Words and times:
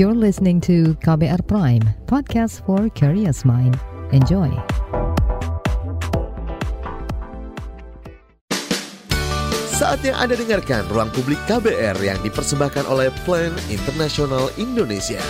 You're 0.00 0.16
listening 0.16 0.64
to 0.64 0.96
KBR 1.04 1.44
Prime, 1.44 1.84
podcast 2.08 2.64
for 2.64 2.88
curious 2.96 3.44
mind. 3.44 3.76
Enjoy. 4.16 4.48
Saat 9.76 10.00
yang 10.00 10.16
Anda 10.16 10.40
dengarkan 10.40 10.88
Ruang 10.88 11.12
Publik 11.12 11.36
KBR 11.44 12.00
yang 12.00 12.16
dipersembahkan 12.24 12.88
oleh 12.88 13.12
Plan 13.28 13.52
International 13.68 14.48
Indonesia. 14.56 15.20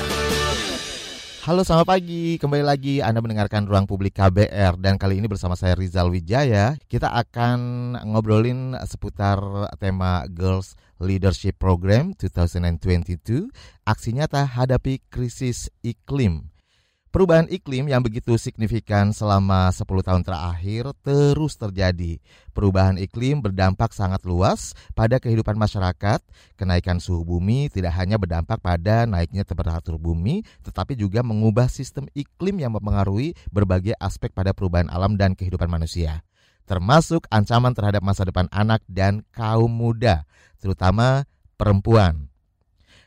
Halo 1.41 1.65
selamat 1.65 1.89
pagi, 1.89 2.37
kembali 2.37 2.61
lagi 2.61 3.01
Anda 3.01 3.25
mendengarkan 3.25 3.65
Ruang 3.65 3.89
Publik 3.89 4.21
KBR 4.21 4.77
dan 4.77 5.01
kali 5.01 5.25
ini 5.25 5.25
bersama 5.25 5.57
saya 5.57 5.73
Rizal 5.73 6.13
Wijaya 6.13 6.77
Kita 6.85 7.17
akan 7.17 7.97
ngobrolin 8.13 8.77
seputar 8.85 9.41
tema 9.81 10.29
Girls 10.29 10.77
Leadership 11.01 11.57
Program 11.57 12.13
2022 12.13 13.49
Aksi 13.89 14.11
nyata 14.13 14.45
hadapi 14.45 15.01
krisis 15.09 15.73
iklim 15.81 16.50
Perubahan 17.11 17.51
iklim 17.51 17.91
yang 17.91 18.07
begitu 18.07 18.39
signifikan 18.39 19.11
selama 19.11 19.67
10 19.75 19.83
tahun 19.83 20.23
terakhir 20.23 20.95
terus 21.03 21.59
terjadi. 21.59 22.23
Perubahan 22.55 23.03
iklim 23.03 23.43
berdampak 23.43 23.91
sangat 23.91 24.23
luas 24.23 24.79
pada 24.95 25.19
kehidupan 25.19 25.59
masyarakat. 25.59 26.23
Kenaikan 26.55 27.03
suhu 27.03 27.27
bumi 27.27 27.67
tidak 27.67 27.99
hanya 27.99 28.15
berdampak 28.15 28.63
pada 28.63 29.11
naiknya 29.11 29.43
temperatur 29.43 29.99
bumi, 29.99 30.47
tetapi 30.63 30.95
juga 30.95 31.27
mengubah 31.27 31.67
sistem 31.67 32.07
iklim 32.15 32.63
yang 32.63 32.79
mempengaruhi 32.79 33.35
berbagai 33.51 33.99
aspek 33.99 34.31
pada 34.31 34.55
perubahan 34.55 34.87
alam 34.87 35.19
dan 35.19 35.35
kehidupan 35.35 35.67
manusia. 35.67 36.23
Termasuk 36.63 37.27
ancaman 37.27 37.75
terhadap 37.75 38.07
masa 38.07 38.23
depan 38.23 38.47
anak 38.55 38.87
dan 38.87 39.27
kaum 39.35 39.67
muda, 39.67 40.23
terutama 40.63 41.27
perempuan. 41.59 42.30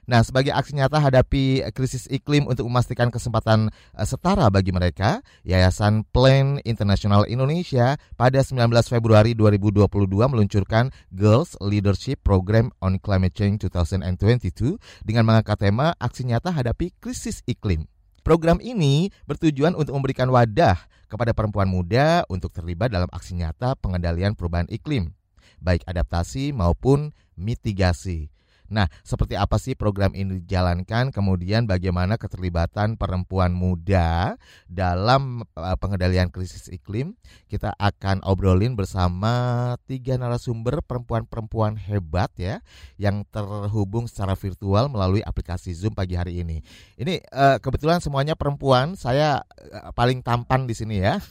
Nah, 0.04 0.20
sebagai 0.20 0.52
aksi 0.52 0.76
nyata 0.76 1.00
hadapi 1.00 1.64
krisis 1.72 2.12
iklim 2.12 2.44
untuk 2.44 2.68
memastikan 2.68 3.08
kesempatan 3.08 3.72
uh, 3.96 4.04
setara 4.04 4.52
bagi 4.52 4.76
mereka, 4.76 5.24
Yayasan 5.48 6.04
Plan 6.12 6.60
International 6.68 7.24
Indonesia 7.24 7.96
pada 8.20 8.44
19 8.44 8.68
Februari 8.92 9.32
2022 9.32 9.88
meluncurkan 10.28 10.92
Girls 11.16 11.56
Leadership 11.64 12.20
Program 12.20 12.68
on 12.84 13.00
Climate 13.00 13.32
Change 13.32 13.72
2022 13.72 14.76
dengan 15.08 15.24
mengangkat 15.24 15.72
tema 15.72 15.96
aksi 15.96 16.28
nyata 16.28 16.52
hadapi 16.52 16.92
krisis 17.00 17.40
iklim. 17.48 17.88
Program 18.28 18.60
ini 18.60 19.08
bertujuan 19.24 19.72
untuk 19.72 19.96
memberikan 19.96 20.28
wadah 20.32 20.80
kepada 21.08 21.32
perempuan 21.32 21.68
muda 21.72 22.28
untuk 22.28 22.52
terlibat 22.52 22.92
dalam 22.92 23.08
aksi 23.12 23.40
nyata 23.40 23.80
pengendalian 23.80 24.36
perubahan 24.36 24.68
iklim, 24.68 25.16
baik 25.64 25.88
adaptasi 25.88 26.52
maupun 26.52 27.16
mitigasi. 27.40 28.33
Nah, 28.74 28.90
seperti 29.06 29.38
apa 29.38 29.62
sih 29.62 29.78
program 29.78 30.18
ini 30.18 30.42
dijalankan? 30.42 31.14
Kemudian 31.14 31.70
bagaimana 31.70 32.18
keterlibatan 32.18 32.98
perempuan 32.98 33.54
muda 33.54 34.34
dalam 34.66 35.46
uh, 35.54 35.78
pengendalian 35.78 36.34
krisis 36.34 36.74
iklim? 36.74 37.14
Kita 37.46 37.78
akan 37.78 38.26
obrolin 38.26 38.74
bersama 38.74 39.78
tiga 39.86 40.18
narasumber 40.18 40.82
perempuan-perempuan 40.82 41.78
hebat 41.78 42.34
ya 42.34 42.66
yang 42.98 43.22
terhubung 43.30 44.10
secara 44.10 44.34
virtual 44.34 44.90
melalui 44.90 45.22
aplikasi 45.22 45.78
Zoom 45.78 45.94
pagi 45.94 46.18
hari 46.18 46.42
ini. 46.42 46.66
Ini 46.98 47.22
uh, 47.30 47.62
kebetulan 47.62 48.02
semuanya 48.02 48.34
perempuan. 48.34 48.98
Saya 48.98 49.46
uh, 49.46 49.94
paling 49.94 50.26
tampan 50.26 50.66
di 50.66 50.74
sini 50.74 50.98
ya. 50.98 51.22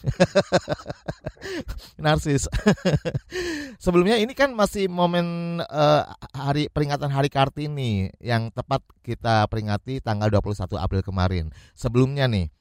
Narsis. 2.05 2.47
Sebelumnya 3.83 4.15
ini 4.23 4.31
kan 4.31 4.55
masih 4.55 4.87
momen 4.87 5.59
hari 6.31 6.71
peringatan 6.71 7.11
Hari 7.11 7.32
Kartini 7.33 8.13
yang 8.21 8.53
tepat 8.53 8.85
kita 9.01 9.49
peringati 9.49 10.05
tanggal 10.05 10.29
21 10.29 10.69
April 10.77 11.01
kemarin. 11.01 11.49
Sebelumnya 11.73 12.29
nih 12.29 12.53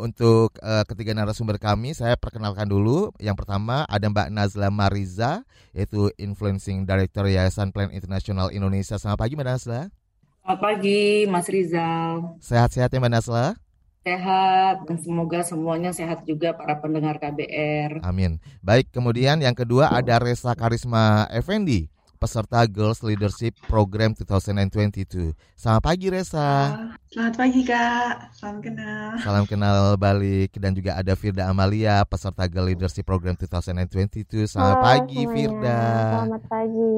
untuk 0.00 0.56
uh, 0.64 0.88
ketiga 0.88 1.12
narasumber 1.12 1.60
kami 1.60 1.92
saya 1.92 2.16
perkenalkan 2.16 2.64
dulu. 2.64 3.12
Yang 3.20 3.44
pertama 3.44 3.84
ada 3.84 4.08
Mbak 4.08 4.32
Nazla 4.32 4.72
Mariza 4.72 5.44
yaitu 5.76 6.08
Influencing 6.16 6.88
Director 6.88 7.28
Yayasan 7.28 7.76
Plan 7.76 7.92
International 7.92 8.48
Indonesia. 8.48 8.96
Selamat 8.96 9.20
pagi 9.20 9.36
Mbak 9.36 9.48
Nazla. 9.52 9.92
Selamat 10.40 10.60
pagi 10.64 11.00
Mas 11.28 11.46
Rizal. 11.52 12.40
Sehat-sehat 12.40 12.88
ya 12.88 12.96
Mbak 12.96 13.12
Nazla? 13.20 13.46
Sehat 14.00 14.86
dan 14.88 14.96
semoga 15.02 15.44
semuanya 15.44 15.90
sehat 15.92 16.24
juga 16.24 16.56
para 16.56 16.80
pendengar 16.80 17.20
KBR. 17.20 18.00
Amin. 18.00 18.40
Baik, 18.64 18.88
kemudian 18.94 19.42
yang 19.44 19.52
kedua 19.52 19.92
ada 19.92 20.16
Resa 20.22 20.54
Karisma 20.56 21.28
Effendi 21.34 21.92
peserta 22.26 22.66
Girls 22.66 23.06
Leadership 23.06 23.54
Program 23.70 24.10
2022. 24.10 25.30
Selamat 25.54 25.82
pagi 25.86 26.10
Resa. 26.10 26.74
Selamat 27.06 27.34
pagi 27.38 27.62
Kak, 27.62 28.34
salam 28.34 28.58
kenal. 28.58 29.14
Salam 29.22 29.44
kenal 29.46 29.94
balik 29.94 30.50
dan 30.58 30.74
juga 30.74 30.98
ada 30.98 31.14
Firda 31.14 31.46
Amalia 31.46 32.02
peserta 32.02 32.50
Girls 32.50 32.74
Leadership 32.74 33.06
Program 33.06 33.38
2022. 33.38 34.50
Selamat 34.50 34.74
Halo, 34.74 34.82
pagi 34.82 35.22
semuanya. 35.22 35.34
Firda. 35.38 35.80
Selamat 35.86 36.42
pagi. 36.50 36.94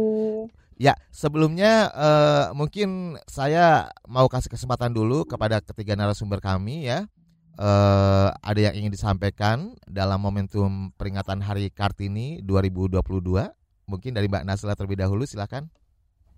Ya, 0.81 0.95
sebelumnya 1.13 1.93
uh, 1.93 2.45
mungkin 2.57 3.21
saya 3.29 3.93
mau 4.09 4.33
kasih 4.33 4.49
kesempatan 4.49 4.97
dulu 4.97 5.29
kepada 5.29 5.61
ketiga 5.61 5.93
narasumber 5.93 6.41
kami 6.41 6.89
ya. 6.89 7.05
Uh, 7.61 8.33
ada 8.41 8.71
yang 8.73 8.81
ingin 8.81 8.97
disampaikan 8.97 9.77
dalam 9.85 10.25
momentum 10.25 10.89
peringatan 10.97 11.45
Hari 11.45 11.69
Kartini 11.69 12.41
2022 12.47 13.58
Mungkin 13.89 14.13
dari 14.13 14.29
Mbak 14.29 14.45
Nasla 14.45 14.77
terlebih 14.77 15.01
dahulu 15.01 15.25
silakan. 15.25 15.65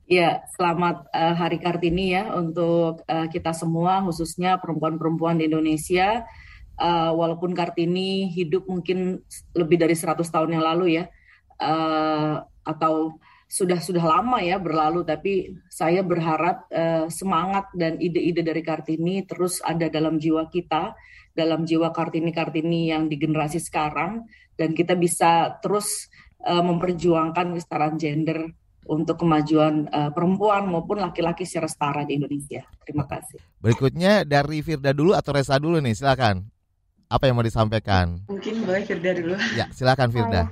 Ya, 0.06 0.42
selamat 0.54 1.10
uh, 1.10 1.34
Hari 1.34 1.58
Kartini 1.58 2.14
ya 2.14 2.30
untuk 2.34 3.02
uh, 3.06 3.26
kita 3.26 3.50
semua 3.50 4.02
khususnya 4.06 4.58
perempuan-perempuan 4.62 5.42
di 5.42 5.50
Indonesia. 5.50 6.22
Uh, 6.80 7.12
walaupun 7.12 7.52
Kartini 7.52 8.30
hidup 8.30 8.64
mungkin 8.70 9.20
lebih 9.52 9.76
dari 9.76 9.92
100 9.92 10.22
tahun 10.22 10.54
yang 10.54 10.64
lalu 10.64 11.02
ya. 11.02 11.04
Uh, 11.58 12.42
atau 12.62 13.18
sudah 13.50 13.82
sudah 13.82 14.06
lama 14.06 14.38
ya 14.38 14.62
berlalu 14.62 15.02
tapi 15.02 15.58
saya 15.66 16.06
berharap 16.06 16.70
uh, 16.70 17.10
semangat 17.10 17.66
dan 17.74 17.98
ide-ide 17.98 18.46
dari 18.46 18.62
Kartini 18.62 19.26
terus 19.26 19.58
ada 19.66 19.90
dalam 19.90 20.22
jiwa 20.22 20.46
kita 20.46 20.94
dalam 21.34 21.66
jiwa 21.66 21.90
Kartini-Kartini 21.90 22.94
yang 22.94 23.10
di 23.10 23.18
generasi 23.18 23.58
sekarang 23.58 24.22
dan 24.54 24.70
kita 24.70 24.94
bisa 24.94 25.58
terus 25.58 26.06
uh, 26.44 26.62
memperjuangkan 26.64 27.56
kesetaraan 27.56 27.96
gender 28.00 28.52
untuk 28.88 29.22
kemajuan 29.22 29.86
uh, 29.92 30.10
perempuan 30.10 30.66
maupun 30.66 30.98
laki-laki 30.98 31.46
secara 31.46 31.68
setara 31.68 32.02
di 32.02 32.18
Indonesia. 32.18 32.64
Terima 32.82 33.04
kasih. 33.06 33.38
Berikutnya 33.60 34.24
dari 34.26 34.64
Firda 34.64 34.90
dulu 34.90 35.14
atau 35.14 35.30
Resa 35.36 35.60
dulu 35.60 35.78
nih, 35.78 35.94
silakan. 35.94 36.48
Apa 37.10 37.26
yang 37.26 37.38
mau 37.38 37.46
disampaikan? 37.46 38.22
Mungkin 38.30 38.62
boleh 38.62 38.82
Firda 38.86 39.10
dulu. 39.14 39.34
Ya, 39.58 39.66
silakan 39.74 40.08
Firda. 40.14 40.50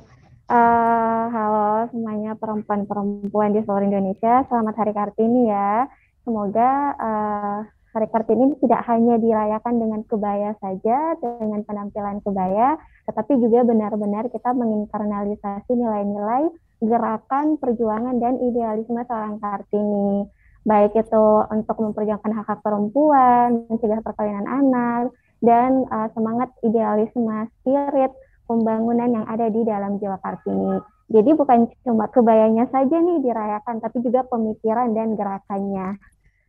Uh, 0.49 1.29
halo 1.29 1.93
semuanya 1.93 2.33
perempuan-perempuan 2.41 3.53
di 3.53 3.61
seluruh 3.69 3.85
Indonesia. 3.85 4.49
Selamat 4.49 4.75
Hari 4.81 4.93
Kartini 4.97 5.53
ya. 5.53 5.85
Semoga 6.25 6.97
uh, 6.97 7.59
Hari 7.89 8.07
Kartini 8.13 8.53
tidak 8.61 8.85
hanya 8.85 9.17
dirayakan 9.17 9.81
dengan 9.81 10.01
kebaya 10.05 10.53
saja, 10.61 11.17
dengan 11.25 11.65
penampilan 11.65 12.21
kebaya, 12.21 12.77
tetapi 13.09 13.41
juga 13.41 13.65
benar-benar 13.65 14.29
kita 14.29 14.53
menginternalisasi 14.53 15.73
nilai-nilai 15.73 16.53
gerakan, 16.85 17.57
perjuangan, 17.57 18.21
dan 18.21 18.39
idealisme 18.45 19.01
seorang 19.09 19.41
Kartini. 19.41 20.29
Baik 20.69 21.01
itu 21.01 21.27
untuk 21.49 21.77
memperjuangkan 21.81 22.33
hak-hak 22.45 22.61
perempuan, 22.61 23.67
mencegah 23.73 24.05
perkawinan 24.05 24.45
anak, 24.45 25.11
dan 25.41 25.89
uh, 25.89 26.13
semangat 26.13 26.53
idealisme 26.61 27.49
spirit 27.57 28.13
pembangunan 28.45 29.09
yang 29.13 29.27
ada 29.29 29.49
di 29.49 29.65
dalam 29.65 29.97
jiwa 29.97 30.21
Kartini. 30.21 30.83
Jadi 31.09 31.31
bukan 31.33 31.73
cuma 31.89 32.05
kebayanya 32.13 32.69
saja 32.69 33.01
nih 33.01 33.25
dirayakan, 33.25 33.81
tapi 33.81 34.05
juga 34.05 34.29
pemikiran 34.29 34.93
dan 34.93 35.17
gerakannya. 35.17 35.97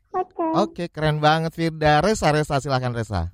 Oke. 0.09 0.33
Okay. 0.33 0.49
Oke, 0.49 0.53
okay, 0.57 0.87
keren 0.89 1.21
banget 1.21 1.53
Firda. 1.53 2.01
Resa, 2.01 2.33
Resa, 2.33 2.57
silahkan 2.57 2.93
Resa. 2.93 3.29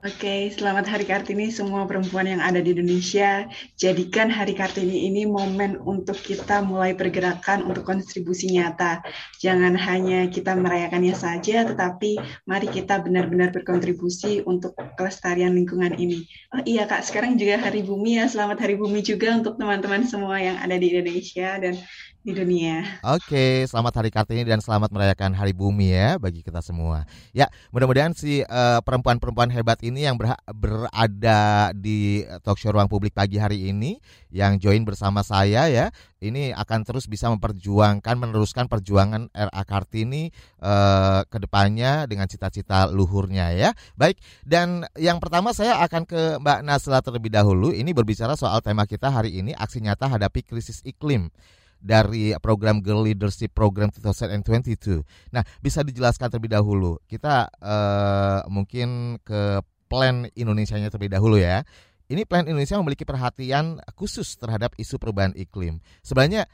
Oke, 0.00 0.48
selamat 0.56 0.88
Hari 0.88 1.04
Kartini 1.04 1.52
semua 1.52 1.84
perempuan 1.84 2.24
yang 2.24 2.40
ada 2.40 2.56
di 2.56 2.72
Indonesia. 2.72 3.44
Jadikan 3.76 4.32
Hari 4.32 4.56
Kartini 4.56 5.04
ini 5.04 5.28
momen 5.28 5.76
untuk 5.76 6.16
kita 6.16 6.64
mulai 6.64 6.96
pergerakan 6.96 7.68
untuk 7.68 7.84
kontribusi 7.84 8.48
nyata. 8.48 9.04
Jangan 9.44 9.76
hanya 9.76 10.24
kita 10.32 10.56
merayakannya 10.56 11.12
saja, 11.12 11.68
tetapi 11.68 12.16
mari 12.48 12.72
kita 12.72 13.04
benar-benar 13.04 13.52
berkontribusi 13.52 14.40
untuk 14.48 14.72
kelestarian 14.96 15.52
lingkungan 15.52 15.92
ini. 16.00 16.24
Oh 16.56 16.64
iya 16.64 16.88
Kak, 16.88 17.04
sekarang 17.04 17.36
juga 17.36 17.60
Hari 17.60 17.84
Bumi 17.84 18.24
ya. 18.24 18.24
Selamat 18.24 18.56
Hari 18.64 18.80
Bumi 18.80 19.04
juga 19.04 19.36
untuk 19.36 19.60
teman-teman 19.60 20.08
semua 20.08 20.40
yang 20.40 20.56
ada 20.64 20.80
di 20.80 20.96
Indonesia 20.96 21.60
dan 21.60 21.76
di 22.20 22.36
dunia. 22.36 23.00
Oke, 23.00 23.64
selamat 23.64 24.04
Hari 24.04 24.10
Kartini 24.12 24.44
dan 24.44 24.60
selamat 24.60 24.92
merayakan 24.92 25.32
Hari 25.32 25.56
Bumi 25.56 25.96
ya 25.96 26.20
bagi 26.20 26.44
kita 26.44 26.60
semua. 26.60 27.08
Ya, 27.32 27.48
mudah-mudahan 27.72 28.12
si 28.12 28.44
uh, 28.44 28.84
perempuan-perempuan 28.84 29.48
hebat 29.48 29.80
ini 29.80 30.04
yang 30.04 30.20
ber 30.20 30.36
berada 30.52 31.72
di 31.72 32.28
talk 32.44 32.60
show 32.60 32.76
ruang 32.76 32.92
publik 32.92 33.16
pagi 33.16 33.40
hari 33.40 33.72
ini 33.72 33.96
yang 34.28 34.60
join 34.60 34.84
bersama 34.84 35.24
saya 35.24 35.64
ya, 35.72 35.88
ini 36.20 36.52
akan 36.52 36.84
terus 36.84 37.08
bisa 37.08 37.32
memperjuangkan 37.32 38.16
meneruskan 38.20 38.68
perjuangan 38.68 39.32
RA 39.32 39.62
Kartini 39.64 40.28
uh, 40.60 41.24
ke 41.24 41.40
depannya 41.40 42.04
dengan 42.04 42.28
cita-cita 42.28 42.92
luhurnya 42.92 43.56
ya. 43.56 43.72
Baik, 43.96 44.20
dan 44.44 44.84
yang 45.00 45.24
pertama 45.24 45.56
saya 45.56 45.80
akan 45.80 46.04
ke 46.04 46.36
Mbak 46.36 46.60
Nasla 46.68 47.00
terlebih 47.00 47.32
dahulu. 47.32 47.72
Ini 47.72 47.96
berbicara 47.96 48.36
soal 48.36 48.60
tema 48.60 48.84
kita 48.84 49.08
hari 49.08 49.40
ini 49.40 49.56
aksi 49.56 49.80
nyata 49.80 50.04
hadapi 50.04 50.44
krisis 50.44 50.84
iklim 50.84 51.32
dari 51.80 52.36
program 52.38 52.84
Girl 52.84 53.02
Leadership 53.02 53.56
Program 53.56 53.88
2022. 53.88 55.02
Nah, 55.32 55.42
bisa 55.64 55.80
dijelaskan 55.80 56.28
terlebih 56.28 56.52
dahulu. 56.52 57.00
Kita 57.08 57.48
uh, 57.48 58.44
mungkin 58.52 59.18
ke 59.24 59.64
plan 59.90 60.28
Indonesia-nya 60.36 60.92
terlebih 60.92 61.16
dahulu 61.16 61.40
ya. 61.40 61.64
Ini 62.06 62.28
plan 62.28 62.46
Indonesia 62.46 62.78
memiliki 62.78 63.02
perhatian 63.02 63.80
khusus 63.96 64.36
terhadap 64.38 64.76
isu 64.78 65.00
perubahan 65.00 65.34
iklim. 65.34 65.82
Sebenarnya 66.04 66.46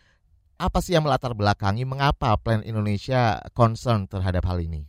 apa 0.56 0.80
sih 0.80 0.96
yang 0.96 1.04
melatar 1.04 1.36
belakangi 1.36 1.84
mengapa 1.84 2.32
plan 2.40 2.64
Indonesia 2.64 3.44
concern 3.52 4.08
terhadap 4.08 4.48
hal 4.48 4.60
ini? 4.64 4.88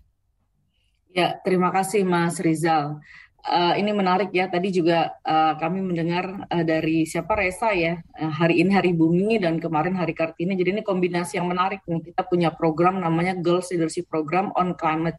Ya, 1.12 1.40
terima 1.42 1.74
kasih 1.74 2.06
Mas 2.06 2.38
Rizal 2.38 3.02
uh, 3.48 3.74
ini 3.80 3.96
menarik 3.96 4.30
ya. 4.36 4.52
Tadi 4.52 4.70
juga 4.70 5.16
uh, 5.24 5.56
kami 5.56 5.80
mendengar 5.82 6.48
uh, 6.52 6.64
dari 6.68 7.08
siapa 7.08 7.34
Resa 7.34 7.72
ya. 7.72 7.98
Uh, 8.20 8.30
hari 8.32 8.60
ini 8.62 8.76
Hari 8.76 8.92
Bumi 8.92 9.40
dan 9.40 9.58
kemarin 9.58 9.96
Hari 9.96 10.12
Kartini. 10.12 10.54
Jadi 10.60 10.80
ini 10.80 10.84
kombinasi 10.84 11.40
yang 11.40 11.48
menarik 11.48 11.82
nih. 11.88 12.12
Kita 12.12 12.28
punya 12.28 12.52
program 12.52 13.00
namanya 13.00 13.34
Girls 13.40 13.72
Leadership 13.72 14.12
Program 14.12 14.52
on 14.54 14.76
Climate 14.76 15.18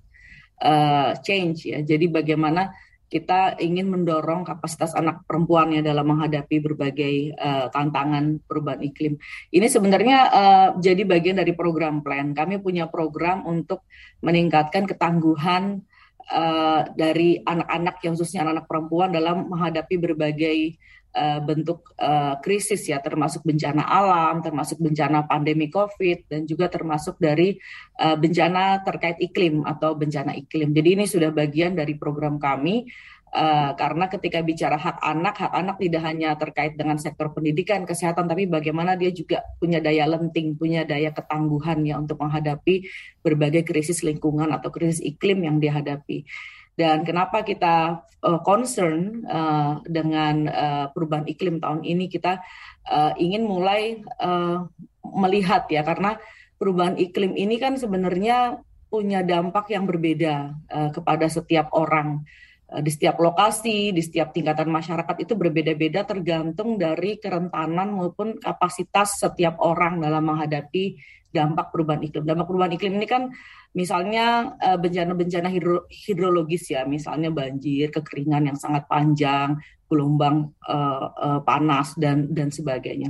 uh, 0.63 1.17
Change 1.25 1.73
ya. 1.73 1.81
Jadi 1.81 2.07
bagaimana 2.13 2.71
kita 3.09 3.57
ingin 3.57 3.89
mendorong 3.89 4.45
kapasitas 4.45 4.93
anak 4.93 5.25
perempuan 5.25 5.73
ya 5.73 5.81
dalam 5.81 6.13
menghadapi 6.13 6.61
berbagai 6.61 7.33
uh, 7.41 7.73
tantangan 7.73 8.37
perubahan 8.45 8.85
iklim. 8.85 9.17
Ini 9.49 9.65
sebenarnya 9.65 10.19
uh, 10.29 10.69
jadi 10.77 11.09
bagian 11.09 11.41
dari 11.41 11.57
program 11.57 12.05
plan. 12.05 12.37
Kami 12.37 12.61
punya 12.61 12.85
program 12.85 13.49
untuk 13.49 13.89
meningkatkan 14.21 14.85
ketangguhan 14.85 15.89
uh, 16.33 16.85
dari 16.93 17.41
anak-anak 17.41 17.97
yang 18.05 18.15
khususnya 18.17 18.45
anak-anak 18.45 18.67
perempuan 18.69 19.09
dalam 19.13 19.49
menghadapi 19.49 19.97
berbagai 19.97 20.77
uh, 21.17 21.41
bentuk 21.41 21.93
uh, 21.97 22.37
krisis 22.45 22.85
ya 22.89 23.01
termasuk 23.01 23.43
bencana 23.45 23.85
alam, 23.85 24.45
termasuk 24.45 24.79
bencana 24.79 25.25
pandemi 25.25 25.73
Covid 25.73 26.29
dan 26.29 26.45
juga 26.45 26.69
termasuk 26.69 27.17
dari 27.17 27.57
uh, 28.01 28.17
bencana 28.17 28.85
terkait 28.85 29.19
iklim 29.19 29.65
atau 29.65 29.97
bencana 29.97 30.37
iklim. 30.37 30.73
Jadi 30.77 30.89
ini 31.01 31.05
sudah 31.09 31.33
bagian 31.33 31.75
dari 31.77 31.97
program 31.97 32.37
kami 32.37 32.89
Uh, 33.29 33.77
karena 33.77 34.09
ketika 34.09 34.41
bicara 34.41 34.81
hak 34.81 35.05
anak, 35.05 35.37
hak 35.37 35.53
anak 35.53 35.77
tidak 35.77 36.01
hanya 36.01 36.33
terkait 36.41 36.81
dengan 36.81 36.97
sektor 36.97 37.29
pendidikan, 37.29 37.85
kesehatan, 37.85 38.25
tapi 38.25 38.49
bagaimana 38.49 38.97
dia 38.97 39.13
juga 39.13 39.45
punya 39.61 39.85
daya 39.85 40.09
lenting, 40.09 40.57
punya 40.57 40.89
daya 40.89 41.13
ketangguhan 41.13 41.85
ya 41.85 42.01
untuk 42.01 42.17
menghadapi 42.25 42.89
berbagai 43.21 43.69
krisis 43.69 44.01
lingkungan 44.01 44.49
atau 44.49 44.73
krisis 44.73 45.05
iklim 45.05 45.45
yang 45.45 45.61
dihadapi. 45.61 46.25
Dan 46.73 47.05
kenapa 47.05 47.45
kita 47.45 48.01
uh, 48.25 48.41
concern 48.41 49.21
uh, 49.29 49.85
dengan 49.85 50.49
uh, 50.49 50.87
perubahan 50.97 51.29
iklim 51.29 51.61
tahun 51.61 51.85
ini, 51.85 52.09
kita 52.09 52.41
uh, 52.89 53.13
ingin 53.21 53.45
mulai 53.45 54.01
uh, 54.25 54.65
melihat 55.05 55.69
ya, 55.69 55.85
karena 55.85 56.17
perubahan 56.57 56.97
iklim 56.97 57.37
ini 57.37 57.61
kan 57.61 57.77
sebenarnya 57.77 58.65
punya 58.89 59.21
dampak 59.21 59.69
yang 59.69 59.85
berbeda 59.85 60.57
uh, 60.73 60.89
kepada 60.97 61.29
setiap 61.29 61.69
orang 61.77 62.25
Eh, 62.25 62.47
di 62.69 62.91
setiap 62.93 63.17
lokasi, 63.17 63.97
di 63.97 64.03
setiap 64.05 64.37
tingkatan 64.37 64.69
masyarakat 64.69 65.25
itu 65.25 65.33
berbeda-beda 65.33 66.05
tergantung 66.05 66.77
dari 66.77 67.17
kerentanan 67.17 67.97
maupun 67.97 68.37
kapasitas 68.37 69.25
setiap 69.25 69.57
orang 69.65 70.05
dalam 70.05 70.29
menghadapi 70.29 71.01
dampak 71.33 71.73
perubahan 71.73 72.05
iklim. 72.05 72.29
Dampak 72.29 72.45
perubahan 72.45 72.77
iklim 72.77 73.01
ini 73.01 73.09
kan 73.09 73.33
misalnya 73.73 74.53
eh, 74.61 74.77
bencana-bencana 74.77 75.49
hidro, 75.49 75.89
hidrologis 75.89 76.69
ya, 76.69 76.85
misalnya 76.85 77.33
banjir, 77.33 77.89
kekeringan 77.89 78.53
yang 78.53 78.59
sangat 78.61 78.85
panjang, 78.85 79.57
gelombang 79.89 80.53
uh, 80.69 81.09
uh, 81.17 81.41
panas 81.41 81.97
dan 81.97 82.29
dan 82.29 82.53
sebagainya. 82.53 83.09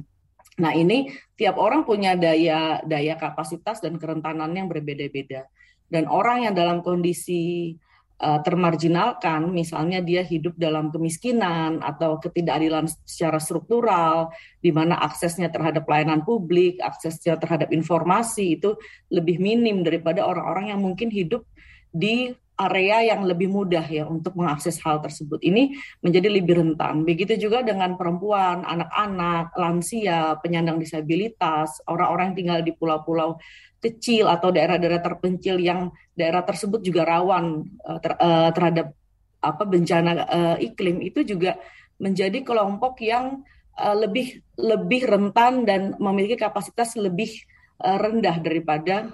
Nah 0.62 0.70
ini 0.70 1.10
tiap 1.34 1.58
orang 1.58 1.82
punya 1.82 2.14
daya 2.14 2.78
daya 2.87 3.19
kapasitas 3.19 3.82
dan 3.82 3.99
kerentanan 3.99 4.55
yang 4.55 4.70
berbeda-beda. 4.70 5.50
Dan 5.90 6.06
orang 6.06 6.46
yang 6.46 6.55
dalam 6.55 6.78
kondisi 6.87 7.75
uh, 8.19 8.41
termarginalkan, 8.43 9.50
misalnya 9.50 10.03
dia 10.03 10.23
hidup 10.26 10.59
dalam 10.59 10.91
kemiskinan 10.91 11.81
atau 11.82 12.19
ketidakadilan 12.19 12.91
secara 13.06 13.38
struktural, 13.38 14.35
di 14.59 14.75
mana 14.75 14.99
aksesnya 14.99 15.49
terhadap 15.49 15.87
pelayanan 15.87 16.26
publik, 16.26 16.82
aksesnya 16.82 17.38
terhadap 17.38 17.70
informasi 17.70 18.59
itu 18.59 18.75
lebih 19.11 19.38
minim 19.38 19.87
daripada 19.87 20.26
orang-orang 20.26 20.75
yang 20.75 20.81
mungkin 20.82 21.09
hidup 21.09 21.47
di 21.94 22.35
area 22.58 23.14
yang 23.14 23.22
lebih 23.22 23.46
mudah 23.46 23.87
ya 23.87 24.05
untuk 24.05 24.34
mengakses 24.34 24.82
hal 24.82 24.99
tersebut. 24.99 25.38
Ini 25.38 25.78
menjadi 26.02 26.26
lebih 26.26 26.58
rentan. 26.58 27.06
Begitu 27.06 27.38
juga 27.38 27.62
dengan 27.62 27.94
perempuan, 27.94 28.66
anak-anak, 28.66 29.55
lansia, 29.55 30.34
penyandang 30.43 30.82
disabilitas, 30.82 31.78
orang-orang 31.87 32.34
yang 32.34 32.37
tinggal 32.37 32.60
di 32.66 32.72
pulau-pulau 32.75 33.38
kecil 33.78 34.26
atau 34.26 34.50
daerah-daerah 34.50 34.99
terpencil 34.99 35.62
yang 35.62 35.94
daerah 36.19 36.43
tersebut 36.43 36.82
juga 36.82 37.06
rawan 37.06 37.62
uh, 37.87 37.99
ter, 38.02 38.12
uh, 38.19 38.50
terhadap 38.50 38.90
apa 39.38 39.62
bencana 39.62 40.10
uh, 40.26 40.56
iklim 40.58 40.99
itu 40.99 41.22
juga 41.22 41.62
menjadi 42.02 42.43
kelompok 42.43 42.99
yang 43.02 43.43
lebih 43.78 44.43
lebih 44.58 45.06
rentan 45.06 45.62
dan 45.62 45.94
memiliki 46.02 46.34
kapasitas 46.34 46.99
lebih 46.99 47.31
rendah 47.78 48.43
daripada 48.43 49.06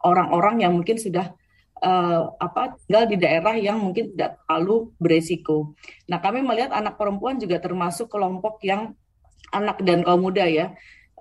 orang-orang 0.00 0.56
uh, 0.56 0.60
yang 0.64 0.72
mungkin 0.72 0.96
sudah 0.96 1.36
uh, 1.82 2.32
apa 2.38 2.76
tinggal 2.86 3.04
di 3.08 3.16
daerah 3.16 3.56
yang 3.56 3.80
mungkin 3.80 4.12
tidak 4.14 4.40
terlalu 4.44 4.92
beresiko. 5.00 5.74
Nah, 6.06 6.20
kami 6.20 6.44
melihat 6.44 6.72
anak 6.76 7.00
perempuan 7.00 7.40
juga 7.40 7.60
termasuk 7.60 8.12
kelompok 8.12 8.60
yang 8.64 8.92
anak 9.50 9.82
dan 9.82 10.06
kaum 10.06 10.22
muda 10.22 10.46
ya 10.46 10.72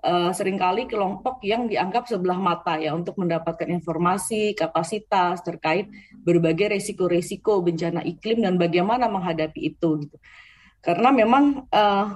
uh, 0.04 0.32
sering 0.32 0.60
kali 0.60 0.88
kelompok 0.88 1.44
yang 1.44 1.68
dianggap 1.68 2.08
sebelah 2.08 2.40
mata 2.40 2.80
ya 2.80 2.96
untuk 2.96 3.20
mendapatkan 3.20 3.68
informasi, 3.68 4.56
kapasitas 4.56 5.44
terkait 5.44 5.92
berbagai 6.24 6.80
resiko-resiko 6.80 7.60
bencana 7.64 8.04
iklim 8.04 8.44
dan 8.44 8.56
bagaimana 8.56 9.12
menghadapi 9.12 9.76
itu 9.76 10.08
gitu. 10.08 10.18
Karena 10.80 11.12
memang 11.12 11.68
uh, 11.68 12.16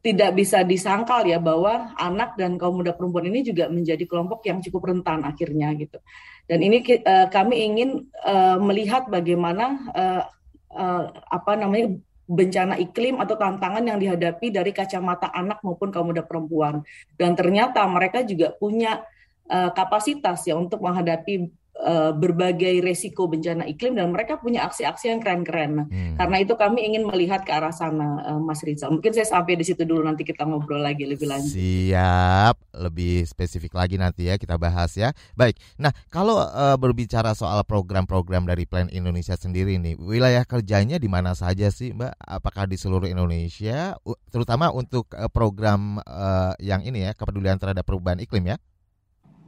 tidak 0.00 0.32
bisa 0.32 0.64
disangkal 0.64 1.20
ya 1.28 1.36
bahwa 1.36 1.92
anak 2.00 2.32
dan 2.40 2.56
kaum 2.56 2.80
muda 2.80 2.96
perempuan 2.96 3.28
ini 3.28 3.44
juga 3.44 3.68
menjadi 3.68 4.08
kelompok 4.08 4.40
yang 4.48 4.64
cukup 4.64 4.88
rentan 4.88 5.28
akhirnya 5.28 5.76
gitu. 5.76 6.00
Dan 6.48 6.64
ini 6.64 6.80
uh, 7.04 7.28
kami 7.28 7.68
ingin 7.68 8.08
uh, 8.24 8.56
melihat 8.56 9.06
bagaimana 9.12 9.64
uh, 9.92 10.24
uh, 10.72 11.04
apa 11.12 11.52
namanya 11.60 12.00
bencana 12.30 12.80
iklim 12.80 13.20
atau 13.20 13.36
tantangan 13.36 13.84
yang 13.84 13.98
dihadapi 14.00 14.54
dari 14.54 14.72
kacamata 14.72 15.28
anak 15.34 15.60
maupun 15.60 15.92
kaum 15.92 16.08
muda 16.14 16.24
perempuan. 16.24 16.80
Dan 17.18 17.36
ternyata 17.36 17.84
mereka 17.84 18.24
juga 18.24 18.56
punya 18.56 19.04
uh, 19.52 19.70
kapasitas 19.76 20.48
ya 20.48 20.56
untuk 20.56 20.80
menghadapi 20.80 21.59
uh, 21.80 22.12
berbagai 22.14 22.84
resiko 22.84 23.26
bencana 23.26 23.64
iklim 23.66 23.96
dan 23.96 24.12
mereka 24.12 24.36
punya 24.38 24.68
aksi-aksi 24.68 25.10
yang 25.10 25.20
keren-keren. 25.20 25.88
Hmm. 25.88 26.14
Karena 26.20 26.36
itu 26.40 26.54
kami 26.54 26.84
ingin 26.84 27.08
melihat 27.08 27.42
ke 27.42 27.52
arah 27.52 27.72
sana, 27.72 28.20
uh, 28.24 28.40
Mas 28.40 28.60
Rizal. 28.60 28.92
Mungkin 28.92 29.12
saya 29.16 29.26
sampai 29.26 29.56
di 29.56 29.64
situ 29.64 29.82
dulu 29.82 30.04
nanti 30.04 30.22
kita 30.22 30.44
ngobrol 30.44 30.80
lagi 30.80 31.08
lebih 31.08 31.26
lanjut. 31.26 31.52
Siap, 31.52 32.56
lebih 32.76 33.24
spesifik 33.24 33.76
lagi 33.76 33.96
nanti 33.96 34.28
ya 34.28 34.36
kita 34.36 34.60
bahas 34.60 34.92
ya. 34.94 35.12
Baik. 35.34 35.58
Nah, 35.80 35.90
kalau 36.12 36.40
uh, 36.40 36.76
berbicara 36.76 37.32
soal 37.32 37.64
program-program 37.64 38.44
dari 38.44 38.68
Plan 38.68 38.88
Indonesia 38.92 39.34
sendiri 39.34 39.80
nih, 39.80 39.96
wilayah 39.96 40.44
kerjanya 40.44 41.00
di 41.00 41.08
mana 41.08 41.32
saja 41.32 41.72
sih, 41.72 41.96
Mbak? 41.96 42.12
Apakah 42.20 42.68
di 42.68 42.76
seluruh 42.76 43.08
Indonesia, 43.08 43.96
terutama 44.28 44.68
untuk 44.70 45.10
uh, 45.16 45.28
program 45.32 45.98
uh, 46.04 46.52
yang 46.60 46.84
ini 46.84 47.08
ya, 47.08 47.12
kepedulian 47.16 47.56
terhadap 47.56 47.82
perubahan 47.82 48.20
iklim 48.20 48.54
ya? 48.54 48.56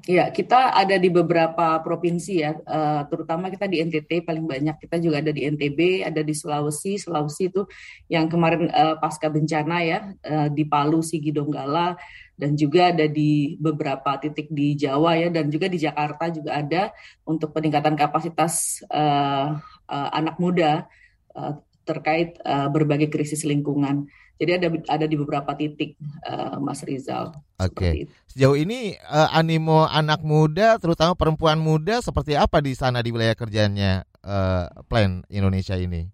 Ya, 0.02 0.34
kita 0.34 0.74
ada 0.74 0.98
di 0.98 1.06
beberapa 1.14 1.78
provinsi 1.78 2.42
ya, 2.42 2.58
uh, 2.58 3.06
terutama 3.06 3.54
kita 3.54 3.70
di 3.70 3.78
NTT 3.86 4.26
paling 4.26 4.50
banyak. 4.50 4.74
Kita 4.82 4.98
juga 4.98 5.22
ada 5.22 5.30
di 5.30 5.46
NTB, 5.46 6.02
ada 6.02 6.26
di 6.26 6.34
Sulawesi. 6.34 6.98
Sulawesi 6.98 7.46
itu 7.46 7.62
yang 8.10 8.26
kemarin 8.26 8.66
uh, 8.66 8.98
pasca 8.98 9.30
bencana 9.30 9.78
ya, 9.78 10.10
uh, 10.26 10.50
di 10.50 10.66
Palu, 10.66 11.06
Sigi 11.06 11.30
Donggala, 11.30 11.94
dan 12.34 12.58
juga 12.58 12.90
ada 12.90 13.06
di 13.06 13.54
beberapa 13.62 14.18
titik 14.18 14.50
di 14.50 14.74
Jawa 14.74 15.22
ya, 15.22 15.30
dan 15.30 15.46
juga 15.54 15.70
di 15.70 15.78
Jakarta 15.78 16.34
juga 16.34 16.58
ada 16.58 16.90
untuk 17.22 17.54
peningkatan 17.54 17.94
kapasitas 17.94 18.82
uh, 18.90 19.54
uh, 19.86 20.08
anak 20.10 20.34
muda. 20.42 20.90
Uh, 21.30 21.62
terkait 21.82 22.38
uh, 22.46 22.70
berbagai 22.70 23.10
krisis 23.10 23.42
lingkungan. 23.42 24.06
Jadi 24.40 24.50
ada 24.58 24.68
ada 24.90 25.06
di 25.06 25.14
beberapa 25.14 25.54
titik, 25.54 25.94
uh, 26.26 26.58
Mas 26.58 26.82
Rizal. 26.82 27.30
Oke. 27.60 27.76
Okay. 27.78 27.96
Sejauh 28.32 28.58
ini 28.58 28.96
uh, 29.06 29.30
animo 29.30 29.86
anak 29.86 30.24
muda, 30.24 30.80
terutama 30.82 31.14
perempuan 31.14 31.60
muda, 31.60 32.02
seperti 32.02 32.34
apa 32.34 32.58
di 32.58 32.74
sana 32.74 33.04
di 33.04 33.14
wilayah 33.14 33.38
kerjanya 33.38 34.02
uh, 34.24 34.66
Plan 34.90 35.22
Indonesia 35.30 35.78
ini? 35.78 36.10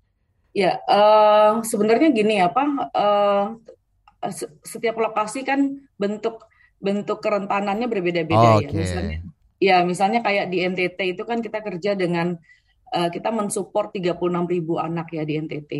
Ya, 0.52 0.82
uh, 0.90 1.62
sebenarnya 1.62 2.10
gini 2.12 2.42
apa? 2.42 2.90
Uh, 2.92 3.44
setiap 4.66 4.98
lokasi 4.98 5.46
kan 5.46 5.78
bentuk 5.94 6.42
bentuk 6.82 7.22
kerentanannya 7.22 7.86
berbeda-beda 7.86 8.58
oh, 8.58 8.62
ya. 8.62 8.70
Misalnya, 8.70 9.18
ya 9.62 9.76
misalnya 9.86 10.20
kayak 10.22 10.50
di 10.50 10.66
NTT 10.66 10.98
itu 11.18 11.22
kan 11.26 11.42
kita 11.42 11.62
kerja 11.62 11.94
dengan 11.94 12.38
uh, 12.94 13.08
kita 13.12 13.28
mensupport 13.32 13.92
36 13.92 14.18
ribu 14.48 14.80
anak 14.80 15.12
ya 15.12 15.22
di 15.24 15.36
NTT. 15.40 15.72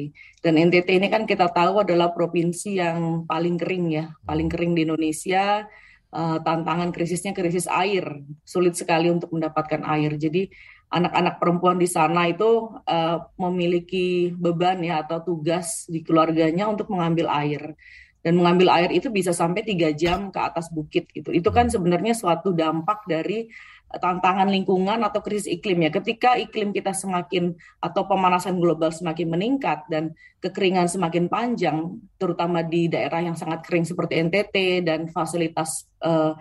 Dan 0.44 0.60
NTT 0.60 0.88
ini 1.00 1.08
kan 1.08 1.24
kita 1.24 1.48
tahu 1.52 1.82
adalah 1.82 2.12
provinsi 2.12 2.80
yang 2.80 3.24
paling 3.24 3.56
kering 3.56 3.86
ya, 3.92 4.04
paling 4.24 4.48
kering 4.48 4.72
di 4.76 4.84
Indonesia. 4.88 5.66
Uh, 6.08 6.40
tantangan 6.40 6.88
krisisnya 6.88 7.36
krisis 7.36 7.68
air, 7.68 8.24
sulit 8.40 8.72
sekali 8.72 9.12
untuk 9.12 9.28
mendapatkan 9.28 9.84
air. 9.84 10.16
Jadi 10.16 10.48
anak-anak 10.88 11.36
perempuan 11.36 11.76
di 11.76 11.84
sana 11.84 12.32
itu 12.32 12.80
uh, 12.88 13.28
memiliki 13.36 14.32
beban 14.32 14.80
ya 14.80 15.04
atau 15.04 15.20
tugas 15.20 15.84
di 15.84 16.00
keluarganya 16.00 16.64
untuk 16.64 16.88
mengambil 16.88 17.28
air 17.28 17.76
dan 18.24 18.34
mengambil 18.34 18.68
air 18.74 18.90
itu 18.90 19.08
bisa 19.14 19.30
sampai 19.30 19.62
tiga 19.62 19.94
jam 19.94 20.34
ke 20.34 20.40
atas 20.42 20.68
bukit 20.74 21.06
gitu. 21.14 21.30
Itu 21.30 21.54
kan 21.54 21.70
sebenarnya 21.70 22.18
suatu 22.18 22.50
dampak 22.50 23.06
dari 23.06 23.46
tantangan 23.88 24.52
lingkungan 24.52 25.00
atau 25.00 25.24
krisis 25.24 25.48
iklim 25.48 25.88
ya. 25.88 25.90
Ketika 25.90 26.36
iklim 26.36 26.76
kita 26.76 26.92
semakin 26.92 27.56
atau 27.80 28.04
pemanasan 28.04 28.60
global 28.60 28.92
semakin 28.92 29.32
meningkat 29.32 29.88
dan 29.88 30.12
kekeringan 30.44 30.92
semakin 30.92 31.32
panjang, 31.32 31.96
terutama 32.20 32.60
di 32.60 32.92
daerah 32.92 33.24
yang 33.24 33.34
sangat 33.34 33.64
kering 33.64 33.88
seperti 33.88 34.20
NTT 34.28 34.84
dan 34.84 35.08
fasilitas 35.08 35.88
uh, 36.04 36.36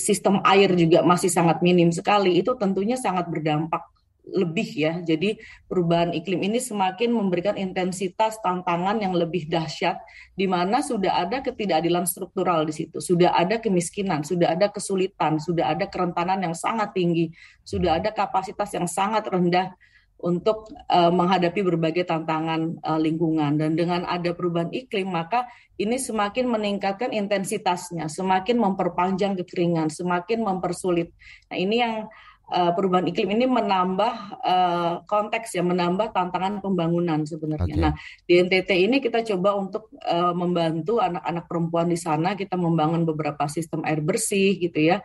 sistem 0.00 0.40
air 0.44 0.72
juga 0.72 1.04
masih 1.04 1.28
sangat 1.28 1.60
minim 1.60 1.92
sekali, 1.92 2.40
itu 2.40 2.56
tentunya 2.56 2.96
sangat 2.96 3.28
berdampak 3.28 3.84
lebih 4.28 4.68
ya. 4.76 5.00
Jadi 5.00 5.40
perubahan 5.66 6.12
iklim 6.12 6.44
ini 6.44 6.60
semakin 6.60 7.10
memberikan 7.12 7.56
intensitas 7.56 8.38
tantangan 8.44 9.00
yang 9.00 9.16
lebih 9.16 9.48
dahsyat 9.48 9.98
di 10.36 10.44
mana 10.44 10.84
sudah 10.84 11.24
ada 11.24 11.40
ketidakadilan 11.40 12.04
struktural 12.04 12.64
di 12.68 12.74
situ, 12.76 13.00
sudah 13.00 13.32
ada 13.32 13.58
kemiskinan, 13.58 14.22
sudah 14.22 14.52
ada 14.52 14.68
kesulitan, 14.68 15.40
sudah 15.40 15.72
ada 15.72 15.88
kerentanan 15.88 16.40
yang 16.44 16.56
sangat 16.56 16.92
tinggi, 16.92 17.32
sudah 17.64 17.98
ada 17.98 18.12
kapasitas 18.12 18.70
yang 18.76 18.86
sangat 18.86 19.26
rendah 19.28 19.72
untuk 20.20 20.68
uh, 20.92 21.08
menghadapi 21.08 21.64
berbagai 21.64 22.04
tantangan 22.04 22.76
uh, 22.84 23.00
lingkungan 23.00 23.56
dan 23.56 23.72
dengan 23.72 24.04
ada 24.04 24.36
perubahan 24.36 24.68
iklim 24.68 25.08
maka 25.08 25.48
ini 25.80 25.96
semakin 25.96 26.44
meningkatkan 26.44 27.08
intensitasnya, 27.08 28.12
semakin 28.12 28.60
memperpanjang 28.60 29.32
kekeringan, 29.40 29.88
semakin 29.88 30.44
mempersulit. 30.44 31.08
Nah, 31.48 31.56
ini 31.56 31.80
yang 31.80 32.12
uh, 32.50 32.72
perubahan 32.74 33.06
iklim 33.06 33.30
ini 33.38 33.46
menambah 33.46 34.14
uh, 34.42 34.94
konteks 35.06 35.54
ya, 35.54 35.62
menambah 35.62 36.10
tantangan 36.10 36.58
pembangunan 36.58 37.22
sebenarnya. 37.22 37.74
Okay. 37.74 37.82
Nah, 37.82 37.92
di 38.26 38.34
NTT 38.42 38.70
ini 38.90 38.96
kita 38.98 39.22
coba 39.22 39.56
untuk 39.56 39.88
uh, 40.02 40.34
membantu 40.34 40.98
anak-anak 40.98 41.46
perempuan 41.46 41.86
di 41.88 41.98
sana, 41.98 42.34
kita 42.34 42.58
membangun 42.58 43.06
beberapa 43.06 43.46
sistem 43.46 43.86
air 43.86 44.02
bersih 44.02 44.58
gitu 44.58 44.92
ya, 44.92 44.98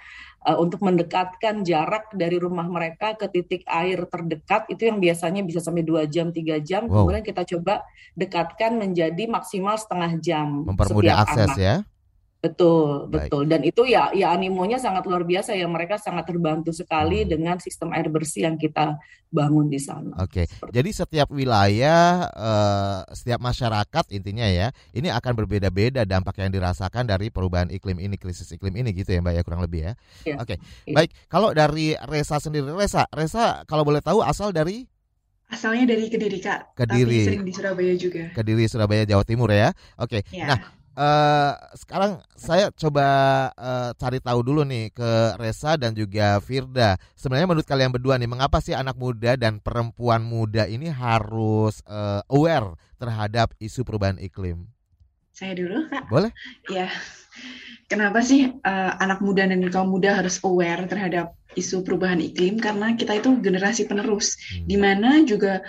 uh, 0.44 0.58
untuk 0.58 0.82
mendekatkan 0.82 1.62
jarak 1.62 2.12
dari 2.18 2.42
rumah 2.42 2.66
mereka 2.66 3.14
ke 3.14 3.30
titik 3.30 3.64
air 3.70 4.10
terdekat 4.10 4.66
itu 4.74 4.90
yang 4.90 4.98
biasanya 4.98 5.46
bisa 5.46 5.62
sampai 5.62 5.86
dua 5.86 6.10
jam, 6.10 6.34
tiga 6.34 6.58
jam, 6.60 6.90
wow. 6.90 7.06
kemudian 7.06 7.24
kita 7.24 7.46
coba 7.46 7.86
dekatkan 8.18 8.82
menjadi 8.82 9.30
maksimal 9.30 9.78
setengah 9.78 10.18
jam. 10.20 10.66
Mempermudah 10.66 11.24
akses 11.24 11.54
anak. 11.54 11.58
ya. 11.62 11.76
Betul, 12.46 13.10
Baik. 13.10 13.30
betul. 13.30 13.44
Dan 13.50 13.62
itu 13.66 13.82
ya 13.90 14.14
ya 14.14 14.38
animonya 14.38 14.78
sangat 14.78 15.10
luar 15.10 15.26
biasa 15.26 15.58
ya. 15.58 15.66
Mereka 15.66 15.98
sangat 15.98 16.30
terbantu 16.30 16.70
sekali 16.70 17.26
hmm. 17.26 17.30
dengan 17.30 17.56
sistem 17.58 17.90
air 17.98 18.06
bersih 18.14 18.46
yang 18.46 18.62
kita 18.62 19.02
bangun 19.34 19.68
di 19.68 19.82
sana. 19.82 20.14
Oke. 20.22 20.46
Okay. 20.46 20.72
Jadi 20.72 20.90
setiap 20.94 21.28
wilayah 21.34 22.30
uh, 22.32 23.00
setiap 23.12 23.42
masyarakat 23.42 24.06
intinya 24.14 24.46
ya, 24.46 24.70
ini 24.96 25.12
akan 25.12 25.34
berbeda-beda 25.44 26.08
dampak 26.08 26.40
yang 26.40 26.54
dirasakan 26.54 27.10
dari 27.10 27.34
perubahan 27.34 27.68
iklim 27.74 27.98
ini, 28.00 28.16
krisis 28.16 28.48
iklim 28.54 28.78
ini 28.78 28.96
gitu 28.96 29.12
ya, 29.12 29.20
Mbak 29.20 29.34
ya 29.36 29.42
kurang 29.44 29.62
lebih 29.66 29.92
ya. 29.92 29.94
ya. 30.24 30.40
Oke. 30.40 30.56
Okay. 30.56 30.58
Ya. 30.88 30.96
Baik, 31.02 31.12
kalau 31.28 31.52
dari 31.52 31.98
Resa 32.08 32.40
sendiri, 32.40 32.72
Resa, 32.72 33.10
Resa 33.12 33.66
kalau 33.66 33.84
boleh 33.84 34.00
tahu 34.00 34.24
asal 34.24 34.56
dari 34.56 34.88
Asalnya 35.46 35.94
dari 35.94 36.10
Kediri 36.10 36.42
Kak, 36.42 36.74
Kediri. 36.74 37.22
tapi 37.22 37.28
sering 37.30 37.44
di 37.46 37.54
Surabaya 37.54 37.94
juga. 37.94 38.34
Kediri, 38.34 38.66
Surabaya, 38.66 39.06
Jawa 39.06 39.22
Timur 39.22 39.54
ya. 39.54 39.78
Oke. 40.02 40.26
Okay. 40.26 40.42
Ya. 40.42 40.50
Nah, 40.50 40.58
Uh, 40.96 41.52
sekarang 41.76 42.24
saya 42.40 42.72
coba 42.72 43.06
uh, 43.60 43.92
cari 44.00 44.24
tahu 44.24 44.40
dulu 44.48 44.64
nih 44.64 44.96
ke 44.96 45.36
Resa 45.36 45.76
dan 45.76 45.92
juga 45.92 46.40
Firda. 46.40 46.96
Sebenarnya 47.20 47.52
menurut 47.52 47.68
kalian 47.68 47.92
berdua 47.92 48.16
nih, 48.16 48.32
mengapa 48.32 48.64
sih 48.64 48.72
anak 48.72 48.96
muda 48.96 49.36
dan 49.36 49.60
perempuan 49.60 50.24
muda 50.24 50.64
ini 50.72 50.88
harus 50.88 51.84
uh, 51.84 52.24
aware 52.32 52.80
terhadap 52.96 53.52
isu 53.60 53.84
perubahan 53.84 54.16
iklim? 54.24 54.72
Saya 55.36 55.52
dulu, 55.60 55.92
Kak. 55.92 56.08
Boleh? 56.08 56.32
Ya. 56.72 56.88
Kenapa 57.92 58.24
sih 58.24 58.48
uh, 58.48 58.92
anak 59.04 59.20
muda 59.20 59.44
dan 59.44 59.60
kaum 59.68 59.92
muda 59.92 60.16
harus 60.16 60.40
aware 60.48 60.88
terhadap 60.88 61.36
isu 61.60 61.84
perubahan 61.84 62.24
iklim? 62.24 62.56
Karena 62.56 62.96
kita 62.96 63.20
itu 63.20 63.36
generasi 63.44 63.84
penerus, 63.84 64.40
hmm. 64.40 64.64
di 64.64 64.78
mana 64.80 65.28
juga 65.28 65.60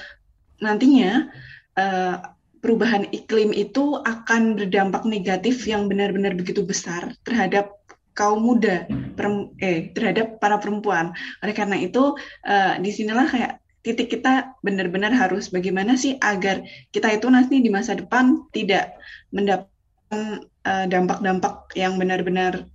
nantinya 0.63 1.29
uh, 1.75 2.36
perubahan 2.67 3.07
iklim 3.15 3.55
itu 3.55 4.03
akan 4.03 4.59
berdampak 4.59 5.07
negatif 5.07 5.71
yang 5.71 5.87
benar-benar 5.87 6.35
begitu 6.35 6.67
besar 6.67 7.15
terhadap 7.23 7.71
kaum 8.19 8.43
muda, 8.43 8.91
eh 9.63 9.95
terhadap 9.95 10.43
para 10.43 10.59
perempuan. 10.59 11.15
Oleh 11.47 11.55
karena 11.55 11.79
itu, 11.79 12.19
uh, 12.43 12.75
di 12.83 12.91
sinilah 12.91 13.31
kayak 13.31 13.63
titik 13.87 14.19
kita 14.19 14.59
benar-benar 14.67 15.15
harus 15.15 15.47
bagaimana 15.55 15.95
sih 15.95 16.19
agar 16.19 16.67
kita 16.91 17.15
itu 17.15 17.31
nanti 17.31 17.63
di 17.63 17.71
masa 17.71 17.95
depan 17.95 18.51
tidak 18.51 18.99
mendapatkan 19.31 20.43
uh, 20.67 20.91
dampak-dampak 20.91 21.71
yang 21.79 21.95
benar-benar 22.03 22.67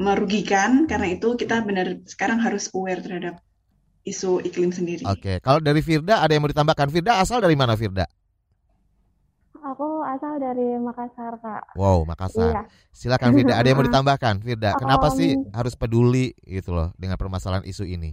merugikan. 0.00 0.88
Karena 0.88 1.20
itu 1.20 1.36
kita 1.36 1.60
benar 1.68 2.00
sekarang 2.08 2.40
harus 2.40 2.72
aware 2.72 3.04
terhadap 3.04 3.44
isu 4.08 4.40
iklim 4.40 4.72
sendiri. 4.72 5.04
Oke, 5.04 5.36
kalau 5.44 5.60
dari 5.60 5.84
Firda 5.84 6.24
ada 6.24 6.32
yang 6.32 6.40
mau 6.40 6.48
ditambahkan? 6.48 6.88
Firda 6.88 7.20
asal 7.20 7.44
dari 7.44 7.60
mana 7.60 7.76
Firda? 7.76 8.08
Aku 9.64 10.04
asal 10.04 10.36
dari 10.36 10.76
Makassar, 10.76 11.40
Kak. 11.40 11.72
Wow, 11.72 12.04
Makassar. 12.04 12.52
Iya. 12.52 12.62
Silakan 12.92 13.32
Firda, 13.32 13.56
ada 13.56 13.64
yang 13.64 13.80
mau 13.80 13.88
ditambahkan? 13.88 14.44
Firda, 14.44 14.76
kenapa 14.76 15.08
um, 15.08 15.16
sih 15.16 15.40
harus 15.56 15.72
peduli 15.72 16.36
gitu 16.44 16.76
loh 16.76 16.92
dengan 17.00 17.16
permasalahan 17.16 17.64
isu 17.64 17.88
ini? 17.88 18.12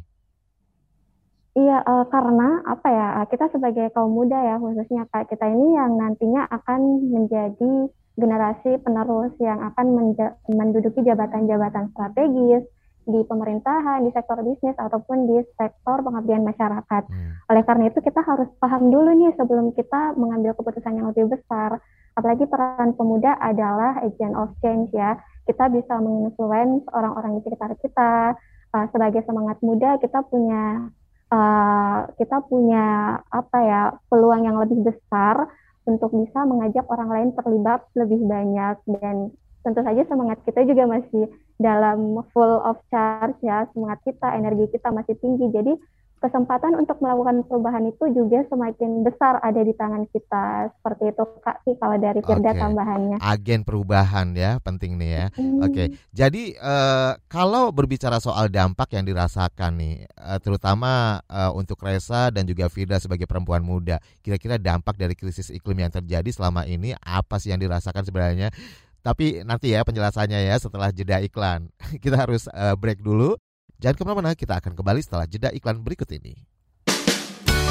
Iya, 1.52 1.84
uh, 1.84 2.08
karena 2.08 2.64
apa 2.64 2.88
ya? 2.88 3.08
Kita 3.28 3.52
sebagai 3.52 3.92
kaum 3.92 4.16
muda 4.16 4.40
ya, 4.40 4.56
khususnya 4.64 5.04
Kak, 5.12 5.28
kita 5.28 5.44
ini 5.52 5.76
yang 5.76 6.00
nantinya 6.00 6.48
akan 6.48 7.12
menjadi 7.12 7.92
generasi 8.16 8.80
penerus 8.80 9.36
yang 9.44 9.60
akan 9.60 10.16
menduduki 10.48 11.04
jabatan-jabatan 11.04 11.92
strategis, 11.92 12.64
di 13.06 13.22
pemerintahan, 13.26 14.06
di 14.06 14.12
sektor 14.14 14.40
bisnis 14.46 14.78
ataupun 14.78 15.26
di 15.30 15.42
sektor 15.58 16.02
pengabdian 16.06 16.46
masyarakat. 16.46 17.04
Hmm. 17.08 17.32
Oleh 17.50 17.64
karena 17.66 17.90
itu 17.90 18.00
kita 18.02 18.22
harus 18.22 18.50
paham 18.62 18.90
dulu 18.94 19.12
nih 19.16 19.34
sebelum 19.38 19.74
kita 19.74 20.18
mengambil 20.18 20.54
keputusan 20.58 20.98
yang 20.98 21.10
lebih 21.10 21.34
besar. 21.34 21.82
Apalagi 22.14 22.46
peran 22.46 22.94
pemuda 22.94 23.40
adalah 23.40 24.00
agent 24.04 24.36
of 24.36 24.52
change 24.60 24.92
ya. 24.94 25.18
Kita 25.48 25.72
bisa 25.72 25.98
menginfluence 25.98 26.86
orang-orang 26.92 27.40
di 27.40 27.42
sekitar 27.48 27.72
kita. 27.80 28.38
Uh, 28.72 28.88
sebagai 28.96 29.20
semangat 29.28 29.60
muda 29.60 30.00
kita 30.00 30.24
punya 30.32 30.88
uh, 31.28 32.08
kita 32.16 32.40
punya 32.48 33.20
apa 33.28 33.58
ya 33.60 33.82
peluang 34.08 34.48
yang 34.48 34.56
lebih 34.64 34.80
besar 34.80 35.52
untuk 35.84 36.14
bisa 36.14 36.46
mengajak 36.46 36.86
orang 36.88 37.10
lain 37.10 37.30
terlibat 37.34 37.84
lebih 37.98 38.22
banyak 38.22 38.78
dan 38.86 39.34
tentu 39.62 39.82
saja 39.86 40.02
semangat 40.10 40.42
kita 40.46 40.66
juga 40.66 40.90
masih 40.90 41.30
dalam 41.62 42.22
full 42.34 42.56
of 42.66 42.78
charge 42.90 43.38
ya, 43.46 43.70
semangat 43.74 44.02
kita, 44.06 44.28
energi 44.34 44.70
kita 44.74 44.90
masih 44.90 45.16
tinggi. 45.22 45.48
Jadi 45.54 45.74
kesempatan 46.22 46.78
untuk 46.78 47.02
melakukan 47.02 47.42
perubahan 47.50 47.82
itu 47.90 48.06
juga 48.14 48.46
semakin 48.46 49.02
besar 49.02 49.42
ada 49.42 49.58
di 49.66 49.74
tangan 49.74 50.06
kita. 50.14 50.70
Seperti 50.78 51.04
itu 51.10 51.24
Kak 51.42 51.66
sih 51.66 51.74
kalau 51.82 51.98
dari 51.98 52.22
Firda 52.22 52.54
okay. 52.54 52.62
tambahannya. 52.62 53.18
Agen 53.18 53.66
perubahan 53.66 54.38
ya, 54.38 54.62
penting 54.62 55.02
nih 55.02 55.12
ya. 55.18 55.26
Hmm. 55.34 55.66
Oke. 55.66 55.74
Okay. 55.74 55.88
Jadi 56.14 56.44
uh, 56.62 57.18
kalau 57.26 57.74
berbicara 57.74 58.22
soal 58.22 58.54
dampak 58.54 58.94
yang 58.94 59.10
dirasakan 59.10 59.82
nih, 59.82 60.06
uh, 60.14 60.38
terutama 60.38 61.26
uh, 61.26 61.50
untuk 61.58 61.82
Reza 61.82 62.30
dan 62.30 62.46
juga 62.46 62.70
Firda 62.70 63.02
sebagai 63.02 63.26
perempuan 63.26 63.66
muda, 63.66 63.98
kira-kira 64.22 64.62
dampak 64.62 65.02
dari 65.02 65.18
krisis 65.18 65.50
iklim 65.50 65.82
yang 65.82 65.90
terjadi 65.90 66.30
selama 66.30 66.70
ini 66.70 66.94
apa 67.02 67.42
sih 67.42 67.50
yang 67.50 67.58
dirasakan 67.58 68.06
sebenarnya? 68.06 68.54
Tapi 69.02 69.42
nanti 69.42 69.74
ya 69.74 69.82
penjelasannya 69.82 70.46
ya 70.46 70.56
setelah 70.62 70.94
jeda 70.94 71.18
iklan. 71.26 71.74
Kita 72.04 72.22
harus 72.22 72.46
uh, 72.54 72.78
break 72.78 73.02
dulu. 73.02 73.34
Jangan 73.82 73.98
ke 73.98 74.04
mana-mana, 74.06 74.38
kita 74.38 74.62
akan 74.62 74.78
kembali 74.78 75.02
setelah 75.02 75.26
jeda 75.26 75.50
iklan 75.58 75.82
berikut 75.82 76.06
ini. 76.14 76.38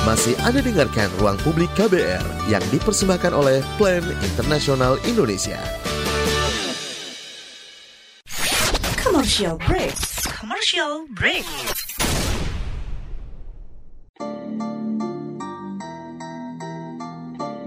Masih 0.02 0.34
Anda 0.42 0.58
dengarkan 0.58 1.06
Ruang 1.22 1.38
Publik 1.46 1.70
KBR 1.78 2.50
yang 2.50 2.64
dipersembahkan 2.75 3.30
oleh 3.30 3.62
Plan 3.78 4.02
Internasional 4.26 4.99
Indonesia. 5.06 5.62
Commercial 8.99 9.54
break. 9.62 9.94
Commercial 10.26 11.06
break. 11.14 11.46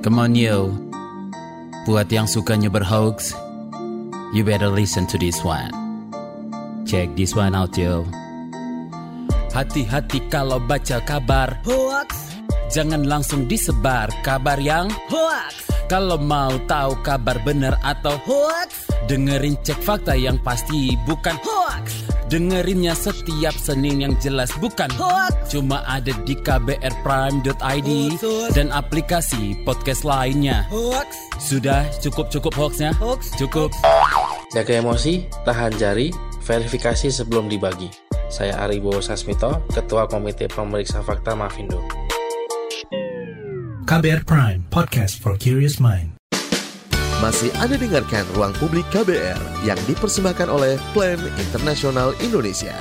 Come 0.04 0.20
on 0.20 0.36
yo. 0.36 0.76
Buat 1.88 2.12
yang 2.12 2.28
sukanya 2.28 2.68
berhoax, 2.68 3.32
you 4.34 4.44
better 4.44 4.68
listen 4.68 5.06
to 5.08 5.18
this 5.18 5.44
one. 5.46 5.72
Check 6.86 7.16
this 7.16 7.38
one 7.38 7.56
out 7.56 7.78
yo. 7.78 8.04
Hati-hati 9.54 10.18
kalau 10.34 10.58
baca 10.58 10.98
kabar 11.06 11.62
Hoax. 11.62 12.42
Jangan 12.74 13.06
langsung 13.06 13.46
disebar 13.46 14.10
kabar 14.26 14.58
yang 14.58 14.90
Hoax. 15.14 15.70
Kalau 15.86 16.18
mau 16.18 16.58
tahu 16.66 16.98
kabar 17.06 17.38
benar 17.46 17.78
atau 17.86 18.18
Hoax. 18.26 18.90
dengerin 19.06 19.60
cek 19.62 19.84
fakta 19.84 20.16
yang 20.16 20.40
pasti 20.42 20.98
bukan 21.06 21.38
Hoax. 21.44 22.08
Dengerinnya 22.34 22.98
setiap 22.98 23.54
Senin 23.54 24.02
yang 24.02 24.18
jelas 24.18 24.50
bukan 24.58 24.90
Hoax. 24.98 25.54
Cuma 25.54 25.86
ada 25.86 26.10
di 26.26 26.34
kbrprime.id 26.34 27.46
Hoax, 27.54 28.24
hoax. 28.26 28.52
dan 28.58 28.74
aplikasi 28.74 29.54
podcast 29.62 30.02
lainnya. 30.02 30.66
Hoax. 30.74 31.14
Sudah 31.38 31.86
cukup-cukup 32.02 32.58
hoaxnya? 32.58 32.90
Hoax. 32.98 33.38
Cukup. 33.38 33.70
Jaga 34.54 34.86
emosi, 34.86 35.26
tahan 35.50 35.74
jari, 35.82 36.14
verifikasi 36.46 37.10
sebelum 37.10 37.50
dibagi. 37.50 37.90
Saya 38.30 38.62
Aribo 38.62 39.02
Sasmito, 39.02 39.66
Ketua 39.74 40.06
Komite 40.06 40.46
Pemeriksa 40.46 41.02
Fakta 41.02 41.34
Mafindo. 41.34 41.82
KBR 43.90 44.22
Prime, 44.30 44.62
podcast 44.70 45.18
for 45.18 45.34
curious 45.42 45.82
mind. 45.82 46.14
Masih 47.18 47.50
Anda 47.58 47.82
dengarkan 47.82 48.30
Ruang 48.38 48.54
Publik 48.62 48.86
KBR 48.94 49.66
yang 49.66 49.82
dipersembahkan 49.90 50.46
oleh 50.46 50.78
Plan 50.94 51.18
Internasional 51.42 52.14
Indonesia. 52.22 52.78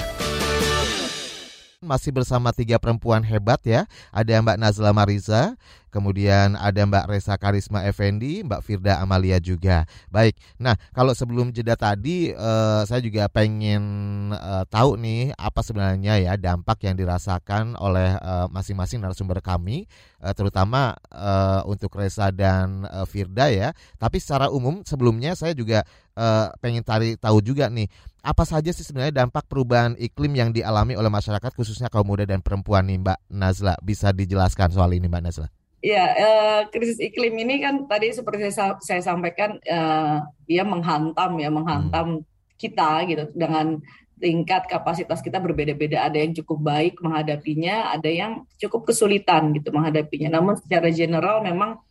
Masih 1.81 2.13
bersama 2.13 2.53
tiga 2.53 2.77
perempuan 2.77 3.25
hebat 3.25 3.59
ya. 3.65 3.89
Ada 4.13 4.45
Mbak 4.45 4.61
Nazla 4.61 4.93
Mariza, 4.93 5.57
kemudian 5.93 6.57
ada 6.57 6.81
Mbak 6.89 7.05
Resa 7.13 7.37
Karisma 7.37 7.85
Effendi, 7.85 8.41
Mbak 8.41 8.65
Firda 8.65 8.99
Amalia 9.05 9.37
juga. 9.37 9.85
Baik. 10.09 10.41
Nah, 10.57 10.73
kalau 10.97 11.13
sebelum 11.13 11.53
jeda 11.53 11.77
tadi 11.77 12.33
eh, 12.33 12.83
saya 12.89 13.05
juga 13.05 13.29
pengen 13.29 13.85
eh, 14.33 14.65
tahu 14.73 14.97
nih 14.97 15.37
apa 15.37 15.61
sebenarnya 15.61 16.17
ya 16.17 16.33
dampak 16.41 16.81
yang 16.89 16.97
dirasakan 16.97 17.77
oleh 17.77 18.17
eh, 18.17 18.47
masing-masing 18.49 19.05
narasumber 19.05 19.45
kami, 19.45 19.85
eh, 20.25 20.33
terutama 20.33 20.97
eh, 21.13 21.61
untuk 21.69 21.93
Resa 22.01 22.33
dan 22.33 22.89
eh, 22.89 23.05
Firda 23.05 23.53
ya. 23.53 23.77
Tapi 24.01 24.17
secara 24.17 24.49
umum 24.49 24.81
sebelumnya 24.89 25.37
saya 25.37 25.53
juga 25.53 25.85
eh, 26.17 26.49
pengen 26.65 26.81
cari 26.81 27.21
tahu 27.21 27.45
juga 27.45 27.69
nih 27.69 27.87
apa 28.23 28.47
saja 28.47 28.71
sih 28.71 28.87
sebenarnya 28.87 29.27
dampak 29.27 29.51
perubahan 29.51 29.99
iklim 29.99 30.39
yang 30.39 30.55
dialami 30.55 30.95
oleh 30.95 31.11
masyarakat 31.11 31.51
khususnya 31.59 31.91
kaum 31.91 32.07
muda 32.07 32.23
dan 32.23 32.39
perempuan 32.39 32.87
nih 32.87 33.03
Mbak 33.03 33.19
Nazla 33.35 33.75
bisa 33.83 34.15
dijelaskan 34.15 34.71
soal 34.71 34.95
ini 34.95 35.11
Mbak 35.11 35.23
Nazla? 35.27 35.62
Ya, 35.83 36.05
eh, 36.15 36.61
krisis 36.71 37.03
iklim 37.03 37.35
ini 37.43 37.59
kan 37.59 37.91
tadi 37.91 38.15
seperti 38.15 38.55
saya, 38.55 38.79
saya 38.79 39.03
sampaikan 39.03 39.59
eh, 39.67 40.17
dia 40.47 40.63
menghantam 40.63 41.35
ya, 41.43 41.51
menghantam 41.51 42.23
kita 42.55 43.03
gitu 43.11 43.27
dengan 43.35 43.83
tingkat 44.23 44.71
kapasitas 44.71 45.19
kita 45.19 45.43
berbeda-beda. 45.43 46.07
Ada 46.07 46.23
yang 46.23 46.39
cukup 46.39 46.63
baik 46.63 47.03
menghadapinya, 47.03 47.91
ada 47.91 48.07
yang 48.07 48.47
cukup 48.63 48.87
kesulitan 48.95 49.51
gitu 49.59 49.75
menghadapinya. 49.75 50.39
Namun 50.39 50.55
secara 50.63 50.87
general 50.95 51.43
memang 51.43 51.83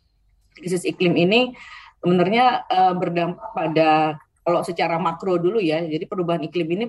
krisis 0.56 0.88
iklim 0.88 1.12
ini 1.12 1.52
sebenarnya 2.00 2.64
eh, 2.72 2.94
berdampak 2.96 3.52
pada 3.52 4.16
kalau 4.40 4.64
secara 4.64 4.96
makro 4.96 5.36
dulu 5.36 5.60
ya. 5.60 5.84
Jadi 5.84 6.08
perubahan 6.08 6.40
iklim 6.48 6.68
ini 6.80 6.86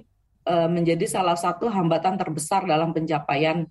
eh, 0.48 0.70
menjadi 0.72 1.04
salah 1.04 1.36
satu 1.36 1.68
hambatan 1.68 2.16
terbesar 2.16 2.64
dalam 2.64 2.96
pencapaian 2.96 3.68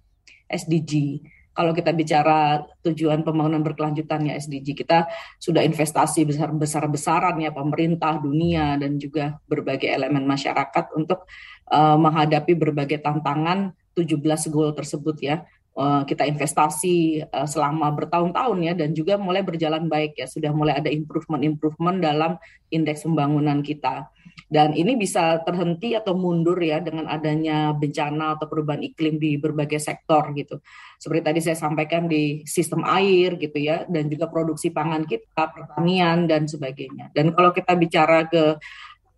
SDG 0.52 1.24
kalau 1.52 1.76
kita 1.76 1.92
bicara 1.92 2.64
tujuan 2.80 3.20
pembangunan 3.20 3.60
berkelanjutan 3.60 4.24
ya 4.28 4.40
SDG 4.40 4.72
kita 4.72 5.08
sudah 5.36 5.60
investasi 5.60 6.24
besar 6.24 6.50
besar 6.52 6.84
besaran 6.88 7.36
ya 7.40 7.52
pemerintah 7.52 8.16
dunia 8.20 8.80
dan 8.80 8.96
juga 8.96 9.36
berbagai 9.46 9.88
elemen 9.88 10.24
masyarakat 10.24 10.96
untuk 10.96 11.28
uh, 11.72 11.96
menghadapi 12.00 12.52
berbagai 12.56 13.00
tantangan 13.00 13.72
17 13.96 14.52
goal 14.52 14.72
tersebut 14.76 15.16
ya. 15.20 15.44
Uh, 15.72 16.04
kita 16.04 16.28
investasi 16.28 17.24
uh, 17.32 17.48
selama 17.48 17.88
bertahun-tahun 17.96 18.58
ya 18.60 18.76
dan 18.76 18.92
juga 18.92 19.16
mulai 19.16 19.40
berjalan 19.40 19.88
baik 19.88 20.20
ya. 20.20 20.28
Sudah 20.28 20.52
mulai 20.52 20.76
ada 20.76 20.92
improvement 20.92 21.40
improvement 21.40 21.96
dalam 21.96 22.36
indeks 22.68 23.08
pembangunan 23.08 23.64
kita. 23.64 24.12
Dan 24.52 24.76
ini 24.76 25.00
bisa 25.00 25.40
terhenti 25.40 25.96
atau 25.96 26.12
mundur 26.12 26.60
ya 26.60 26.76
dengan 26.84 27.08
adanya 27.08 27.72
bencana 27.72 28.36
atau 28.36 28.52
perubahan 28.52 28.84
iklim 28.84 29.16
di 29.16 29.40
berbagai 29.40 29.80
sektor 29.80 30.28
gitu. 30.36 30.60
Seperti 31.02 31.22
tadi 31.26 31.40
saya 31.42 31.58
sampaikan 31.58 32.06
di 32.06 32.46
sistem 32.46 32.86
air 32.86 33.34
gitu 33.34 33.58
ya 33.58 33.82
dan 33.90 34.06
juga 34.06 34.30
produksi 34.30 34.70
pangan 34.70 35.02
kita, 35.02 35.50
pertanian 35.50 36.30
dan 36.30 36.46
sebagainya. 36.46 37.10
Dan 37.10 37.34
kalau 37.34 37.50
kita 37.50 37.74
bicara 37.74 38.30
ke 38.30 38.54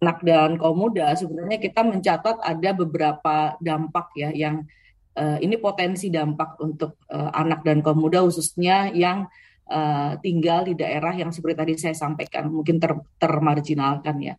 anak 0.00 0.24
dan 0.24 0.56
kaum 0.60 0.76
muda 0.76 1.16
sebenarnya 1.16 1.60
kita 1.60 1.80
mencatat 1.80 2.40
ada 2.40 2.70
beberapa 2.76 3.56
dampak 3.56 4.12
ya 4.16 4.32
yang 4.36 4.64
uh, 5.16 5.40
ini 5.40 5.56
potensi 5.56 6.12
dampak 6.12 6.60
untuk 6.60 7.00
uh, 7.08 7.32
anak 7.32 7.64
dan 7.64 7.80
kaum 7.80 8.00
muda 8.04 8.20
khususnya 8.20 8.92
yang 8.92 9.24
uh, 9.72 10.12
tinggal 10.20 10.68
di 10.68 10.76
daerah 10.76 11.16
yang 11.16 11.32
seperti 11.32 11.56
tadi 11.56 11.72
saya 11.80 11.96
sampaikan 11.96 12.52
mungkin 12.52 12.76
ter 12.76 12.92
termarginalkan 13.16 14.16
ya. 14.20 14.34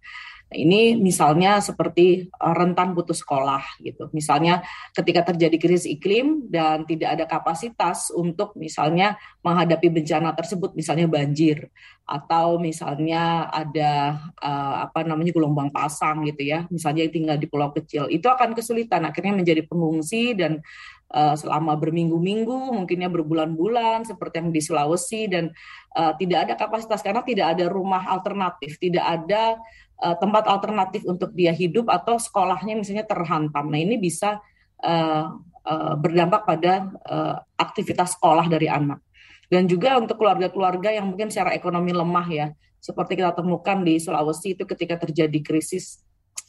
Nah, 0.46 0.58
ini 0.62 0.94
misalnya 0.94 1.58
seperti 1.58 2.30
rentan 2.38 2.94
putus 2.94 3.26
sekolah 3.26 3.82
gitu. 3.82 4.14
Misalnya 4.14 4.62
ketika 4.94 5.34
terjadi 5.34 5.58
krisis 5.58 5.90
iklim 5.90 6.46
dan 6.54 6.86
tidak 6.86 7.18
ada 7.18 7.26
kapasitas 7.26 8.14
untuk 8.14 8.54
misalnya 8.54 9.18
menghadapi 9.42 9.90
bencana 9.90 10.38
tersebut, 10.38 10.78
misalnya 10.78 11.10
banjir 11.10 11.74
atau 12.06 12.62
misalnya 12.62 13.50
ada 13.50 14.22
uh, 14.38 14.86
apa 14.86 15.02
namanya 15.02 15.34
gelombang 15.34 15.74
pasang 15.74 16.22
gitu 16.30 16.46
ya, 16.46 16.70
misalnya 16.70 17.10
yang 17.10 17.14
tinggal 17.18 17.38
di 17.42 17.50
pulau 17.50 17.74
kecil, 17.74 18.06
itu 18.14 18.30
akan 18.30 18.54
kesulitan 18.54 19.02
akhirnya 19.10 19.34
menjadi 19.34 19.66
pengungsi 19.66 20.38
dan 20.38 20.62
uh, 21.12 21.36
selama 21.38 21.78
berminggu-minggu, 21.78 22.74
mungkinnya 22.74 23.12
berbulan-bulan 23.12 24.08
seperti 24.08 24.42
yang 24.42 24.50
di 24.50 24.62
Sulawesi 24.64 25.30
dan 25.30 25.52
uh, 25.94 26.16
tidak 26.18 26.50
ada 26.50 26.54
kapasitas 26.58 27.04
karena 27.06 27.22
tidak 27.22 27.58
ada 27.58 27.66
rumah 27.70 28.08
alternatif, 28.10 28.80
tidak 28.82 29.06
ada 29.06 29.60
uh, 30.02 30.16
tempat 30.18 30.50
alternatif 30.50 31.06
untuk 31.06 31.36
dia 31.36 31.54
hidup 31.54 31.92
atau 31.92 32.18
sekolahnya 32.18 32.80
misalnya 32.80 33.06
terhantam. 33.06 33.70
Nah 33.70 33.80
ini 33.80 34.00
bisa 34.02 34.42
uh, 34.82 35.28
uh, 35.66 35.94
berdampak 36.00 36.46
pada 36.46 36.90
uh, 37.06 37.36
aktivitas 37.60 38.18
sekolah 38.18 38.48
dari 38.50 38.70
anak. 38.70 39.02
Dan 39.46 39.70
juga 39.70 39.94
untuk 40.02 40.18
keluarga-keluarga 40.18 40.90
yang 40.90 41.06
mungkin 41.06 41.30
secara 41.30 41.54
ekonomi 41.54 41.94
lemah 41.94 42.28
ya, 42.34 42.48
seperti 42.82 43.18
kita 43.22 43.34
temukan 43.38 43.82
di 43.86 44.02
Sulawesi 44.02 44.58
itu 44.58 44.66
ketika 44.66 44.98
terjadi 44.98 45.40
krisis, 45.46 46.02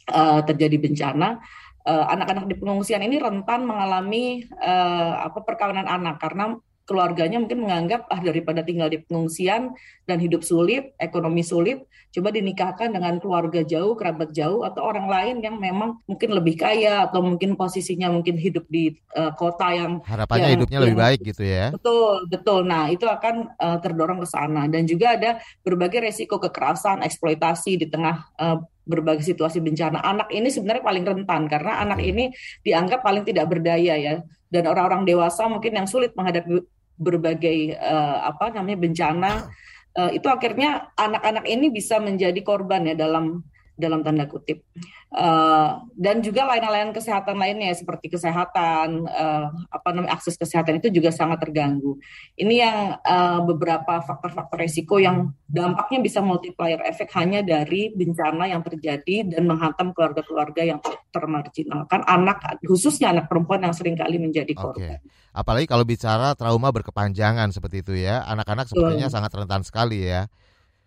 uh, 0.09 0.41
terjadi 0.41 0.81
bencana, 0.81 1.37
anak-anak 1.87 2.43
uh, 2.45 2.49
di 2.51 2.55
pengungsian 2.59 2.99
ini 2.99 3.15
rentan 3.15 3.63
mengalami 3.63 4.43
uh, 4.59 5.31
apa 5.31 5.39
perkawinan 5.43 5.87
anak. 5.87 6.19
Karena 6.19 6.55
keluarganya 6.87 7.37
mungkin 7.43 7.67
menganggap 7.67 8.07
ah 8.07 8.23
daripada 8.23 8.63
tinggal 8.63 8.87
di 8.87 9.03
pengungsian 9.03 9.75
dan 10.07 10.17
hidup 10.23 10.39
sulit, 10.39 10.95
ekonomi 11.03 11.43
sulit, 11.43 11.83
coba 12.15 12.31
dinikahkan 12.31 12.95
dengan 12.95 13.19
keluarga 13.19 13.59
jauh, 13.67 13.93
kerabat 13.99 14.31
jauh 14.31 14.63
atau 14.63 14.87
orang 14.87 15.11
lain 15.11 15.35
yang 15.43 15.59
memang 15.59 15.99
mungkin 16.07 16.31
lebih 16.31 16.55
kaya 16.55 17.11
atau 17.11 17.19
mungkin 17.19 17.59
posisinya 17.59 18.07
mungkin 18.07 18.39
hidup 18.39 18.63
di 18.71 18.95
uh, 19.19 19.35
kota 19.35 19.67
yang 19.75 19.99
harapannya 20.07 20.47
yang, 20.47 20.55
hidupnya 20.63 20.77
yang, 20.79 20.85
lebih 20.87 20.99
baik 21.03 21.19
gitu 21.27 21.43
ya. 21.43 21.65
Betul, 21.75 22.23
betul. 22.31 22.61
Nah, 22.63 22.87
itu 22.87 23.03
akan 23.03 23.51
uh, 23.59 23.77
terdorong 23.83 24.23
ke 24.23 24.27
sana 24.31 24.71
dan 24.71 24.87
juga 24.87 25.19
ada 25.19 25.43
berbagai 25.67 26.07
resiko 26.07 26.39
kekerasan, 26.39 27.03
eksploitasi 27.03 27.83
di 27.83 27.91
tengah 27.91 28.31
uh, 28.39 28.63
berbagai 28.87 29.27
situasi 29.27 29.59
bencana. 29.59 29.99
Anak 29.99 30.31
ini 30.31 30.47
sebenarnya 30.47 30.81
paling 30.87 31.03
rentan 31.03 31.51
karena 31.51 31.83
anak 31.83 31.99
ini 31.99 32.31
dianggap 32.63 33.03
paling 33.03 33.27
tidak 33.27 33.51
berdaya 33.51 33.99
ya. 33.99 34.23
Dan 34.47 34.63
orang-orang 34.63 35.03
dewasa 35.03 35.43
mungkin 35.51 35.75
yang 35.75 35.91
sulit 35.91 36.15
menghadapi 36.15 36.63
berbagai 36.97 37.77
uh, 37.77 38.27
apa 38.27 38.51
namanya 38.51 38.77
bencana 38.81 39.31
uh, 39.97 40.11
itu 40.13 40.25
akhirnya 40.29 40.89
anak-anak 40.97 41.45
ini 41.45 41.69
bisa 41.69 42.01
menjadi 42.01 42.37
korban 42.41 42.89
ya 42.89 42.95
dalam 42.97 43.45
dalam 43.77 44.01
tanda 44.01 44.25
kutip. 44.25 44.65
Uh, 45.07 45.87
dan 45.95 46.19
juga 46.19 46.43
layanan-layanan 46.49 46.91
kesehatan 46.91 47.37
lainnya 47.39 47.71
seperti 47.71 48.11
kesehatan, 48.11 49.07
uh, 49.07 49.47
apa 49.71 49.89
namanya 49.95 50.17
akses 50.17 50.35
kesehatan 50.35 50.83
itu 50.83 50.91
juga 50.91 51.13
sangat 51.13 51.39
terganggu. 51.45 51.95
Ini 52.35 52.55
yang 52.57 52.77
uh, 52.99 53.39
beberapa 53.45 54.03
faktor-faktor 54.03 54.57
resiko 54.59 54.99
yang 54.99 55.31
dampaknya 55.47 56.03
bisa 56.03 56.19
multiplier 56.19 56.81
efek 56.83 57.07
hanya 57.15 57.45
dari 57.45 57.93
bencana 57.93 58.49
yang 58.51 58.65
terjadi 58.65 59.31
dan 59.31 59.47
menghantam 59.47 59.95
keluarga-keluarga 59.95 60.75
yang 60.75 60.79
termarginalkan, 61.13 62.03
anak 62.03 62.59
khususnya 62.65 63.13
anak 63.15 63.31
perempuan 63.31 63.63
yang 63.63 63.71
sering 63.77 63.95
kali 63.95 64.19
menjadi 64.19 64.51
korban. 64.57 64.99
Okay. 64.99 65.15
Apalagi 65.37 65.69
kalau 65.69 65.85
bicara 65.85 66.33
trauma 66.33 66.73
berkepanjangan 66.73 67.53
seperti 67.53 67.85
itu 67.85 67.93
ya, 67.93 68.25
anak-anak 68.25 68.65
sepertinya 68.67 69.07
sangat 69.07 69.31
rentan 69.37 69.61
sekali 69.61 70.03
ya. 70.03 70.25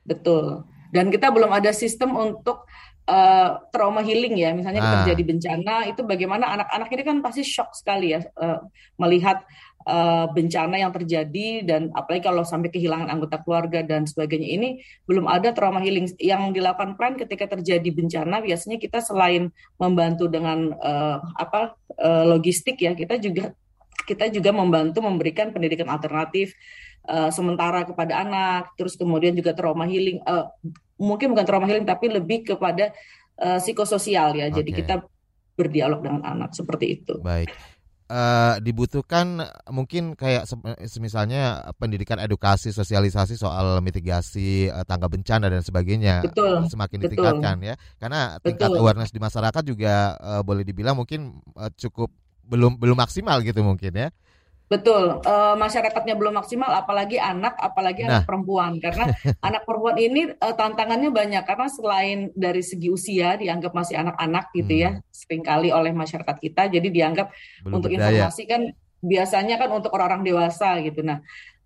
Betul. 0.03 0.67
Dan 0.91 1.09
kita 1.09 1.31
belum 1.31 1.51
ada 1.55 1.71
sistem 1.71 2.19
untuk 2.19 2.67
uh, 3.07 3.63
trauma 3.75 4.03
healing 4.03 4.39
ya. 4.39 4.51
Misalnya 4.55 4.83
ah. 4.83 4.91
terjadi 5.03 5.23
bencana 5.23 5.75
itu 5.91 6.03
bagaimana 6.03 6.51
anak-anak 6.59 6.89
ini 6.91 7.03
kan 7.03 7.17
pasti 7.23 7.43
shock 7.47 7.75
sekali 7.75 8.15
ya 8.15 8.21
uh, 8.39 8.63
melihat 8.99 9.43
uh, 9.87 10.27
bencana 10.33 10.77
yang 10.77 10.93
terjadi 10.93 11.65
dan 11.65 11.89
apalagi 11.97 12.27
kalau 12.29 12.45
sampai 12.45 12.69
kehilangan 12.69 13.09
anggota 13.09 13.41
keluarga 13.41 13.81
dan 13.81 14.05
sebagainya 14.05 14.49
ini 14.51 14.69
belum 15.09 15.31
ada 15.31 15.55
trauma 15.57 15.81
healing 15.81 16.11
yang 16.21 16.53
dilakukan 16.53 16.99
plan 16.99 17.17
ketika 17.17 17.49
terjadi 17.49 17.89
bencana 17.89 18.45
biasanya 18.45 18.77
kita 18.77 19.01
selain 19.01 19.49
membantu 19.81 20.29
dengan 20.29 20.75
uh, 20.77 21.23
apa 21.39 21.77
uh, 21.97 22.25
logistik 22.29 22.81
ya 22.83 22.93
kita 22.93 23.17
juga 23.21 23.55
kita 24.05 24.33
juga 24.33 24.51
membantu 24.51 25.05
memberikan 25.05 25.55
pendidikan 25.55 25.87
alternatif 25.87 26.57
uh, 27.11 27.31
sementara 27.35 27.83
kepada 27.83 28.23
anak, 28.23 28.79
terus 28.79 28.95
kemudian 28.95 29.35
juga 29.35 29.51
trauma 29.53 29.85
healing, 29.91 30.23
uh, 30.23 30.47
mungkin 30.95 31.35
bukan 31.35 31.43
trauma 31.43 31.67
healing 31.67 31.85
tapi 31.85 32.07
lebih 32.07 32.55
kepada 32.55 32.95
uh, 33.43 33.59
psikososial 33.59 34.39
ya. 34.39 34.47
Okay. 34.49 34.63
Jadi 34.63 34.71
kita 34.71 34.95
berdialog 35.59 36.01
dengan 36.01 36.23
anak 36.25 36.55
seperti 36.55 37.03
itu. 37.03 37.19
Baik. 37.21 37.51
Uh, 38.11 38.59
dibutuhkan 38.59 39.39
mungkin 39.71 40.19
kayak 40.19 40.43
misalnya 40.99 41.63
pendidikan 41.79 42.19
edukasi 42.19 42.75
sosialisasi 42.75 43.39
soal 43.39 43.79
mitigasi 43.87 44.67
uh, 44.67 44.83
tangga 44.83 45.07
bencana 45.07 45.47
dan 45.47 45.63
sebagainya 45.63 46.27
betul, 46.27 46.67
semakin 46.67 46.99
betul. 46.99 47.07
ditingkatkan 47.07 47.57
ya 47.63 47.75
karena 48.03 48.35
tingkat 48.43 48.67
betul. 48.67 48.83
awareness 48.83 49.15
di 49.15 49.23
masyarakat 49.23 49.63
juga 49.63 50.19
uh, 50.19 50.43
boleh 50.43 50.67
dibilang 50.67 50.99
mungkin 50.99 51.39
uh, 51.55 51.71
cukup 51.79 52.11
belum 52.51 52.83
belum 52.83 52.99
maksimal 52.99 53.47
gitu 53.47 53.63
mungkin 53.63 53.95
ya 53.95 54.11
Betul, 54.71 55.19
e, 55.27 55.35
masyarakatnya 55.59 56.15
belum 56.15 56.39
maksimal, 56.39 56.71
apalagi 56.71 57.19
anak, 57.19 57.59
apalagi 57.59 58.07
nah. 58.07 58.23
anak 58.23 58.31
perempuan, 58.31 58.79
karena 58.79 59.11
anak 59.51 59.67
perempuan 59.67 59.99
ini 59.99 60.31
e, 60.31 60.47
tantangannya 60.55 61.11
banyak 61.11 61.43
karena 61.43 61.67
selain 61.67 62.31
dari 62.39 62.63
segi 62.63 62.87
usia 62.87 63.35
dianggap 63.35 63.75
masih 63.75 63.99
anak-anak 63.99 64.55
gitu 64.55 64.71
ya, 64.79 64.95
hmm. 64.95 65.03
ya, 65.03 65.11
sering 65.11 65.43
kali 65.43 65.75
oleh 65.75 65.91
masyarakat 65.91 66.37
kita, 66.39 66.71
jadi 66.71 66.87
dianggap 66.87 67.35
belum 67.67 67.83
untuk 67.83 67.91
berdaya. 67.91 68.31
informasi 68.31 68.43
kan 68.47 68.63
biasanya 69.03 69.59
kan 69.59 69.75
untuk 69.75 69.91
orang-orang 69.91 70.23
dewasa 70.23 70.79
gitu. 70.87 71.03
Nah, 71.03 71.19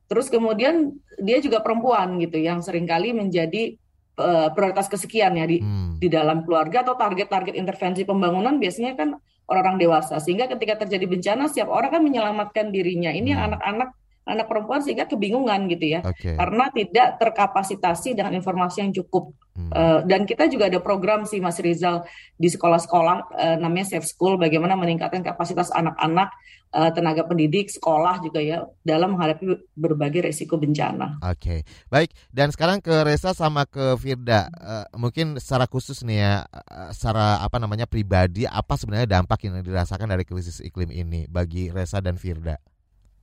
terus 0.09 0.33
kemudian 0.33 0.97
dia 1.21 1.45
juga 1.45 1.61
perempuan 1.61 2.17
gitu, 2.25 2.41
yang 2.41 2.65
sering 2.65 2.89
kali 2.89 3.13
menjadi 3.13 3.77
e, 4.17 4.29
prioritas 4.57 4.89
kesekian 4.89 5.37
ya 5.37 5.45
di 5.45 5.61
hmm. 5.61 6.01
di 6.01 6.09
dalam 6.09 6.41
keluarga 6.49 6.81
atau 6.81 6.97
target-target 6.97 7.53
intervensi 7.53 8.09
pembangunan 8.09 8.57
biasanya 8.57 8.97
kan 8.97 9.21
orang-orang 9.49 9.77
dewasa 9.81 10.17
sehingga 10.21 10.49
ketika 10.49 10.87
terjadi 10.87 11.05
bencana 11.05 11.49
setiap 11.53 11.69
orang 11.69 11.93
kan 11.93 12.03
menyelamatkan 12.03 12.73
dirinya 12.73 13.13
ini 13.13 13.37
yang 13.37 13.45
hmm. 13.45 13.49
anak-anak 13.55 13.91
anak 14.25 14.47
perempuan 14.49 14.81
sehingga 14.81 15.05
kebingungan 15.05 15.69
gitu 15.69 15.97
ya 15.97 16.01
okay. 16.01 16.33
karena 16.33 16.73
tidak 16.73 17.21
terkapasitasi 17.21 18.17
dengan 18.17 18.33
informasi 18.33 18.81
yang 18.81 18.93
cukup 18.97 19.37
hmm. 19.55 19.71
uh, 19.73 20.01
dan 20.05 20.27
kita 20.29 20.51
juga 20.51 20.67
ada 20.69 20.79
program 20.83 21.25
sih 21.25 21.39
Mas 21.43 21.59
Rizal 21.63 22.05
di 22.35 22.51
sekolah-sekolah 22.51 23.17
uh, 23.35 23.57
namanya 23.59 23.97
Safe 23.97 24.07
School 24.07 24.37
bagaimana 24.37 24.75
meningkatkan 24.75 25.23
kapasitas 25.23 25.71
anak-anak 25.73 26.31
uh, 26.75 26.91
tenaga 26.91 27.23
pendidik 27.25 27.71
sekolah 27.71 28.19
juga 28.21 28.43
ya 28.43 28.67
dalam 28.83 29.15
menghadapi 29.15 29.71
berbagai 29.79 30.29
resiko 30.29 30.59
bencana. 30.59 31.23
Oke 31.23 31.39
okay. 31.39 31.61
baik 31.89 32.11
dan 32.35 32.51
sekarang 32.51 32.83
ke 32.83 33.07
Reza 33.07 33.33
sama 33.33 33.65
ke 33.65 33.95
Firda 33.97 34.51
uh, 34.59 34.87
mungkin 34.99 35.39
secara 35.39 35.71
khusus 35.71 36.03
nih 36.03 36.19
ya 36.19 36.35
uh, 36.45 36.91
secara 36.91 37.41
apa 37.41 37.57
namanya 37.63 37.87
pribadi 37.87 38.45
apa 38.45 38.75
sebenarnya 38.75 39.23
dampak 39.23 39.47
yang 39.47 39.63
dirasakan 39.63 40.11
dari 40.11 40.27
krisis 40.27 40.59
iklim 40.61 40.91
ini 40.91 41.31
bagi 41.31 41.71
Reza 41.71 42.03
dan 42.03 42.19
Firda? 42.19 42.59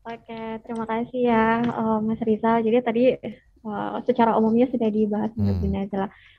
Oke, 0.01 0.57
terima 0.65 0.89
kasih 0.89 1.29
ya 1.29 1.61
uh, 1.61 2.01
Mas 2.01 2.17
Rizal. 2.25 2.65
Jadi 2.65 2.77
tadi 2.81 3.03
uh, 3.65 3.99
secara 4.05 4.37
umumnya 4.37 4.67
sudah 4.69 4.89
dibahas 4.89 5.31
hmm. 5.35 5.63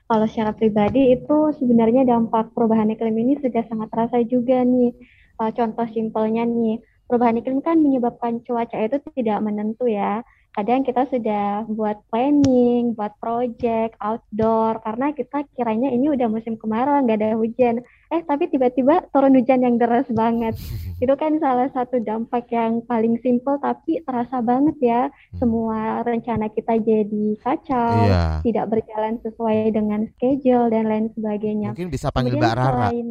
Kalau 0.03 0.25
secara 0.27 0.51
pribadi 0.51 1.15
itu 1.15 1.37
sebenarnya 1.57 2.03
dampak 2.03 2.51
perubahan 2.51 2.91
iklim 2.91 3.15
ini 3.15 3.39
sudah 3.39 3.63
sangat 3.67 3.87
terasa 3.89 4.19
juga 4.23 4.61
nih. 4.61 4.91
Uh, 5.39 5.49
contoh 5.49 5.87
simpelnya 5.89 6.45
nih, 6.45 6.77
perubahan 7.09 7.39
iklim 7.39 7.63
kan 7.63 7.79
menyebabkan 7.79 8.43
cuaca 8.43 8.77
itu 8.77 8.99
tidak 9.15 9.39
menentu 9.41 9.89
ya 9.89 10.21
kadang 10.53 10.85
kita 10.85 11.09
sudah 11.09 11.65
buat 11.65 11.97
planning, 12.13 12.93
buat 12.93 13.17
project 13.17 13.97
outdoor 13.97 14.77
karena 14.85 15.09
kita 15.17 15.49
kiranya 15.57 15.89
ini 15.89 16.13
udah 16.13 16.29
musim 16.29 16.61
kemarau 16.61 17.01
nggak 17.01 17.17
ada 17.19 17.33
hujan. 17.33 17.81
Eh 18.13 18.21
tapi 18.29 18.45
tiba-tiba 18.45 19.09
turun 19.09 19.33
hujan 19.33 19.65
yang 19.65 19.81
deras 19.81 20.05
banget. 20.13 20.53
Itu 21.03 21.17
kan 21.17 21.41
salah 21.41 21.65
satu 21.73 21.97
dampak 21.97 22.45
yang 22.53 22.85
paling 22.85 23.17
simple 23.25 23.57
tapi 23.57 24.05
terasa 24.05 24.37
banget 24.45 24.77
ya. 24.77 25.01
Hmm. 25.09 25.37
Semua 25.41 26.05
rencana 26.05 26.53
kita 26.53 26.77
jadi 26.77 27.25
kacau, 27.41 28.05
iya. 28.05 28.37
tidak 28.45 28.69
berjalan 28.69 29.17
sesuai 29.25 29.73
dengan 29.73 30.05
schedule 30.13 30.69
dan 30.69 30.85
lain 30.85 31.09
sebagainya. 31.17 31.73
Mungkin 31.73 31.89
bisa 31.89 32.13
panggil 32.13 32.37
Mbak 32.37 32.53
Rara. 32.53 32.93
Selain, 32.93 33.09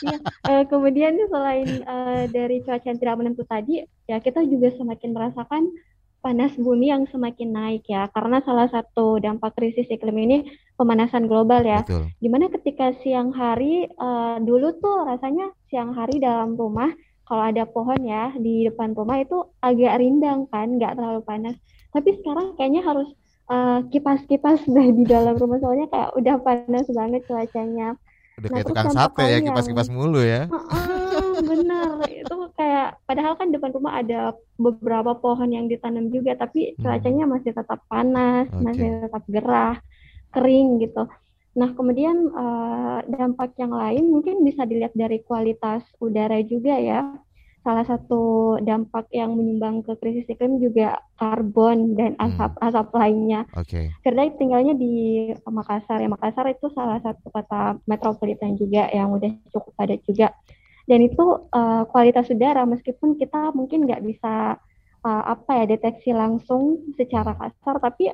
ya, 0.08 0.16
uh, 0.48 0.64
kemudian 0.64 1.14
selain 1.28 1.68
uh, 1.84 2.24
dari 2.32 2.64
cuaca 2.64 2.88
yang 2.88 2.98
tidak 2.98 3.16
menentu 3.20 3.44
tadi, 3.44 3.84
ya 4.08 4.16
kita 4.18 4.40
juga 4.48 4.72
semakin 4.74 5.10
merasakan 5.12 5.68
panas 6.20 6.52
bumi 6.56 6.92
yang 6.92 7.08
semakin 7.08 7.48
naik 7.52 7.84
ya 7.88 8.08
karena 8.12 8.44
salah 8.44 8.68
satu 8.68 9.16
dampak 9.20 9.56
krisis 9.56 9.88
iklim 9.88 10.16
ini 10.20 10.38
pemanasan 10.76 11.28
global 11.28 11.64
ya. 11.64 11.80
Betul. 11.84 12.12
Gimana 12.20 12.52
ketika 12.52 12.92
siang 13.00 13.32
hari 13.32 13.88
uh, 13.96 14.36
dulu 14.40 14.76
tuh 14.80 15.08
rasanya 15.08 15.52
siang 15.72 15.96
hari 15.96 16.20
dalam 16.20 16.56
rumah 16.56 16.92
kalau 17.30 17.46
ada 17.46 17.62
pohon 17.62 18.02
ya 18.02 18.34
di 18.34 18.66
depan 18.66 18.90
rumah 18.90 19.22
itu 19.22 19.46
agak 19.62 20.02
rindang 20.02 20.50
kan, 20.50 20.76
nggak 20.76 20.98
terlalu 20.98 21.22
panas. 21.22 21.54
Tapi 21.94 22.18
sekarang 22.18 22.58
kayaknya 22.58 22.82
harus 22.82 23.06
uh, 23.46 23.86
kipas-kipas 23.86 24.66
di 24.98 25.04
dalam 25.06 25.38
rumah 25.38 25.62
soalnya 25.62 25.86
kayak 25.94 26.10
udah 26.18 26.36
panas 26.42 26.86
banget 26.90 27.22
cuacanya. 27.30 27.94
Udah 28.40 28.48
nah, 28.48 28.56
kayak 28.56 28.66
tukang 28.72 28.90
sate 28.90 29.24
ya 29.28 29.38
kipas-kipas 29.44 29.88
mulu 29.92 30.24
ya. 30.24 30.48
Uh, 30.48 30.56
uh, 30.56 31.40
bener 31.44 31.90
itu 32.08 32.36
kayak 32.56 33.00
padahal 33.04 33.34
kan 33.36 33.48
depan 33.52 33.72
rumah 33.72 34.00
ada 34.00 34.32
beberapa 34.56 35.16
pohon 35.16 35.50
yang 35.52 35.66
ditanam 35.68 36.08
juga 36.08 36.36
tapi 36.36 36.72
hmm. 36.72 36.80
cuacanya 36.80 37.24
masih 37.28 37.52
tetap 37.52 37.80
panas 37.88 38.48
okay. 38.48 38.64
masih 38.64 38.88
tetap 39.04 39.22
gerah 39.28 39.76
kering 40.32 40.80
gitu 40.80 41.04
nah 41.50 41.68
kemudian 41.74 42.30
uh, 42.30 43.02
dampak 43.10 43.58
yang 43.58 43.74
lain 43.74 44.06
mungkin 44.06 44.46
bisa 44.46 44.62
dilihat 44.62 44.94
dari 44.94 45.18
kualitas 45.26 45.82
udara 45.98 46.38
juga 46.46 46.78
ya 46.78 47.10
salah 47.60 47.84
satu 47.84 48.56
dampak 48.64 49.12
yang 49.12 49.36
menyumbang 49.36 49.84
ke 49.84 49.92
krisis 50.00 50.24
iklim 50.32 50.56
juga 50.60 50.96
karbon 51.20 51.92
dan 51.92 52.16
hmm. 52.16 52.24
asap 52.24 52.52
hmm. 52.56 52.66
asap 52.66 52.86
lainnya. 52.96 53.40
Okay. 53.52 53.92
Karena 54.00 54.32
tinggalnya 54.32 54.74
di 54.76 55.28
Makassar 55.44 56.00
ya 56.00 56.08
Makassar 56.08 56.48
itu 56.48 56.72
salah 56.72 56.98
satu 57.04 57.28
kota 57.28 57.76
metropolitan 57.84 58.56
juga 58.56 58.88
yang 58.88 59.12
udah 59.12 59.32
cukup 59.52 59.72
padat 59.76 60.00
juga 60.08 60.32
dan 60.90 61.06
itu 61.06 61.22
uh, 61.54 61.86
kualitas 61.86 62.26
udara 62.34 62.66
meskipun 62.66 63.14
kita 63.14 63.54
mungkin 63.54 63.86
nggak 63.86 64.02
bisa 64.02 64.58
uh, 65.06 65.22
apa 65.22 65.62
ya 65.62 65.64
deteksi 65.70 66.10
langsung 66.10 66.82
secara 66.98 67.38
kasar 67.38 67.78
tapi 67.78 68.10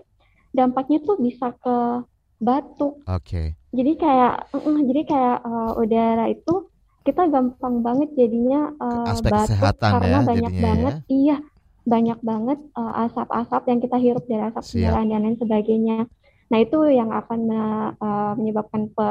dampaknya 0.52 1.00
tuh 1.00 1.16
bisa 1.16 1.56
ke 1.56 2.04
batuk. 2.36 3.00
Oke. 3.08 3.24
Okay. 3.24 3.46
Jadi 3.72 3.92
kayak 3.96 4.52
uh, 4.52 4.80
jadi 4.92 5.02
kayak 5.08 5.38
uh, 5.40 5.72
udara 5.80 6.28
itu 6.28 6.68
kita 7.06 7.30
gampang 7.30 7.86
banget 7.86 8.10
jadinya 8.18 8.74
uh, 8.82 9.14
Aspek 9.14 9.30
batuk 9.30 9.78
karena 9.78 10.18
ya, 10.18 10.26
banyak 10.26 10.52
banget 10.58 10.94
ya. 11.06 11.06
iya 11.06 11.36
banyak 11.86 12.18
banget 12.18 12.58
asap-asap 12.74 13.62
uh, 13.62 13.68
yang 13.70 13.78
kita 13.78 13.96
hirup 14.02 14.24
dari 14.26 14.42
asap 14.50 14.62
kendaraan 14.74 15.06
dan 15.06 15.22
lain 15.22 15.38
sebagainya. 15.38 15.98
Nah 16.50 16.58
itu 16.58 16.78
yang 16.90 17.14
akan 17.14 17.40
uh, 18.02 18.32
menyebabkan 18.34 18.90
pe 18.90 19.08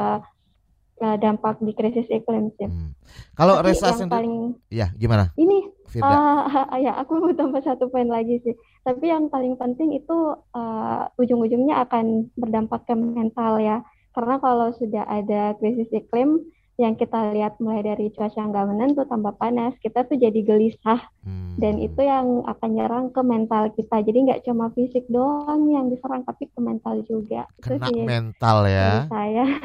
uh, 1.02 1.16
dampak 1.20 1.60
di 1.60 1.72
krisis 1.76 2.08
iklim 2.08 2.52
sih. 2.56 2.68
Hmm. 2.68 2.92
Kalau 3.36 3.60
Resa 3.60 3.92
sendiri, 3.92 4.12
paling, 4.12 4.36
ya 4.72 4.88
gimana? 4.96 5.32
Ini, 5.36 5.58
uh, 6.00 6.76
ya 6.84 6.96
aku 7.00 7.20
mau 7.20 7.32
tambah 7.36 7.60
satu 7.64 7.92
poin 7.92 8.08
lagi 8.08 8.40
sih. 8.44 8.54
Tapi 8.84 9.10
yang 9.10 9.28
paling 9.28 9.58
penting 9.60 9.92
itu 9.96 10.36
uh, 10.56 11.02
ujung-ujungnya 11.20 11.84
akan 11.88 12.32
berdampak 12.36 12.86
ke 12.88 12.94
mental 12.96 13.60
ya. 13.60 13.84
Karena 14.16 14.40
kalau 14.40 14.72
sudah 14.72 15.04
ada 15.04 15.52
krisis 15.60 15.92
iklim, 15.92 16.40
yang 16.76 16.92
kita 16.92 17.32
lihat 17.32 17.56
mulai 17.56 17.80
dari 17.80 18.12
cuaca 18.12 18.36
yang 18.36 18.52
nggak 18.52 18.68
menentu 18.68 19.02
tambah 19.08 19.32
panas, 19.40 19.72
kita 19.80 20.04
tuh 20.04 20.20
jadi 20.20 20.40
gelisah 20.44 21.08
Hmm. 21.26 21.56
dan 21.58 21.80
itu 21.82 21.98
yang 22.04 22.44
akan 22.46 22.70
nyerang 22.76 23.06
ke 23.10 23.20
mental 23.24 23.72
kita. 23.74 23.98
Jadi 24.04 24.18
nggak 24.30 24.42
cuma 24.46 24.70
fisik 24.76 25.08
doang 25.08 25.72
yang 25.72 25.88
diserang, 25.88 26.22
tapi 26.22 26.46
ke 26.46 26.60
mental 26.60 27.00
juga. 27.08 27.48
Itu 27.58 27.80
Kena 27.80 27.88
sih 27.88 28.04
mental 28.04 28.56
ya. 28.68 29.08
saya. 29.08 29.44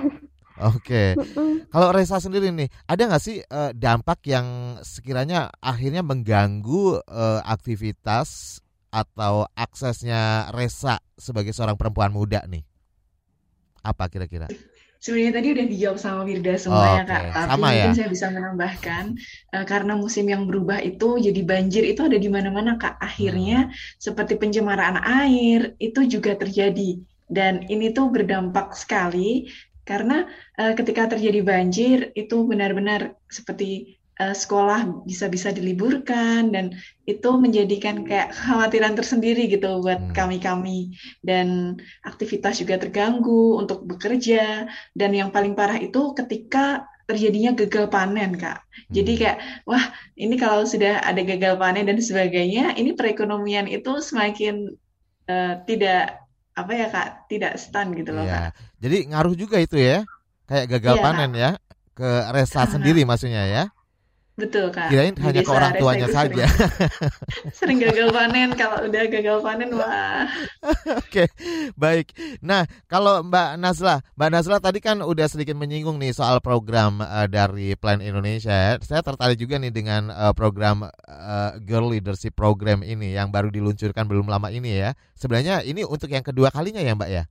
Oke. 0.72 1.16
Mm-mm. 1.18 1.68
Kalau 1.68 1.90
Reza 1.92 2.22
sendiri 2.22 2.54
nih, 2.54 2.70
ada 2.88 3.02
nggak 3.08 3.24
sih 3.24 3.42
eh, 3.42 3.72
dampak 3.76 4.24
yang 4.30 4.78
sekiranya 4.86 5.52
akhirnya 5.60 6.06
mengganggu 6.06 7.02
eh, 7.02 7.42
aktivitas 7.44 8.60
atau 8.92 9.48
aksesnya 9.56 10.52
Reza 10.52 11.00
sebagai 11.16 11.52
seorang 11.52 11.76
perempuan 11.80 12.12
muda 12.12 12.44
nih? 12.48 12.64
Apa 13.82 14.08
kira-kira? 14.12 14.48
Sebenarnya 15.02 15.34
tadi 15.34 15.48
udah 15.58 15.66
dijawab 15.66 15.98
sama 15.98 16.22
Wirda 16.30 16.54
semua 16.62 16.86
ya 16.86 17.02
Oke, 17.02 17.10
Kak, 17.10 17.24
tapi 17.34 17.50
sama 17.50 17.68
mungkin 17.74 17.90
ya? 17.90 17.98
saya 17.98 18.10
bisa 18.14 18.26
menambahkan 18.30 19.04
eh, 19.58 19.66
karena 19.66 19.94
musim 19.98 20.26
yang 20.30 20.46
berubah 20.46 20.78
itu 20.78 21.10
jadi 21.18 21.42
banjir 21.42 21.84
itu 21.90 22.02
ada 22.06 22.18
di 22.22 22.30
mana-mana 22.30 22.78
Kak. 22.78 23.02
Akhirnya 23.02 23.74
seperti 23.98 24.38
pencemaran 24.38 25.02
air 25.02 25.74
itu 25.82 26.06
juga 26.06 26.38
terjadi 26.38 27.02
dan 27.26 27.66
ini 27.66 27.90
tuh 27.98 28.14
berdampak 28.14 28.78
sekali 28.78 29.50
karena 29.90 30.30
eh, 30.62 30.78
ketika 30.78 31.18
terjadi 31.18 31.42
banjir 31.42 31.98
itu 32.14 32.46
benar-benar 32.46 33.18
seperti 33.26 33.98
eh, 34.20 34.36
sekolah 34.36 34.80
bisa-bisa 35.08 35.50
diliburkan 35.56 36.52
dan 36.52 36.66
itu 37.08 37.30
menjadikan 37.40 38.04
kayak 38.08 38.32
kekhawatiran 38.36 38.94
tersendiri 39.00 39.48
gitu 39.48 39.80
buat 39.84 40.00
Hmm. 40.02 40.14
kami-kami 40.14 40.92
dan 41.24 41.78
aktivitas 42.04 42.60
juga 42.62 42.76
terganggu 42.82 43.58
untuk 43.62 43.86
bekerja 43.88 44.68
dan 44.98 45.12
yang 45.16 45.30
paling 45.36 45.54
parah 45.56 45.80
itu 45.80 46.12
ketika 46.18 46.84
terjadinya 47.10 47.52
gagal 47.58 47.92
panen 47.92 48.32
Kak. 48.40 48.64
Jadi 48.96 49.12
Hmm. 49.12 49.20
kayak 49.20 49.38
wah 49.68 49.84
ini 50.16 50.36
kalau 50.40 50.64
sudah 50.64 51.04
ada 51.04 51.22
gagal 51.28 51.60
panen 51.60 51.84
dan 51.90 52.00
sebagainya 52.00 52.76
ini 52.80 52.96
perekonomian 52.96 53.68
itu 53.68 54.00
semakin 54.00 54.72
eh, 55.32 55.54
tidak 55.68 56.20
apa 56.58 56.72
ya 56.76 56.88
Kak 56.92 57.08
tidak 57.32 57.54
stand 57.60 57.96
gitu 58.00 58.12
loh 58.16 58.28
Iya. 58.28 58.34
Kak. 58.34 58.48
Jadi 58.82 58.98
ngaruh 59.10 59.36
juga 59.38 59.58
itu 59.62 59.78
ya, 59.80 60.04
kayak 60.50 60.66
gagal 60.78 60.96
Iya, 60.96 61.02
panen 61.04 61.32
ya, 61.38 61.50
ke 61.96 62.08
Reza 62.36 62.64
sendiri 62.74 63.02
maksudnya 63.08 63.44
ya. 63.48 63.64
Betul 64.42 64.74
Kak. 64.74 64.90
Kirain 64.90 65.14
Di 65.14 65.22
hanya 65.22 65.42
ke 65.46 65.52
orang 65.54 65.74
tuanya 65.78 66.08
saja. 66.10 66.46
Sering, 66.50 67.54
sering 67.58 67.78
gagal 67.78 68.10
panen 68.10 68.50
kalau 68.58 68.90
udah 68.90 69.04
gagal 69.06 69.38
panen 69.46 69.70
wah 69.78 70.26
Oke, 70.98 71.30
baik. 71.78 72.18
Nah, 72.42 72.66
kalau 72.90 73.22
Mbak 73.22 73.62
Nazla, 73.62 74.02
Mbak 74.18 74.30
Nazla 74.34 74.58
tadi 74.58 74.82
kan 74.82 75.06
udah 75.06 75.30
sedikit 75.30 75.54
menyinggung 75.54 76.02
nih 76.02 76.10
soal 76.18 76.42
program 76.42 77.06
eh, 77.06 77.30
dari 77.30 77.78
Plan 77.78 78.02
Indonesia. 78.02 78.50
ya. 78.50 78.72
Saya 78.82 79.06
tertarik 79.06 79.38
juga 79.38 79.62
nih 79.62 79.70
dengan 79.70 80.10
eh, 80.10 80.34
program 80.34 80.90
eh, 80.90 81.52
Girl 81.62 81.94
Leadership 81.94 82.34
Program 82.34 82.82
ini 82.82 83.14
yang 83.14 83.30
baru 83.30 83.54
diluncurkan 83.54 84.10
belum 84.10 84.26
lama 84.26 84.50
ini 84.50 84.82
ya. 84.82 84.98
Sebenarnya 85.14 85.62
ini 85.62 85.86
untuk 85.86 86.10
yang 86.10 86.26
kedua 86.26 86.50
kalinya 86.50 86.82
ya, 86.82 86.98
Mbak 86.98 87.10
ya. 87.14 87.24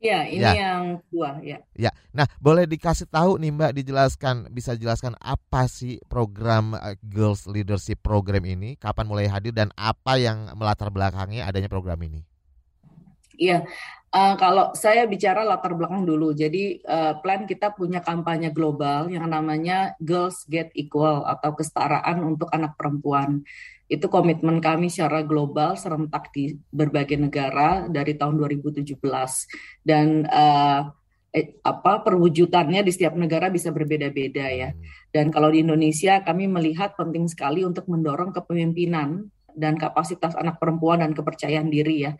Ya, 0.00 0.24
ini 0.24 0.40
Ya. 0.40 0.52
yang 0.56 1.04
kedua 1.04 1.44
ya. 1.44 1.60
Ya, 1.76 1.92
nah 2.08 2.24
boleh 2.40 2.64
dikasih 2.64 3.04
tahu 3.04 3.36
nih 3.36 3.52
Mbak, 3.52 3.72
dijelaskan, 3.84 4.48
bisa 4.48 4.72
jelaskan 4.72 5.12
apa 5.20 5.68
sih 5.68 6.00
program 6.08 6.72
eh, 6.72 6.96
Girls 7.04 7.44
Leadership 7.44 8.00
Program 8.00 8.40
ini, 8.48 8.80
kapan 8.80 9.04
mulai 9.04 9.28
hadir 9.28 9.52
dan 9.52 9.68
apa 9.76 10.16
yang 10.16 10.56
melatar 10.56 10.88
belakangnya 10.88 11.44
adanya 11.44 11.68
program 11.68 12.00
ini? 12.00 12.24
Iya, 13.36 13.68
eh, 14.16 14.34
kalau 14.40 14.72
saya 14.72 15.04
bicara 15.04 15.44
latar 15.44 15.76
belakang 15.76 16.08
dulu, 16.08 16.32
jadi 16.32 16.80
eh, 16.80 17.12
plan 17.20 17.44
kita 17.44 17.76
punya 17.76 18.00
kampanye 18.00 18.56
global 18.56 19.12
yang 19.12 19.28
namanya 19.28 20.00
Girls 20.00 20.48
Get 20.48 20.72
Equal 20.72 21.28
atau 21.28 21.52
kesetaraan 21.52 22.24
untuk 22.24 22.48
anak 22.56 22.72
perempuan. 22.80 23.44
Itu 23.90 24.06
komitmen 24.06 24.62
kami 24.62 24.86
secara 24.86 25.26
global 25.26 25.74
serentak 25.74 26.30
di 26.30 26.54
berbagai 26.70 27.18
negara 27.18 27.90
dari 27.90 28.14
tahun 28.14 28.38
2017 28.38 28.94
dan 29.82 30.22
eh, 30.30 30.80
eh, 31.34 31.58
apa 31.66 32.06
perwujudannya 32.06 32.86
di 32.86 32.90
setiap 32.94 33.18
negara 33.18 33.50
bisa 33.50 33.74
berbeda-beda 33.74 34.46
ya. 34.46 34.70
Dan 35.10 35.34
kalau 35.34 35.50
di 35.50 35.66
Indonesia 35.66 36.22
kami 36.22 36.46
melihat 36.46 36.94
penting 36.94 37.26
sekali 37.26 37.66
untuk 37.66 37.90
mendorong 37.90 38.30
kepemimpinan 38.30 39.26
dan 39.58 39.74
kapasitas 39.74 40.38
anak 40.38 40.62
perempuan 40.62 41.02
dan 41.02 41.10
kepercayaan 41.10 41.66
diri 41.66 42.06
ya. 42.06 42.12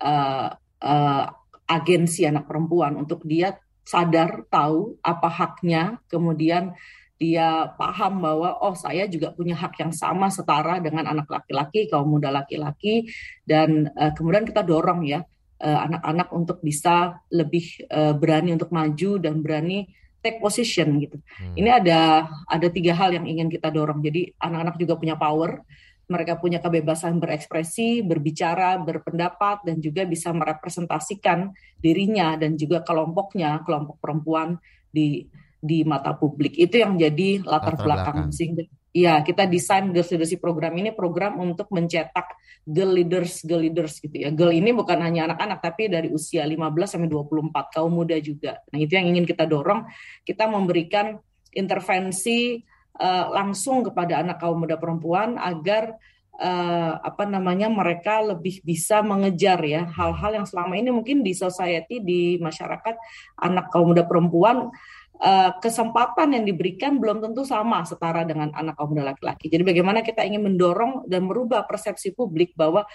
Eh, 0.00 0.48
eh, 0.80 1.26
agensi 1.70 2.26
anak 2.26 2.50
perempuan 2.50 2.98
untuk 2.98 3.22
dia 3.28 3.54
sadar 3.86 4.46
tahu 4.50 4.98
apa 5.02 5.28
haknya, 5.30 5.98
kemudian 6.10 6.74
dia 7.20 7.68
paham 7.76 8.24
bahwa 8.24 8.56
oh 8.64 8.72
saya 8.72 9.04
juga 9.04 9.28
punya 9.36 9.52
hak 9.52 9.76
yang 9.76 9.92
sama 9.92 10.32
setara 10.32 10.80
dengan 10.80 11.04
anak 11.04 11.28
laki-laki, 11.28 11.84
kaum 11.92 12.08
muda 12.08 12.32
laki-laki, 12.32 13.12
dan 13.44 13.92
eh, 13.92 14.12
kemudian 14.16 14.48
kita 14.48 14.64
dorong 14.64 15.04
ya 15.04 15.20
eh, 15.60 15.78
anak-anak 15.84 16.28
untuk 16.32 16.64
bisa 16.64 17.20
lebih 17.28 17.84
eh, 17.92 18.16
berani 18.16 18.56
untuk 18.56 18.72
maju 18.72 19.20
dan 19.20 19.44
berani 19.44 19.84
take 20.24 20.40
position 20.40 20.96
gitu. 20.96 21.20
Hmm. 21.20 21.60
Ini 21.60 21.84
ada 21.84 22.24
ada 22.48 22.68
tiga 22.72 22.96
hal 22.96 23.12
yang 23.12 23.28
ingin 23.28 23.52
kita 23.52 23.68
dorong. 23.68 24.00
Jadi 24.00 24.32
anak-anak 24.40 24.80
juga 24.80 24.96
punya 24.96 25.20
power, 25.20 25.60
mereka 26.08 26.40
punya 26.40 26.56
kebebasan 26.64 27.20
berekspresi, 27.20 28.00
berbicara, 28.00 28.80
berpendapat, 28.80 29.60
dan 29.68 29.76
juga 29.76 30.08
bisa 30.08 30.32
merepresentasikan 30.32 31.52
dirinya 31.76 32.32
dan 32.40 32.56
juga 32.56 32.80
kelompoknya, 32.80 33.60
kelompok 33.68 34.00
perempuan 34.00 34.56
di 34.88 35.28
di 35.60 35.84
mata 35.84 36.16
publik. 36.16 36.56
Itu 36.56 36.80
yang 36.80 36.96
jadi 36.96 37.44
latar, 37.44 37.76
Latar 37.76 37.84
belakang. 37.84 38.16
belakang. 38.16 38.28
Sehingga 38.32 38.62
ya 38.90 39.22
kita 39.22 39.46
desain 39.46 39.92
Girls 39.94 40.10
Leadership 40.10 40.42
Program 40.42 40.74
ini 40.74 40.90
program 40.90 41.38
untuk 41.38 41.70
mencetak 41.70 42.34
girl 42.66 42.90
leaders, 42.96 43.44
girl 43.46 43.62
leaders 43.62 44.00
gitu 44.00 44.16
ya. 44.16 44.32
Girl 44.32 44.50
ini 44.50 44.72
bukan 44.74 44.98
hanya 44.98 45.30
anak-anak 45.30 45.58
tapi 45.62 45.92
dari 45.92 46.08
usia 46.10 46.42
15 46.42 46.96
sampai 46.96 47.08
24 47.08 47.74
kaum 47.76 47.92
muda 47.92 48.16
juga. 48.18 48.58
Nah, 48.72 48.78
itu 48.80 48.92
yang 48.96 49.06
ingin 49.12 49.28
kita 49.28 49.44
dorong. 49.46 49.86
Kita 50.26 50.48
memberikan 50.50 51.20
intervensi 51.54 52.60
eh, 52.98 53.26
langsung 53.30 53.84
kepada 53.86 54.24
anak 54.24 54.40
kaum 54.42 54.64
muda 54.64 54.80
perempuan 54.80 55.36
agar 55.38 55.96
eh, 56.40 56.94
apa 56.96 57.24
namanya 57.28 57.68
mereka 57.68 58.24
lebih 58.24 58.64
bisa 58.64 59.04
mengejar 59.04 59.60
ya 59.60 59.86
hal-hal 59.92 60.40
yang 60.42 60.46
selama 60.48 60.74
ini 60.78 60.90
mungkin 60.90 61.20
di 61.20 61.36
society 61.36 62.00
di 62.00 62.40
masyarakat 62.40 62.96
anak 63.44 63.68
kaum 63.68 63.92
muda 63.92 64.08
perempuan 64.08 64.72
eh, 65.20 65.50
kesempatan 65.60 66.32
yang 66.34 66.44
diberikan 66.48 66.96
belum 66.96 67.20
tentu 67.20 67.44
sama 67.44 67.84
setara 67.84 68.24
dengan 68.24 68.50
anak 68.56 68.74
kaum 68.76 68.96
muda 68.96 69.12
laki-laki. 69.12 69.52
Jadi 69.52 69.62
bagaimana 69.62 70.00
kita 70.00 70.24
ingin 70.24 70.42
mendorong 70.48 71.04
dan 71.06 71.28
merubah 71.28 71.68
persepsi 71.68 72.16
publik 72.16 72.56
bahwa 72.56 72.88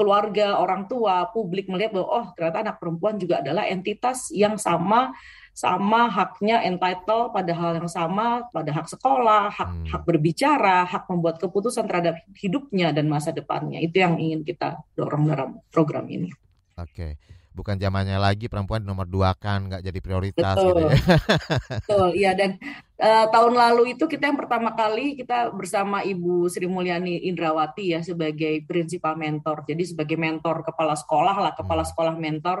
keluarga, 0.00 0.56
orang 0.56 0.88
tua, 0.88 1.28
publik 1.28 1.68
melihat 1.68 1.92
bahwa 1.92 2.08
oh 2.08 2.26
ternyata 2.32 2.64
anak 2.64 2.76
perempuan 2.80 3.20
juga 3.20 3.44
adalah 3.44 3.68
entitas 3.68 4.32
yang 4.32 4.56
sama 4.56 5.12
sama 5.52 6.08
haknya 6.08 6.64
entitled 6.64 7.36
pada 7.36 7.52
hal 7.52 7.76
yang 7.76 7.90
sama, 7.90 8.48
pada 8.48 8.72
hak 8.72 8.88
sekolah, 8.88 9.52
hak 9.52 9.68
Hmm. 9.68 9.86
hak 9.92 10.02
berbicara, 10.08 10.88
hak 10.88 11.04
membuat 11.04 11.36
keputusan 11.36 11.84
terhadap 11.84 12.16
hidupnya 12.32 12.96
dan 12.96 13.12
masa 13.12 13.28
depannya. 13.28 13.76
Itu 13.84 14.00
yang 14.00 14.16
ingin 14.16 14.40
kita 14.40 14.80
dorong 14.96 15.28
dalam 15.28 15.60
program 15.68 16.08
ini. 16.08 16.32
Oke, 16.80 17.20
bukan 17.50 17.76
zamannya 17.76 18.14
lagi 18.16 18.46
perempuan 18.46 18.86
nomor 18.86 19.10
dua 19.10 19.34
kan 19.34 19.66
nggak 19.66 19.82
jadi 19.82 19.98
prioritas 19.98 20.54
Betul. 20.54 20.66
gitu 20.70 20.80
ya. 20.86 20.94
Betul, 21.82 22.08
iya 22.14 22.30
dan 22.38 22.50
eh, 22.96 23.26
tahun 23.28 23.54
lalu 23.58 23.98
itu 23.98 24.06
kita 24.06 24.30
yang 24.30 24.38
pertama 24.38 24.72
kali 24.78 25.18
kita 25.18 25.50
bersama 25.50 26.06
Ibu 26.06 26.46
Sri 26.46 26.70
Mulyani 26.70 27.26
Indrawati 27.26 27.90
ya 27.92 28.00
sebagai 28.06 28.62
prinsipal 28.64 29.18
mentor. 29.18 29.66
Jadi 29.66 29.82
sebagai 29.82 30.14
mentor 30.14 30.62
kepala 30.62 30.94
sekolah 30.94 31.36
lah, 31.36 31.52
kepala 31.58 31.82
Hmm. 31.82 31.90
sekolah 31.90 32.14
mentor 32.16 32.58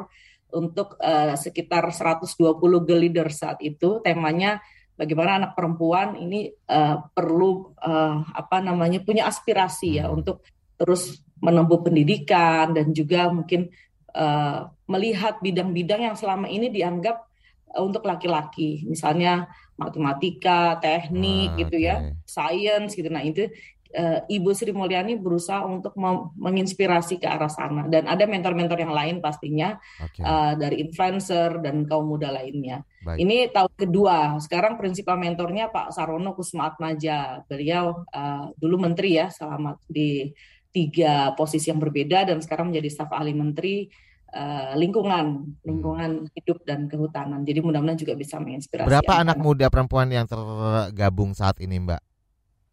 untuk 0.50 0.98
eh, 0.98 1.38
sekitar 1.38 1.86
120 1.94 2.82
girl 2.82 3.00
leader 3.00 3.28
saat 3.30 3.62
itu. 3.62 4.02
Temanya 4.02 4.58
bagaimana 4.98 5.38
anak 5.46 5.52
perempuan 5.54 6.18
ini 6.18 6.50
eh, 6.50 6.96
perlu 7.14 7.78
eh, 7.78 8.16
apa 8.34 8.58
namanya 8.58 8.98
punya 9.06 9.30
aspirasi 9.30 10.02
ya 10.02 10.10
Hmm. 10.10 10.18
untuk 10.18 10.42
terus 10.80 11.22
menempuh 11.40 11.80
pendidikan 11.84 12.72
dan 12.76 12.92
juga 12.92 13.28
mungkin 13.32 13.68
eh, 14.14 14.58
melihat 14.90 15.38
bidang-bidang 15.42 16.10
yang 16.10 16.16
selama 16.18 16.50
ini 16.50 16.70
dianggap 16.70 17.16
eh, 17.74 17.82
untuk 17.82 18.02
laki-laki, 18.06 18.82
misalnya 18.86 19.46
matematika, 19.80 20.76
teknik 20.78 21.54
Ah, 21.54 21.58
gitu 21.64 21.76
ya, 21.80 21.94
oke. 22.04 22.28
science 22.28 22.92
gitu. 22.92 23.08
Nah 23.08 23.24
itu 23.24 23.48
eh, 23.90 24.20
Ibu 24.28 24.54
Sri 24.54 24.70
Mulyani 24.70 25.18
berusaha 25.18 25.66
untuk 25.66 25.96
menginspirasi 26.38 27.18
ke 27.18 27.26
arah 27.26 27.50
sana 27.50 27.90
dan 27.90 28.06
ada 28.06 28.22
mentor-mentor 28.22 28.78
yang 28.78 28.94
lain 28.94 29.18
pastinya 29.18 29.80
eh, 30.04 30.52
dari 30.54 30.78
influencer 30.84 31.58
dan 31.58 31.82
kaum 31.88 32.06
muda 32.06 32.30
lainnya. 32.30 32.86
baik. 33.02 33.18
Ini 33.18 33.36
tahun 33.50 33.72
kedua. 33.74 34.36
Sekarang 34.38 34.76
prinsipal 34.78 35.16
mentornya 35.18 35.72
Pak 35.72 35.90
Sarono 35.90 36.36
Kusma 36.36 36.70
Atmaja. 36.70 37.40
Beliau 37.48 38.04
dulu 38.60 38.76
menteri 38.78 39.16
ya, 39.16 39.26
selama 39.32 39.74
di 39.88 40.28
tiga 40.70 41.34
posisi 41.34 41.70
yang 41.70 41.82
berbeda 41.82 42.30
dan 42.30 42.38
sekarang 42.38 42.70
menjadi 42.70 42.88
staf 42.90 43.10
ahli 43.10 43.34
menteri 43.34 43.90
uh, 44.34 44.74
lingkungan, 44.78 45.56
lingkungan 45.66 46.30
hidup 46.34 46.62
dan 46.66 46.86
kehutanan. 46.86 47.42
Jadi 47.42 47.58
mudah-mudahan 47.62 47.98
juga 47.98 48.14
bisa 48.14 48.38
menginspirasi. 48.38 48.86
Berapa 48.86 49.22
anak 49.22 49.38
muda 49.38 49.66
perempuan 49.70 50.10
yang 50.10 50.26
tergabung 50.26 51.34
saat 51.34 51.58
ini, 51.62 51.82
Mbak? 51.82 52.09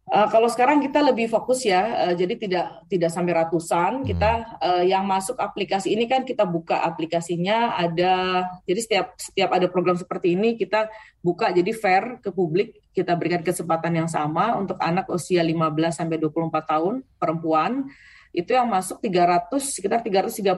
Uh, 0.08 0.24
kalau 0.32 0.48
sekarang 0.48 0.80
kita 0.80 1.04
lebih 1.04 1.28
fokus 1.28 1.68
ya, 1.68 2.08
uh, 2.08 2.14
jadi 2.16 2.32
tidak 2.40 2.66
tidak 2.88 3.10
sampai 3.12 3.32
ratusan. 3.44 4.00
Hmm. 4.00 4.06
Kita 4.08 4.30
uh, 4.56 4.84
yang 4.84 5.04
masuk 5.04 5.36
aplikasi 5.36 5.92
ini 5.92 6.08
kan 6.08 6.24
kita 6.24 6.48
buka 6.48 6.80
aplikasinya 6.80 7.76
ada, 7.76 8.48
jadi 8.64 8.80
setiap 8.80 9.06
setiap 9.20 9.52
ada 9.52 9.68
program 9.68 10.00
seperti 10.00 10.32
ini 10.32 10.56
kita 10.56 10.88
buka 11.20 11.52
jadi 11.52 11.76
fair 11.76 12.24
ke 12.24 12.32
publik. 12.32 12.80
Kita 12.96 13.12
berikan 13.20 13.44
kesempatan 13.44 14.00
yang 14.00 14.08
sama 14.08 14.56
untuk 14.56 14.80
anak 14.80 15.12
usia 15.12 15.44
15 15.44 15.76
sampai 15.92 16.16
24 16.16 16.56
tahun 16.64 17.04
perempuan 17.20 17.92
itu 18.32 18.56
yang 18.56 18.68
masuk 18.68 19.04
300 19.04 19.60
sekitar 19.60 20.00
337 20.00 20.56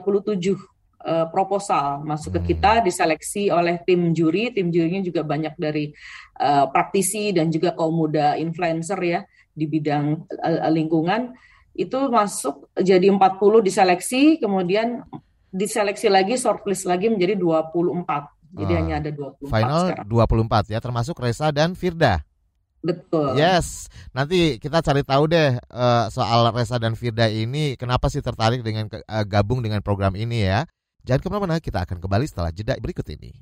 uh, 1.03 1.27
proposal 1.27 2.03
masuk 2.07 2.39
ke 2.39 2.55
kita 2.55 2.79
hmm. 2.79 2.83
diseleksi 2.87 3.51
oleh 3.51 3.83
tim 3.83 4.15
juri. 4.15 4.55
Tim 4.55 4.71
jurinya 4.71 5.03
juga 5.03 5.27
banyak 5.27 5.59
dari 5.59 5.91
uh, 6.39 6.71
praktisi 6.71 7.35
dan 7.35 7.51
juga 7.51 7.75
kaum 7.75 7.99
muda 7.99 8.39
influencer 8.39 8.99
ya 9.03 9.21
di 9.51 9.65
bidang 9.67 10.25
uh, 10.41 10.71
lingkungan 10.71 11.35
itu 11.71 11.99
masuk 12.11 12.67
jadi 12.75 13.07
40 13.07 13.39
diseleksi 13.63 14.41
kemudian 14.43 15.03
diseleksi 15.51 16.07
lagi 16.11 16.35
shortlist 16.35 16.87
lagi 16.87 17.07
menjadi 17.07 17.39
24 17.39 18.51
jadi 18.51 18.73
uh, 18.75 18.77
hanya 18.79 18.95
ada 18.99 19.11
24 19.11 19.47
final 19.47 19.81
sekarang. 19.87 20.67
24 20.67 20.73
ya 20.73 20.79
termasuk 20.83 21.15
Reza 21.19 21.47
dan 21.55 21.75
Firda 21.75 22.23
Betul. 22.81 23.37
Yes, 23.37 23.93
nanti 24.09 24.57
kita 24.57 24.81
cari 24.81 25.05
tahu 25.05 25.29
deh 25.29 25.53
uh, 25.69 26.09
soal 26.09 26.49
Reza 26.49 26.81
dan 26.81 26.97
Firda 26.97 27.29
ini 27.29 27.77
kenapa 27.77 28.09
sih 28.09 28.25
tertarik 28.25 28.65
dengan 28.65 28.89
uh, 28.89 29.21
gabung 29.21 29.61
dengan 29.61 29.85
program 29.85 30.17
ini 30.17 30.49
ya. 30.49 30.65
Jangan 31.05 31.21
ke 31.21 31.27
mana-mana, 31.33 31.57
kita 31.57 31.81
akan 31.85 31.97
kembali 31.97 32.25
setelah 32.29 32.53
jeda 32.53 32.77
berikut 32.77 33.05
ini. 33.09 33.33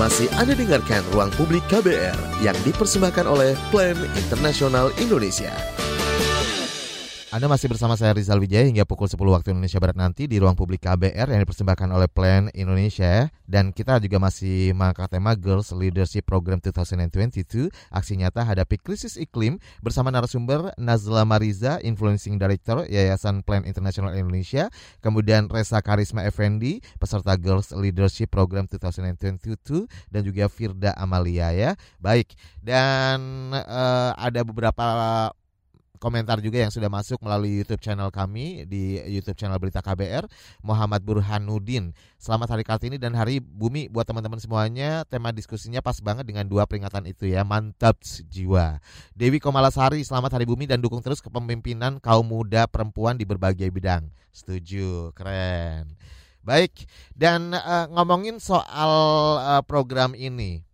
Masih 0.00 0.32
Anda 0.40 0.56
dengarkan 0.56 1.04
Ruang 1.12 1.28
Publik 1.36 1.60
KBR 1.68 2.16
yang 2.40 2.56
dipersembahkan 2.64 3.28
oleh 3.28 3.52
Plan 3.68 4.00
Internasional 4.16 4.88
Indonesia. 4.96 5.52
Anda 7.30 7.46
masih 7.46 7.70
bersama 7.70 7.94
saya 7.94 8.10
Rizal 8.10 8.42
Wijaya 8.42 8.66
hingga 8.66 8.82
pukul 8.82 9.06
10 9.06 9.14
waktu 9.30 9.54
Indonesia 9.54 9.78
Barat 9.78 9.94
nanti 9.94 10.26
di 10.26 10.42
ruang 10.42 10.58
publik 10.58 10.82
KBR 10.82 11.30
yang 11.30 11.38
dipersembahkan 11.46 11.86
oleh 11.94 12.10
Plan 12.10 12.50
Indonesia. 12.58 13.30
Dan 13.46 13.70
kita 13.70 14.02
juga 14.02 14.18
masih 14.18 14.74
mengangkat 14.74 15.14
tema 15.14 15.38
Girls 15.38 15.70
Leadership 15.70 16.26
Program 16.26 16.58
2022 16.58 17.70
aksi 17.70 18.12
nyata 18.18 18.42
hadapi 18.42 18.82
krisis 18.82 19.14
iklim 19.14 19.62
bersama 19.78 20.10
narasumber 20.10 20.74
Nazla 20.74 21.22
Mariza 21.22 21.78
Influencing 21.86 22.34
Director 22.34 22.82
Yayasan 22.90 23.46
Plan 23.46 23.62
International 23.62 24.10
Indonesia 24.18 24.66
kemudian 24.98 25.46
Reza 25.46 25.78
Karisma 25.86 26.26
Effendi 26.26 26.82
peserta 26.98 27.38
Girls 27.38 27.70
Leadership 27.70 28.34
Program 28.34 28.66
2022 28.66 29.86
dan 30.10 30.26
juga 30.26 30.50
Firda 30.50 30.98
Amalia 30.98 31.54
ya. 31.54 31.78
Baik 32.02 32.34
dan 32.58 33.54
uh, 33.54 34.18
ada 34.18 34.42
beberapa 34.42 34.82
komentar 36.00 36.40
juga 36.40 36.64
yang 36.64 36.72
sudah 36.72 36.88
masuk 36.88 37.20
melalui 37.20 37.60
YouTube 37.60 37.84
channel 37.84 38.08
kami 38.08 38.64
di 38.64 38.96
YouTube 39.04 39.36
channel 39.36 39.60
Berita 39.60 39.84
KBR 39.84 40.24
Muhammad 40.64 41.04
Burhanuddin. 41.04 41.92
Selamat 42.16 42.56
Hari 42.56 42.64
Kartini 42.64 42.96
dan 42.96 43.12
Hari 43.12 43.38
Bumi 43.38 43.92
buat 43.92 44.08
teman-teman 44.08 44.40
semuanya. 44.40 45.04
Tema 45.04 45.28
diskusinya 45.30 45.84
pas 45.84 46.00
banget 46.00 46.24
dengan 46.24 46.48
dua 46.48 46.64
peringatan 46.64 47.04
itu 47.04 47.28
ya. 47.28 47.44
Mantap 47.44 48.00
jiwa. 48.32 48.80
Dewi 49.12 49.36
Komalasari, 49.36 50.00
selamat 50.00 50.40
Hari 50.40 50.48
Bumi 50.48 50.64
dan 50.64 50.80
dukung 50.80 51.04
terus 51.04 51.20
kepemimpinan 51.20 52.00
kaum 52.00 52.24
muda 52.24 52.64
perempuan 52.64 53.20
di 53.20 53.28
berbagai 53.28 53.68
bidang. 53.68 54.08
Setuju, 54.32 55.12
keren. 55.12 56.00
Baik, 56.40 56.88
dan 57.12 57.52
uh, 57.52 57.84
ngomongin 57.92 58.40
soal 58.40 58.92
uh, 59.44 59.60
program 59.60 60.16
ini 60.16 60.64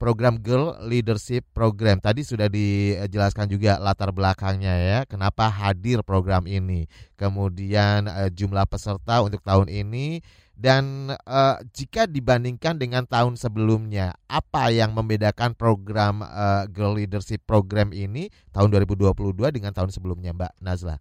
program 0.00 0.40
Girl 0.40 0.80
Leadership 0.80 1.44
Program. 1.52 2.00
Tadi 2.00 2.24
sudah 2.24 2.48
dijelaskan 2.48 3.52
juga 3.52 3.76
latar 3.76 4.16
belakangnya 4.16 4.72
ya, 4.80 4.98
kenapa 5.04 5.52
hadir 5.52 6.00
program 6.00 6.48
ini. 6.48 6.88
Kemudian 7.20 8.08
uh, 8.08 8.32
jumlah 8.32 8.64
peserta 8.64 9.20
untuk 9.20 9.44
tahun 9.44 9.68
ini 9.68 10.24
dan 10.60 11.08
uh, 11.24 11.56
jika 11.72 12.04
dibandingkan 12.04 12.76
dengan 12.76 13.08
tahun 13.08 13.40
sebelumnya, 13.40 14.12
apa 14.28 14.68
yang 14.68 14.92
membedakan 14.92 15.56
program 15.56 16.20
uh, 16.20 16.68
Girl 16.68 17.00
Leadership 17.00 17.40
Program 17.48 17.96
ini 17.96 18.28
tahun 18.52 18.68
2022 18.68 19.40
dengan 19.56 19.72
tahun 19.72 19.88
sebelumnya, 19.88 20.36
Mbak 20.36 20.52
Nazla? 20.60 21.00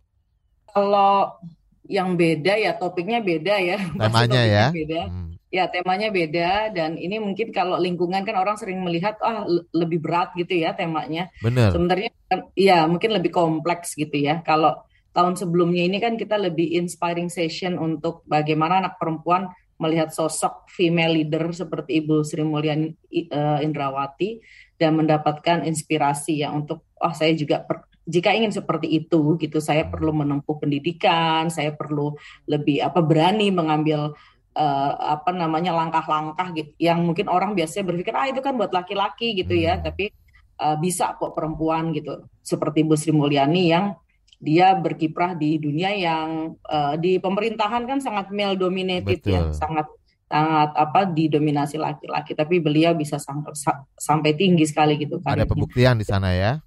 Kalau 0.72 1.44
yang 1.92 2.16
beda 2.16 2.56
ya 2.56 2.72
topiknya 2.80 3.20
beda 3.20 3.56
ya. 3.60 3.78
Temanya 4.00 4.42
ya. 4.48 4.66
Beda. 4.72 5.12
Hmm. 5.12 5.29
Ya, 5.50 5.66
temanya 5.66 6.14
beda 6.14 6.70
dan 6.70 6.94
ini 6.94 7.18
mungkin 7.18 7.50
kalau 7.50 7.82
lingkungan 7.82 8.22
kan 8.22 8.38
orang 8.38 8.54
sering 8.62 8.86
melihat 8.86 9.18
ah 9.26 9.50
lebih 9.74 9.98
berat 9.98 10.30
gitu 10.38 10.54
ya 10.54 10.78
temanya. 10.78 11.34
Benar. 11.42 11.74
Sebenarnya 11.74 12.10
ya 12.54 12.86
mungkin 12.86 13.18
lebih 13.18 13.34
kompleks 13.34 13.98
gitu 13.98 14.14
ya. 14.14 14.46
Kalau 14.46 14.78
tahun 15.10 15.42
sebelumnya 15.42 15.90
ini 15.90 15.98
kan 15.98 16.22
kita 16.22 16.38
lebih 16.38 16.78
inspiring 16.78 17.34
session 17.34 17.82
untuk 17.82 18.22
bagaimana 18.30 18.86
anak 18.86 19.02
perempuan 19.02 19.50
melihat 19.80 20.12
sosok 20.12 20.68
female 20.70 21.16
leader 21.16 21.50
seperti 21.56 22.04
Ibu 22.04 22.22
Sri 22.22 22.44
Mulyani 22.44 22.94
uh, 23.32 23.64
Indrawati 23.64 24.44
dan 24.76 25.00
mendapatkan 25.00 25.64
inspirasi 25.66 26.44
ya 26.44 26.52
untuk 26.52 26.94
oh 27.00 27.16
saya 27.16 27.32
juga 27.32 27.64
per, 27.64 27.88
jika 28.04 28.36
ingin 28.36 28.52
seperti 28.52 28.92
itu 28.92 29.40
gitu 29.40 29.64
saya 29.64 29.88
perlu 29.88 30.12
menempuh 30.12 30.60
pendidikan, 30.60 31.48
saya 31.48 31.72
perlu 31.72 32.12
lebih 32.50 32.84
apa 32.84 33.00
berani 33.00 33.54
mengambil 33.56 34.18
uh, 34.60 34.92
apa 35.16 35.32
namanya 35.32 35.72
langkah-langkah 35.72 36.52
gitu 36.52 36.76
yang 36.78 37.08
mungkin 37.08 37.32
orang 37.32 37.56
biasanya 37.56 37.88
berpikir 37.88 38.12
ah 38.12 38.28
itu 38.28 38.44
kan 38.44 38.60
buat 38.60 38.76
laki-laki 38.76 39.40
gitu 39.40 39.56
ya. 39.56 39.80
Hmm. 39.80 39.88
tapi 39.88 40.12
uh, 40.60 40.76
bisa 40.76 41.16
kok 41.16 41.32
perempuan 41.34 41.96
gitu. 41.96 42.28
Seperti 42.44 42.84
Bu 42.84 43.00
Sri 43.00 43.16
Mulyani 43.16 43.72
yang 43.72 43.96
dia 44.40 44.72
berkiprah 44.76 45.36
di 45.36 45.60
dunia 45.60 45.92
yang 45.96 46.56
uh, 46.64 46.96
di 46.96 47.20
pemerintahan 47.20 47.84
kan 47.84 48.00
sangat 48.00 48.32
male 48.32 48.56
dominated 48.56 49.20
ya, 49.24 49.44
Betul. 49.44 49.52
ya 49.52 49.56
sangat 49.56 49.88
sangat 50.30 50.70
apa 50.78 51.02
didominasi 51.10 51.76
laki-laki. 51.80 52.38
Tapi 52.38 52.62
beliau 52.62 52.94
bisa 52.94 53.18
sampai 53.18 53.56
sampai 53.98 54.32
tinggi 54.38 54.68
sekali 54.68 55.00
gitu 55.00 55.20
kan 55.24 55.40
ada 55.40 55.50
pembuktian 55.50 55.98
di 55.98 56.06
sana 56.06 56.32
ya? 56.36 56.62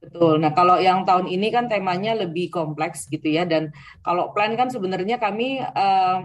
Betul. 0.00 0.40
Nah, 0.40 0.56
kalau 0.56 0.80
yang 0.80 1.04
tahun 1.04 1.28
ini 1.28 1.52
kan 1.52 1.68
temanya 1.68 2.16
lebih 2.16 2.48
kompleks 2.48 3.04
gitu 3.12 3.28
ya. 3.28 3.44
Dan 3.44 3.68
kalau 4.00 4.32
plan 4.32 4.56
kan 4.56 4.72
sebenarnya 4.72 5.20
kami 5.20 5.60
uh, 5.60 6.24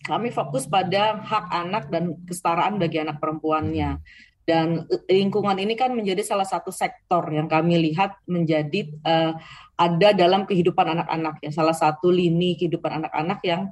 kami 0.00 0.32
fokus 0.32 0.64
pada 0.64 1.20
hak 1.20 1.46
anak 1.52 1.84
dan 1.92 2.16
kesetaraan 2.24 2.80
bagi 2.80 3.00
anak 3.00 3.20
perempuannya. 3.20 4.00
Dan 4.40 4.82
lingkungan 5.06 5.54
ini 5.62 5.78
kan 5.78 5.94
menjadi 5.94 6.26
salah 6.26 6.48
satu 6.48 6.74
sektor 6.74 7.22
yang 7.30 7.46
kami 7.46 7.78
lihat 7.92 8.18
menjadi 8.26 8.90
uh, 9.06 9.38
ada 9.78 10.10
dalam 10.10 10.42
kehidupan 10.42 10.96
anak-anak 10.96 11.38
ya. 11.44 11.54
Salah 11.54 11.76
satu 11.76 12.10
lini 12.10 12.58
kehidupan 12.58 13.04
anak-anak 13.04 13.38
yang 13.46 13.70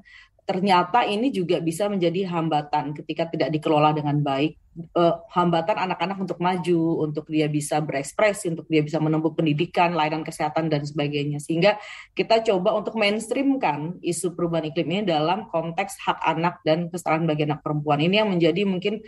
ternyata 0.48 1.04
ini 1.04 1.28
juga 1.28 1.60
bisa 1.60 1.92
menjadi 1.92 2.24
hambatan 2.32 2.96
ketika 2.96 3.28
tidak 3.28 3.52
dikelola 3.52 3.92
dengan 3.92 4.24
baik. 4.24 4.56
Uh, 4.94 5.10
hambatan 5.34 5.74
anak-anak 5.74 6.22
untuk 6.22 6.38
maju 6.38 7.02
untuk 7.02 7.26
dia 7.26 7.50
bisa 7.50 7.82
berekspresi 7.82 8.54
untuk 8.54 8.62
dia 8.70 8.78
bisa 8.78 9.02
menempuh 9.02 9.34
pendidikan 9.34 9.90
layanan 9.90 10.22
kesehatan 10.22 10.70
dan 10.70 10.86
sebagainya. 10.86 11.42
Sehingga 11.42 11.76
kita 12.14 12.46
coba 12.46 12.78
untuk 12.78 12.94
mainstreamkan 12.94 13.98
isu 14.00 14.38
perubahan 14.38 14.70
iklim 14.70 14.88
ini 14.88 15.02
dalam 15.10 15.50
konteks 15.50 15.98
hak 16.06 16.22
anak 16.22 16.62
dan 16.62 16.88
kesetaraan 16.88 17.26
bagi 17.26 17.44
anak 17.50 17.60
perempuan. 17.60 18.00
Ini 18.00 18.22
yang 18.22 18.30
menjadi 18.30 18.62
mungkin 18.64 19.02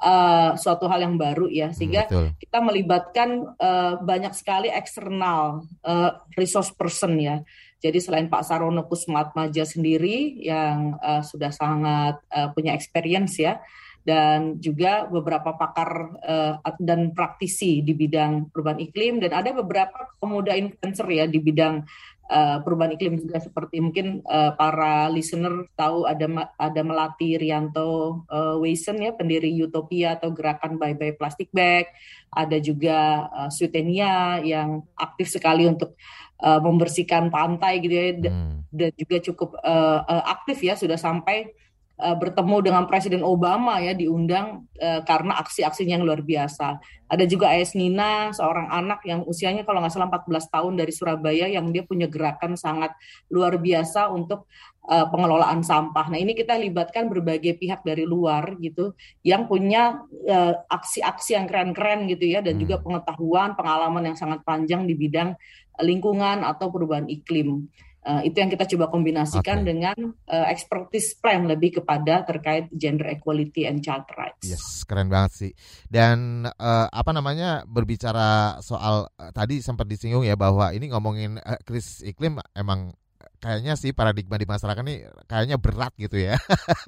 uh, 0.00 0.56
suatu 0.58 0.88
hal 0.90 1.04
yang 1.04 1.16
baru 1.20 1.46
ya 1.46 1.70
sehingga 1.70 2.08
Betul. 2.08 2.34
kita 2.40 2.58
melibatkan 2.64 3.28
uh, 3.60 4.00
banyak 4.02 4.34
sekali 4.34 4.72
eksternal 4.72 5.66
uh, 5.84 6.10
resource 6.34 6.72
person 6.74 7.18
ya 7.20 7.44
jadi 7.84 8.00
selain 8.00 8.32
Pak 8.32 8.48
Sarono 8.48 8.88
Kusmatmaja 8.88 9.68
sendiri 9.68 10.40
yang 10.40 10.96
uh, 11.04 11.20
sudah 11.20 11.52
sangat 11.52 12.16
uh, 12.32 12.48
punya 12.56 12.72
experience 12.72 13.36
ya, 13.36 13.60
dan 14.08 14.56
juga 14.56 15.04
beberapa 15.04 15.52
pakar 15.52 16.16
uh, 16.24 16.60
dan 16.80 17.12
praktisi 17.12 17.84
di 17.84 17.92
bidang 17.92 18.48
perubahan 18.48 18.80
iklim 18.80 19.20
dan 19.20 19.36
ada 19.36 19.52
beberapa 19.52 20.16
pemuda 20.16 20.56
influencer 20.56 21.04
ya 21.12 21.24
di 21.28 21.36
bidang 21.36 21.84
uh, 22.30 22.58
perubahan 22.64 22.94
iklim 22.96 23.20
juga 23.20 23.40
seperti 23.40 23.80
mungkin 23.80 24.24
uh, 24.24 24.52
para 24.56 25.08
listener 25.12 25.68
tahu 25.76 26.08
ada 26.08 26.52
ada 26.56 26.80
Melati 26.80 27.36
Rianto 27.36 28.24
uh, 28.28 28.56
Wason 28.60 29.00
ya 29.00 29.12
pendiri 29.12 29.50
Utopia 29.60 30.16
atau 30.16 30.32
gerakan 30.32 30.76
Bye 30.80 30.96
Bye 30.96 31.16
Plastic 31.16 31.52
Bag 31.52 31.88
ada 32.32 32.56
juga 32.58 33.28
uh, 33.30 33.50
Sutenia 33.50 34.40
yang 34.42 34.82
aktif 34.96 35.30
sekali 35.32 35.68
untuk 35.68 35.96
uh, 36.42 36.60
membersihkan 36.60 37.28
pantai 37.28 37.80
gitu 37.84 37.94
ya 37.94 38.12
hmm. 38.16 38.68
dan 38.72 38.90
juga 38.96 39.16
cukup 39.22 39.56
uh, 39.60 40.00
uh, 40.04 40.24
aktif 40.28 40.60
ya 40.64 40.74
sudah 40.74 40.98
sampai 40.98 41.52
uh, 42.00 42.16
bertemu 42.18 42.56
dengan 42.64 42.84
Presiden 42.90 43.22
Obama 43.22 43.78
ya 43.78 43.94
diundang 43.94 44.66
uh, 44.82 45.00
karena 45.06 45.38
aksi-aksinya 45.38 46.00
yang 46.00 46.06
luar 46.06 46.22
biasa. 46.24 46.78
Ada 47.04 47.24
juga 47.28 47.52
AS 47.52 47.78
Nina, 47.78 48.34
seorang 48.34 48.72
anak 48.72 49.06
yang 49.06 49.22
usianya 49.28 49.62
kalau 49.62 49.84
nggak 49.84 49.94
salah 49.94 50.10
14 50.10 50.50
tahun 50.50 50.72
dari 50.74 50.92
Surabaya 50.92 51.46
yang 51.46 51.70
dia 51.70 51.86
punya 51.86 52.10
gerakan 52.10 52.58
sangat 52.58 52.90
luar 53.30 53.60
biasa 53.60 54.10
untuk 54.10 54.50
uh, 54.90 55.06
pengelolaan 55.12 55.62
sampah. 55.62 56.10
Nah, 56.10 56.18
ini 56.18 56.34
kita 56.34 56.58
libatkan 56.58 57.06
berbagai 57.06 57.60
pihak 57.60 57.86
dari 57.86 58.02
luar 58.02 58.58
gitu 58.58 58.98
yang 59.22 59.46
punya 59.46 60.02
aksi-aksi 60.72 61.30
uh, 61.32 61.34
yang 61.38 61.46
keren-keren 61.46 62.10
gitu 62.10 62.24
ya 62.26 62.40
dan 62.42 62.58
hmm. 62.58 62.62
juga 62.66 62.76
pengetahuan, 62.82 63.54
pengalaman 63.54 64.10
yang 64.10 64.18
sangat 64.18 64.42
panjang 64.42 64.88
di 64.88 64.98
bidang 64.98 65.36
lingkungan 65.82 66.42
atau 66.42 66.70
perubahan 66.70 67.06
iklim. 67.06 67.66
Uh, 68.04 68.20
itu 68.20 68.36
yang 68.36 68.52
kita 68.52 68.68
coba 68.76 68.92
kombinasikan 68.92 69.64
okay. 69.64 69.68
dengan 69.72 69.96
uh, 70.28 70.46
expertise 70.52 71.16
plan 71.16 71.48
lebih 71.48 71.80
kepada 71.80 72.20
terkait 72.28 72.68
gender 72.76 73.08
equality 73.08 73.64
and 73.64 73.80
child 73.80 74.04
rights. 74.12 74.44
Yes, 74.44 74.84
keren 74.84 75.08
banget 75.08 75.32
sih. 75.32 75.52
Dan 75.88 76.44
uh, 76.44 76.86
apa 76.92 77.10
namanya 77.16 77.64
berbicara 77.64 78.60
soal 78.60 79.08
uh, 79.08 79.32
tadi 79.32 79.64
sempat 79.64 79.88
disinggung 79.88 80.28
ya 80.28 80.36
bahwa 80.36 80.68
ini 80.76 80.92
ngomongin 80.92 81.40
uh, 81.40 81.56
krisis 81.64 82.04
iklim 82.04 82.36
emang 82.52 82.92
kayaknya 83.44 83.76
sih 83.76 83.92
paradigma 83.92 84.40
di 84.40 84.48
masyarakat 84.48 84.80
ini 84.88 85.04
kayaknya 85.28 85.60
berat 85.60 85.92
gitu 86.00 86.16
ya. 86.16 86.40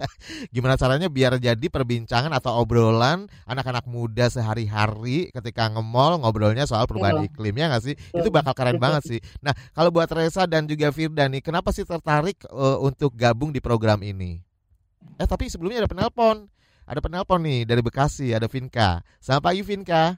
Gimana 0.56 0.80
caranya 0.80 1.12
biar 1.12 1.36
jadi 1.36 1.68
perbincangan 1.68 2.32
atau 2.32 2.64
obrolan 2.64 3.28
anak-anak 3.44 3.84
muda 3.84 4.32
sehari-hari 4.32 5.28
ketika 5.36 5.68
nge-mall 5.68 6.16
ngobrolnya 6.24 6.64
soal 6.64 6.88
perubahan 6.88 7.20
ya. 7.20 7.28
iklim 7.28 7.54
ya 7.60 7.68
nggak 7.68 7.84
sih? 7.84 7.94
Itu 8.16 8.32
bakal 8.32 8.56
keren 8.56 8.80
banget 8.80 9.04
sih. 9.04 9.20
Nah 9.44 9.52
kalau 9.76 9.92
buat 9.92 10.08
Reza 10.08 10.48
dan 10.48 10.64
juga 10.64 10.88
Firda 10.88 11.28
nih, 11.28 11.44
kenapa 11.44 11.76
sih 11.76 11.84
tertarik 11.84 12.40
uh, 12.48 12.80
untuk 12.80 13.12
gabung 13.12 13.52
di 13.52 13.60
program 13.60 14.00
ini? 14.00 14.40
Eh 15.20 15.28
tapi 15.28 15.52
sebelumnya 15.52 15.84
ada 15.84 15.92
penelpon. 15.92 16.48
Ada 16.88 17.04
penelpon 17.04 17.42
nih 17.44 17.68
dari 17.68 17.82
Bekasi, 17.84 18.32
ada 18.32 18.48
Vinka. 18.48 19.04
Selamat 19.20 19.52
pagi 19.52 19.60
Vinka. 19.60 20.16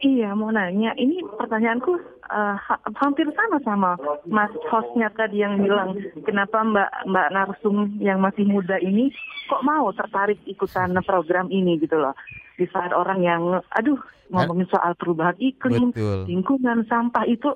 Iya, 0.00 0.32
mau 0.32 0.48
nanya. 0.48 0.96
Ini 0.96 1.20
pertanyaanku 1.36 1.92
uh, 2.30 2.56
ha 2.56 2.74
hampir 3.02 3.26
sama 3.34 3.58
sama 3.66 3.90
Mas 4.24 4.50
hostnya 4.70 5.10
tadi 5.12 5.42
yang 5.42 5.58
bilang, 5.60 5.98
kenapa 6.22 6.62
Mbak 6.62 6.90
Mbak 7.10 7.28
Narsum 7.34 7.76
yang 7.98 8.22
masih 8.22 8.46
muda 8.46 8.78
ini 8.78 9.10
kok 9.50 9.66
mau 9.66 9.90
tertarik 9.90 10.38
ikutan 10.46 10.94
program 11.02 11.50
ini 11.50 11.76
gitu 11.82 11.98
loh. 11.98 12.14
Di 12.54 12.68
saat 12.70 12.94
orang 12.94 13.24
yang, 13.24 13.42
aduh, 13.74 13.98
ngomongin 14.30 14.68
soal 14.68 14.92
perubahan 14.94 15.36
iklim, 15.40 15.90
Betul. 15.90 16.28
lingkungan, 16.28 16.84
sampah 16.86 17.24
itu 17.24 17.50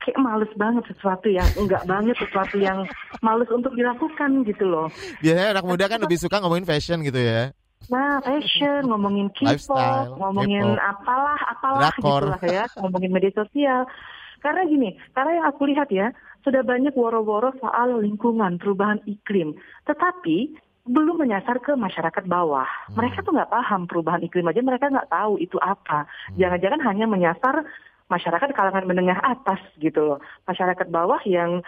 kayak 0.00 0.16
males 0.16 0.48
banget 0.56 0.84
sesuatu 0.88 1.28
yang 1.28 1.44
enggak 1.60 1.84
banget 1.84 2.16
sesuatu 2.16 2.56
yang 2.56 2.88
males 3.20 3.48
untuk 3.52 3.76
dilakukan 3.76 4.48
gitu 4.48 4.64
loh. 4.64 4.88
Biasanya 5.20 5.60
anak 5.60 5.64
muda 5.68 5.84
kan 5.92 6.00
lebih 6.00 6.16
suka 6.16 6.40
ngomongin 6.40 6.64
fashion 6.64 7.04
gitu 7.04 7.20
ya. 7.20 7.52
Nah, 7.88 8.20
fashion, 8.20 8.92
ngomongin 8.92 9.32
K-pop, 9.32 10.20
ngomongin 10.20 10.76
apalah, 10.76 11.40
apalah 11.48 11.94
gitu 11.96 12.26
lah 12.28 12.42
ya, 12.44 12.64
ngomongin 12.84 13.10
media 13.14 13.32
sosial. 13.32 13.88
Karena 14.44 14.68
gini, 14.68 14.96
karena 15.16 15.40
yang 15.40 15.46
aku 15.48 15.64
lihat 15.64 15.88
ya, 15.88 16.12
sudah 16.44 16.60
banyak 16.60 16.92
woro-woro 16.92 17.56
soal 17.60 18.04
lingkungan, 18.04 18.60
perubahan 18.60 19.00
iklim. 19.08 19.56
Tetapi 19.88 20.52
belum 20.88 21.20
menyasar 21.20 21.60
ke 21.60 21.76
masyarakat 21.76 22.24
bawah. 22.24 22.66
Hmm. 22.66 23.00
Mereka 23.00 23.24
tuh 23.24 23.32
nggak 23.36 23.52
paham 23.52 23.84
perubahan 23.84 24.24
iklim 24.24 24.48
aja, 24.48 24.60
mereka 24.60 24.88
nggak 24.88 25.12
tahu 25.12 25.36
itu 25.40 25.56
apa. 25.60 26.04
Hmm. 26.04 26.36
Jangan-jangan 26.40 26.80
hanya 26.84 27.06
menyasar 27.08 27.64
masyarakat 28.10 28.48
kalangan 28.56 28.84
menengah 28.88 29.18
atas 29.22 29.60
gitu 29.78 30.02
loh. 30.02 30.18
Masyarakat 30.48 30.86
bawah 30.90 31.20
yang 31.28 31.62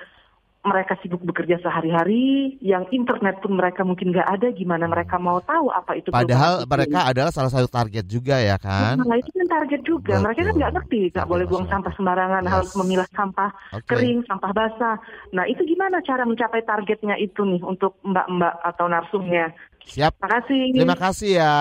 mereka 0.62 0.94
sibuk 1.02 1.18
bekerja 1.26 1.58
sehari-hari, 1.58 2.54
yang 2.62 2.86
internet 2.94 3.42
pun 3.42 3.58
mereka 3.58 3.82
mungkin 3.82 4.14
nggak 4.14 4.28
ada, 4.30 4.54
gimana 4.54 4.86
mereka 4.86 5.18
mau 5.18 5.42
tahu 5.42 5.74
apa 5.74 5.98
itu? 5.98 6.14
Padahal 6.14 6.62
mereka 6.70 7.10
adalah 7.10 7.34
salah 7.34 7.50
satu 7.50 7.66
target 7.66 8.06
juga 8.06 8.38
ya 8.38 8.54
kan? 8.62 8.94
Nah 9.02 9.18
itu 9.18 9.26
kan 9.34 9.48
target 9.50 9.82
juga. 9.82 10.14
Betul. 10.14 10.22
Mereka 10.22 10.40
kan 10.46 10.54
nggak 10.62 10.72
ngerti, 10.78 11.00
nggak 11.10 11.28
boleh 11.28 11.44
buang 11.50 11.66
sampah 11.66 11.92
sembarangan, 11.98 12.42
yes. 12.46 12.52
harus 12.54 12.72
memilah 12.78 13.08
sampah 13.10 13.50
okay. 13.74 13.88
kering, 13.90 14.18
sampah 14.30 14.50
basah. 14.54 14.96
Nah 15.34 15.44
itu 15.50 15.66
gimana 15.66 15.98
cara 16.06 16.22
mencapai 16.22 16.62
targetnya 16.62 17.18
itu 17.18 17.42
nih 17.42 17.62
untuk 17.66 17.98
mbak-mbak 18.06 18.54
atau 18.62 18.86
narsumnya? 18.86 19.50
Siap. 19.82 20.14
Terima 20.14 20.30
kasih. 20.38 20.62
Terima 20.78 20.96
kasih 20.98 21.30
ya. 21.42 21.56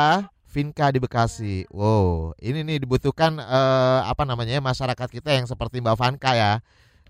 Vinka 0.52 0.92
di 0.92 1.00
Bekasi. 1.00 1.64
Wow, 1.72 2.36
ini 2.44 2.62
nih 2.62 2.84
dibutuhkan 2.84 3.40
uh, 3.40 4.04
apa 4.04 4.28
namanya 4.28 4.60
masyarakat 4.60 5.08
kita 5.08 5.32
yang 5.32 5.48
seperti 5.48 5.80
Mbak 5.80 5.96
Vanka 5.96 6.36
ya 6.36 6.60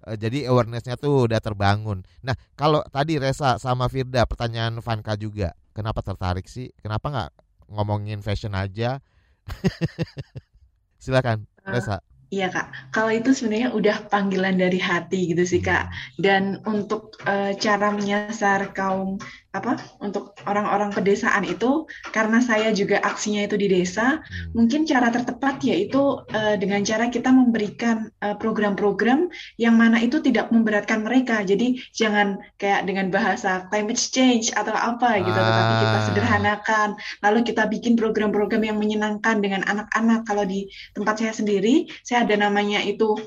uh, 0.05 0.17
jadi 0.17 0.49
awarenessnya 0.49 0.97
tuh 0.97 1.29
udah 1.29 1.39
terbangun. 1.39 2.05
Nah 2.25 2.35
kalau 2.57 2.81
tadi 2.89 3.17
Resa 3.17 3.57
sama 3.61 3.87
Firda 3.87 4.25
pertanyaan 4.25 4.79
Vanka 4.79 5.13
juga, 5.17 5.53
kenapa 5.73 6.01
tertarik 6.05 6.45
sih? 6.45 6.73
Kenapa 6.79 7.07
nggak 7.09 7.31
ngomongin 7.71 8.19
fashion 8.25 8.53
aja? 8.57 8.99
Silakan 11.03 11.45
eh, 11.65 11.71
Resa. 11.71 12.01
Iya 12.31 12.47
kak, 12.47 12.95
kalau 12.95 13.11
itu 13.11 13.35
sebenarnya 13.35 13.75
udah 13.75 14.07
panggilan 14.07 14.55
dari 14.55 14.79
hati 14.79 15.35
gitu 15.35 15.43
sih 15.43 15.59
kak. 15.59 15.91
Dan 16.15 16.63
untuk 16.63 17.19
uh, 17.27 17.51
cara 17.59 17.91
menyasar 17.91 18.71
kaum 18.71 19.19
apa 19.51 19.75
untuk 19.99 20.31
orang-orang 20.47 20.95
pedesaan 20.95 21.43
itu 21.43 21.83
karena 22.15 22.39
saya 22.39 22.71
juga 22.71 23.03
aksinya 23.03 23.43
itu 23.43 23.59
di 23.59 23.67
desa 23.67 24.23
hmm. 24.23 24.55
mungkin 24.55 24.87
cara 24.87 25.11
tertepat 25.11 25.59
yaitu 25.67 26.23
uh, 26.23 26.55
dengan 26.55 26.81
cara 26.87 27.11
kita 27.11 27.29
memberikan 27.35 28.07
program 28.39 28.61
program-program 28.61 29.33
yang 29.57 29.75
mana 29.75 29.97
itu 29.99 30.21
tidak 30.21 30.53
memberatkan 30.53 31.01
mereka 31.01 31.41
jadi 31.41 31.75
jangan 31.91 32.39
kayak 32.61 32.87
dengan 32.87 33.09
bahasa 33.09 33.67
climate 33.67 33.97
change 33.99 34.53
atau 34.53 34.71
apa 34.71 35.17
gitu 35.19 35.33
ah. 35.33 35.45
tetapi 35.49 35.73
kita 35.81 35.97
ah. 35.97 36.03
sederhanakan 36.05 36.87
lalu 37.25 37.39
kita 37.41 37.63
bikin 37.67 37.97
program-program 37.97 38.61
yang 38.61 38.77
menyenangkan 38.77 39.41
dengan 39.41 39.65
anak-anak 39.65 40.23
kalau 40.29 40.45
di 40.45 40.69
tempat 40.93 41.19
saya 41.19 41.33
sendiri 41.33 41.89
saya 42.05 42.23
ada 42.23 42.37
namanya 42.37 42.79
itu 42.85 43.17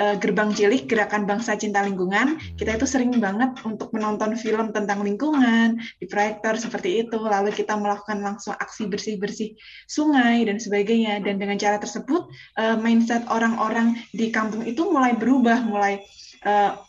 uh, 0.00 0.16
Gerbang 0.16 0.56
Cilik 0.56 0.88
Gerakan 0.88 1.28
Bangsa 1.28 1.54
Cinta 1.60 1.84
Lingkungan, 1.84 2.40
kita 2.56 2.80
itu 2.80 2.88
sering 2.88 3.12
banget 3.20 3.52
untuk 3.68 3.92
menonton 3.92 4.34
film 4.40 4.72
tentang 4.72 5.04
lingkungan 5.04 5.76
di 6.00 6.08
proyektor 6.08 6.56
seperti 6.56 7.04
itu, 7.04 7.20
lalu 7.20 7.52
kita 7.52 7.76
melakukan 7.76 8.24
langsung 8.24 8.56
aksi 8.56 8.88
bersih-bersih 8.88 9.54
sungai 9.84 10.48
dan 10.48 10.56
sebagainya. 10.56 11.20
Dan 11.20 11.36
dengan 11.36 11.60
cara 11.60 11.76
tersebut, 11.76 12.32
uh, 12.56 12.76
mindset 12.80 13.28
orang-orang 13.28 14.00
di 14.16 14.32
kampung 14.32 14.64
itu 14.64 14.88
mulai 14.88 15.12
berubah, 15.12 15.60
mulai 15.60 16.00
uh, 16.48 16.80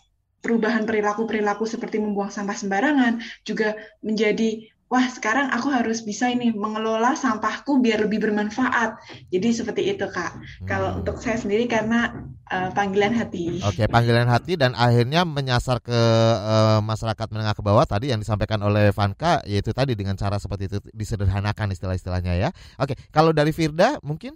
perubahan 0.42 0.90
perilaku-perilaku 0.90 1.70
seperti 1.70 2.02
membuang 2.02 2.34
sampah 2.34 2.58
sembarangan 2.58 3.22
juga 3.46 3.78
menjadi 4.02 4.71
wah 4.92 5.08
sekarang 5.08 5.48
aku 5.56 5.72
harus 5.72 6.04
bisa 6.04 6.28
ini 6.28 6.52
mengelola 6.52 7.16
sampahku 7.16 7.80
biar 7.80 8.04
lebih 8.04 8.20
bermanfaat. 8.20 9.00
Jadi 9.32 9.48
seperti 9.56 9.96
itu 9.96 10.04
kak. 10.12 10.36
Hmm. 10.36 10.68
Kalau 10.68 10.90
untuk 11.00 11.16
saya 11.24 11.40
sendiri 11.40 11.64
karena 11.72 12.28
uh, 12.52 12.76
panggilan 12.76 13.16
hati. 13.16 13.64
Oke 13.64 13.88
panggilan 13.88 14.28
hati 14.28 14.60
dan 14.60 14.76
akhirnya 14.76 15.24
menyasar 15.24 15.80
ke 15.80 15.96
uh, 15.96 16.84
masyarakat 16.84 17.28
menengah 17.32 17.56
ke 17.56 17.64
bawah 17.64 17.88
tadi 17.88 18.12
yang 18.12 18.20
disampaikan 18.20 18.60
oleh 18.60 18.92
Vanka 18.92 19.40
yaitu 19.48 19.72
tadi 19.72 19.96
dengan 19.96 20.20
cara 20.20 20.36
seperti 20.36 20.68
itu 20.68 20.78
disederhanakan 20.92 21.72
istilah-istilahnya 21.72 22.36
ya. 22.36 22.50
Oke 22.76 23.00
kalau 23.16 23.32
dari 23.32 23.56
Firda 23.56 23.96
mungkin 24.04 24.36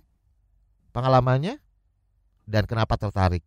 pengalamannya 0.96 1.60
dan 2.48 2.64
kenapa 2.64 2.96
tertarik? 2.96 3.44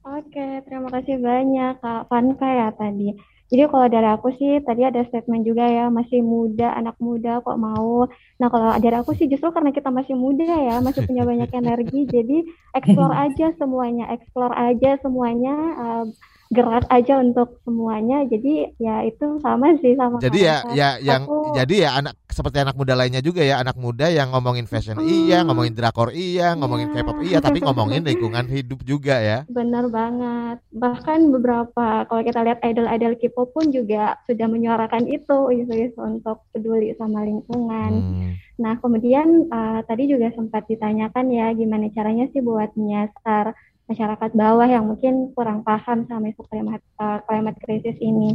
Oke 0.00 0.64
terima 0.64 0.88
kasih 0.96 1.20
banyak 1.20 1.76
kak 1.84 2.08
Vanka 2.08 2.48
ya 2.48 2.72
tadi. 2.72 3.35
Jadi 3.46 3.62
kalau 3.70 3.86
dari 3.86 4.08
aku 4.10 4.28
sih 4.34 4.58
tadi 4.66 4.82
ada 4.82 5.06
statement 5.06 5.46
juga 5.46 5.70
ya 5.70 5.86
masih 5.86 6.18
muda, 6.18 6.74
anak 6.74 6.98
muda 6.98 7.38
kok 7.46 7.54
mau. 7.54 8.10
Nah 8.42 8.48
kalau 8.50 8.74
dari 8.82 8.96
aku 8.98 9.14
sih 9.14 9.30
justru 9.30 9.54
karena 9.54 9.70
kita 9.70 9.94
masih 9.94 10.18
muda 10.18 10.50
ya, 10.50 10.82
masih 10.82 11.06
punya 11.06 11.22
banyak 11.22 11.50
energi, 11.60 12.10
jadi 12.10 12.42
explore 12.74 13.14
aja 13.14 13.54
semuanya, 13.54 14.10
explore 14.10 14.54
aja 14.54 14.98
semuanya. 14.98 15.54
Uh, 15.78 16.06
gerak 16.50 16.86
aja 16.88 17.18
untuk 17.18 17.58
semuanya. 17.66 18.22
Jadi 18.30 18.70
ya 18.78 19.02
itu 19.02 19.42
sama 19.42 19.74
sih 19.82 19.98
sama 19.98 20.22
jadi 20.22 20.38
ya 20.38 20.56
ya 20.70 20.88
yang 21.02 21.22
aku, 21.26 21.56
jadi 21.58 21.74
ya 21.74 21.90
anak 21.98 22.14
seperti 22.30 22.62
anak 22.62 22.76
muda 22.78 22.94
lainnya 22.94 23.22
juga 23.24 23.42
ya 23.42 23.58
anak 23.58 23.74
muda 23.80 24.06
yang 24.12 24.30
ngomongin 24.30 24.68
fashion 24.68 25.00
hmm, 25.00 25.08
iya 25.08 25.42
ngomongin 25.42 25.74
drakor 25.74 26.12
iya 26.12 26.52
ngomongin 26.54 26.92
yeah. 26.92 27.02
K-pop 27.02 27.18
iya 27.24 27.38
tapi 27.42 27.58
ngomongin 27.64 28.02
lingkungan 28.10 28.46
hidup 28.46 28.80
juga 28.86 29.18
ya. 29.18 29.38
Benar 29.50 29.90
banget. 29.90 30.62
Bahkan 30.70 31.18
beberapa 31.34 32.06
kalau 32.06 32.22
kita 32.22 32.40
lihat 32.46 32.62
idol-idol 32.62 33.18
K-pop 33.18 33.48
pun 33.50 33.66
juga 33.74 34.20
sudah 34.30 34.46
menyuarakan 34.46 35.10
itu 35.10 35.38
isu-isu 35.50 35.98
untuk 35.98 36.46
peduli 36.54 36.94
sama 36.94 37.26
lingkungan. 37.26 37.92
Hmm. 37.96 38.32
nah 38.56 38.72
kemudian 38.80 39.52
uh, 39.52 39.84
tadi 39.84 40.08
juga 40.08 40.32
sempat 40.32 40.64
ditanyakan 40.64 41.28
ya 41.28 41.52
gimana 41.52 41.92
caranya 41.92 42.24
sih 42.32 42.40
buat 42.40 42.72
menyasar 42.72 43.52
masyarakat 43.86 44.30
bawah 44.34 44.66
yang 44.66 44.84
mungkin 44.86 45.30
kurang 45.32 45.62
paham 45.62 46.06
sama 46.10 46.30
isu 46.30 46.42
climate, 46.50 46.82
uh, 46.98 47.22
climate 47.26 47.58
crisis 47.62 47.94
ini. 48.02 48.34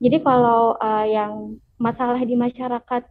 Jadi 0.00 0.20
kalau 0.20 0.76
uh, 0.76 1.06
yang 1.08 1.56
masalah 1.80 2.20
di 2.20 2.36
masyarakat 2.36 3.02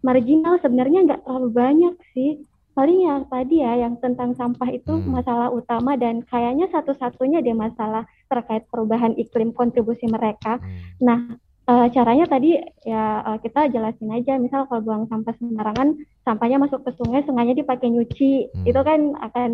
marginal 0.00 0.56
sebenarnya 0.60 1.04
nggak 1.04 1.22
terlalu 1.24 1.48
banyak 1.52 1.94
sih. 2.16 2.40
Paling 2.74 3.06
yang 3.06 3.22
tadi 3.30 3.62
ya 3.62 3.86
yang 3.86 4.02
tentang 4.02 4.34
sampah 4.34 4.66
itu 4.72 4.90
hmm. 4.90 5.06
masalah 5.06 5.46
utama 5.54 5.94
dan 5.94 6.26
kayaknya 6.26 6.66
satu-satunya 6.74 7.38
dia 7.38 7.54
masalah 7.54 8.02
terkait 8.26 8.66
perubahan 8.66 9.14
iklim 9.14 9.54
kontribusi 9.54 10.10
mereka. 10.10 10.58
Hmm. 10.58 10.74
Nah, 10.98 11.20
uh, 11.68 11.86
caranya 11.92 12.26
tadi 12.28 12.56
ya 12.84 13.24
uh, 13.24 13.38
kita 13.40 13.72
jelasin 13.72 14.10
aja. 14.12 14.36
Misal 14.36 14.68
kalau 14.68 14.84
buang 14.84 15.04
sampah 15.08 15.34
sembarangan 15.40 15.96
sampahnya 16.24 16.58
masuk 16.60 16.84
ke 16.84 16.90
sungai 17.00 17.24
sungainya 17.24 17.56
dipakai 17.58 17.88
nyuci. 17.90 18.48
Hmm. 18.52 18.64
itu 18.68 18.80
kan 18.80 19.00
akan 19.20 19.50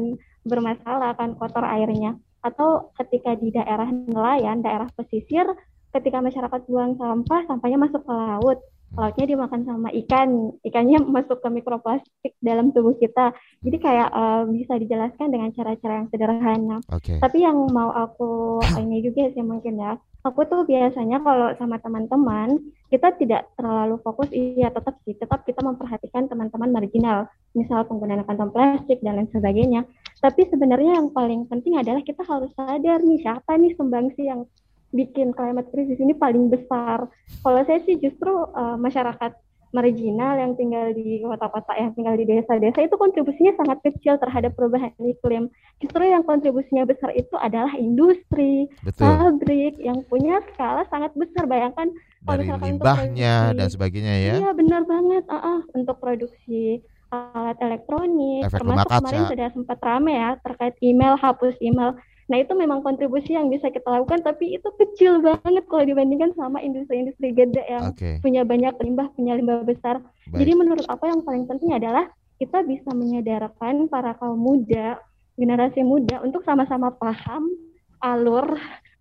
bermasalah 0.46 1.14
akan 1.16 1.38
kotor 1.38 1.64
airnya. 1.66 2.18
Atau 2.40 2.94
ketika 2.96 3.36
di 3.36 3.52
daerah 3.52 3.88
nelayan 3.90 4.64
daerah 4.64 4.88
pesisir 4.96 5.44
ketika 5.90 6.22
masyarakat 6.22 6.60
buang 6.70 6.94
sampah 6.96 7.50
sampahnya 7.50 7.78
masuk 7.82 8.02
ke 8.06 8.12
laut 8.14 8.58
lautnya 8.96 9.26
dimakan 9.36 9.62
sama 9.62 9.88
ikan, 10.04 10.54
ikannya 10.66 10.98
masuk 11.14 11.38
ke 11.38 11.48
mikroplastik 11.50 12.32
dalam 12.42 12.74
tubuh 12.74 12.96
kita. 12.98 13.30
Jadi 13.62 13.76
kayak 13.78 14.08
uh, 14.10 14.42
bisa 14.50 14.74
dijelaskan 14.80 15.30
dengan 15.30 15.54
cara-cara 15.54 16.02
yang 16.02 16.08
sederhana. 16.10 16.78
Okay. 16.90 17.22
Tapi 17.22 17.38
yang 17.44 17.70
mau 17.70 17.94
aku 17.94 18.58
ini 18.82 19.04
juga 19.04 19.30
sih 19.30 19.44
mungkin 19.44 19.78
ya, 19.78 19.94
aku 20.26 20.44
tuh 20.48 20.66
biasanya 20.66 21.22
kalau 21.22 21.54
sama 21.56 21.78
teman-teman 21.78 22.58
kita 22.90 23.14
tidak 23.22 23.46
terlalu 23.54 24.02
fokus, 24.02 24.26
iya 24.34 24.66
tetap 24.74 24.98
sih, 25.06 25.14
tetap 25.14 25.46
kita 25.46 25.62
memperhatikan 25.62 26.26
teman-teman 26.26 26.74
marginal, 26.74 27.30
misal 27.54 27.86
penggunaan 27.86 28.26
kantong 28.26 28.50
plastik 28.50 28.98
dan 29.06 29.22
lain 29.22 29.30
sebagainya. 29.30 29.86
Tapi 30.18 30.50
sebenarnya 30.50 30.98
yang 30.98 31.14
paling 31.14 31.46
penting 31.46 31.78
adalah 31.78 32.02
kita 32.02 32.26
harus 32.26 32.50
sadar 32.58 32.98
nih 33.00 33.22
siapa 33.22 33.54
nih 33.56 33.78
sumbangsi 33.78 34.26
yang 34.26 34.42
bikin 34.90 35.30
climate 35.34 35.70
crisis 35.70 35.98
ini 35.98 36.14
paling 36.14 36.50
besar. 36.50 37.06
Kalau 37.42 37.60
saya 37.66 37.80
sih 37.86 37.98
justru 37.98 38.30
uh, 38.30 38.76
masyarakat 38.76 39.32
marginal 39.70 40.34
yang 40.34 40.52
tinggal 40.58 40.90
di 40.90 41.22
kota-kota 41.22 41.78
yang 41.78 41.94
tinggal 41.94 42.18
di 42.18 42.26
desa-desa 42.26 42.82
itu 42.82 42.94
kontribusinya 42.98 43.54
sangat 43.54 43.78
kecil 43.86 44.18
terhadap 44.18 44.58
perubahan 44.58 44.90
iklim. 44.98 45.46
Justru 45.78 46.02
yang 46.10 46.26
kontribusinya 46.26 46.82
besar 46.82 47.14
itu 47.14 47.38
adalah 47.38 47.70
industri, 47.78 48.66
Betul. 48.82 49.06
pabrik 49.06 49.78
yang 49.78 50.02
punya 50.10 50.42
skala 50.52 50.82
sangat 50.90 51.14
besar. 51.14 51.46
Bayangkan 51.46 51.94
dari 52.26 52.50
limbahnya 52.50 53.54
dan 53.54 53.68
sebagainya 53.70 54.14
ya. 54.18 54.32
Iya 54.42 54.50
benar 54.58 54.82
banget. 54.90 55.24
Uh 55.30 55.38
-uh, 55.38 55.58
untuk 55.78 56.02
produksi 56.02 56.82
alat 57.10 57.58
elektronik, 57.58 58.46
Efek 58.46 58.62
termasuk 58.62 58.90
kemarin 58.90 59.22
sudah 59.26 59.48
sempat 59.50 59.78
rame 59.82 60.14
ya 60.14 60.30
terkait 60.46 60.74
email, 60.78 61.18
hapus 61.18 61.58
email 61.58 61.98
Nah 62.30 62.38
itu 62.38 62.54
memang 62.54 62.86
kontribusi 62.86 63.34
yang 63.34 63.50
bisa 63.50 63.74
kita 63.74 63.90
lakukan, 63.90 64.22
tapi 64.22 64.54
itu 64.54 64.70
kecil 64.78 65.18
banget 65.18 65.66
kalau 65.66 65.82
dibandingkan 65.82 66.30
sama 66.38 66.62
industri-industri 66.62 67.34
gede 67.34 67.66
yang 67.66 67.90
okay. 67.90 68.22
punya 68.22 68.46
banyak 68.46 68.70
limbah, 68.78 69.10
punya 69.18 69.34
limbah 69.34 69.66
besar. 69.66 69.98
Baik. 70.30 70.38
Jadi 70.46 70.52
menurut 70.54 70.86
apa 70.86 71.10
yang 71.10 71.26
paling 71.26 71.50
penting 71.50 71.74
adalah 71.74 72.06
kita 72.38 72.62
bisa 72.62 72.94
menyadarkan 72.94 73.90
para 73.90 74.14
kaum 74.16 74.38
muda, 74.38 75.02
generasi 75.34 75.82
muda 75.82 76.22
untuk 76.22 76.46
sama-sama 76.46 76.94
paham 76.94 77.50
alur 77.98 78.46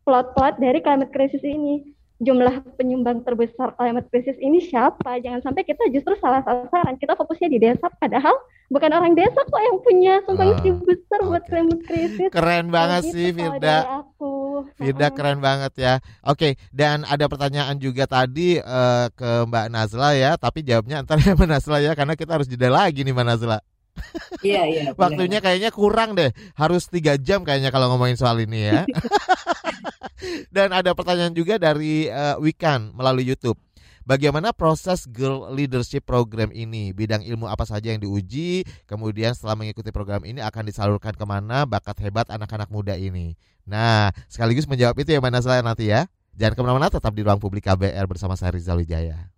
plot-plot 0.04 0.58
dari 0.58 0.82
climate 0.82 1.14
crisis 1.14 1.46
ini 1.46 1.86
jumlah 2.20 2.62
penyumbang 2.76 3.24
terbesar 3.24 3.72
climate 3.80 4.12
crisis 4.12 4.36
ini 4.44 4.60
siapa? 4.60 5.24
Jangan 5.24 5.40
sampai 5.40 5.64
kita 5.64 5.88
justru 5.90 6.20
salah 6.20 6.44
sasaran. 6.44 7.00
Kita 7.00 7.16
fokusnya 7.16 7.48
di 7.48 7.60
desa, 7.64 7.88
padahal 7.88 8.36
bukan 8.68 8.92
orang 8.92 9.16
desa 9.16 9.40
kok 9.48 9.62
yang 9.64 9.78
punya 9.80 10.14
sumbang 10.28 10.52
uh, 10.52 10.76
besar 10.84 11.20
okay. 11.24 11.28
buat 11.32 11.44
climate 11.48 11.84
crisis. 11.88 12.30
Keren 12.30 12.68
banget 12.70 13.02
gitu 13.08 13.16
sih, 13.16 13.28
Firda. 13.32 13.78
Firda 14.76 15.08
keren 15.16 15.40
banget 15.40 15.74
ya. 15.80 15.94
Oke, 16.28 16.36
okay, 16.36 16.52
dan 16.76 17.08
ada 17.08 17.26
pertanyaan 17.32 17.80
juga 17.80 18.04
tadi 18.04 18.60
uh, 18.60 19.08
ke 19.16 19.48
Mbak 19.48 19.68
Nazla 19.72 20.12
ya, 20.20 20.36
tapi 20.36 20.60
jawabnya 20.62 21.02
antara 21.02 21.24
Mbak 21.40 21.50
Nazla 21.50 21.78
ya, 21.80 21.92
karena 21.96 22.14
kita 22.20 22.36
harus 22.36 22.52
jeda 22.52 22.68
lagi 22.68 23.08
nih 23.08 23.16
Mbak 23.16 23.26
Nazla. 23.26 23.60
Iya 24.40 24.64
iya. 24.72 24.84
Waktunya 24.96 25.44
kayaknya 25.44 25.72
kurang 25.74 26.16
deh, 26.16 26.32
harus 26.56 26.88
tiga 26.88 27.20
jam 27.20 27.44
kayaknya 27.44 27.76
kalau 27.76 27.92
ngomongin 27.92 28.16
soal 28.16 28.40
ini 28.40 28.72
ya. 28.72 28.88
Dan 30.56 30.72
ada 30.72 30.96
pertanyaan 30.96 31.36
juga 31.36 31.60
dari 31.60 32.08
uh, 32.08 32.40
Wikan 32.40 32.96
melalui 32.96 33.28
YouTube. 33.28 33.60
Bagaimana 34.10 34.50
proses 34.58 35.06
Girl 35.06 35.54
Leadership 35.54 36.02
Program 36.02 36.50
ini? 36.50 36.90
Bidang 36.98 37.22
ilmu 37.22 37.46
apa 37.46 37.62
saja 37.70 37.94
yang 37.94 38.02
diuji? 38.02 38.66
Kemudian 38.90 39.38
setelah 39.38 39.54
mengikuti 39.54 39.94
program 39.94 40.26
ini 40.26 40.42
akan 40.42 40.66
disalurkan 40.66 41.14
ke 41.14 41.26
mana 41.30 41.70
bakat 41.70 42.02
hebat 42.02 42.26
anak-anak 42.34 42.74
muda 42.74 42.98
ini? 42.98 43.38
Nah, 43.70 44.10
sekaligus 44.26 44.66
menjawab 44.66 44.98
itu 44.98 45.14
ya 45.14 45.22
Mbak 45.22 45.30
Nasla 45.30 45.62
nanti 45.62 45.94
ya. 45.94 46.10
Jangan 46.34 46.58
ke 46.58 46.62
mana-mana, 46.66 46.90
tetap 46.90 47.14
di 47.14 47.22
ruang 47.22 47.38
publik 47.38 47.70
KBR 47.70 48.10
bersama 48.10 48.34
saya 48.34 48.58
Rizal 48.58 48.82
Wijaya. 48.82 49.30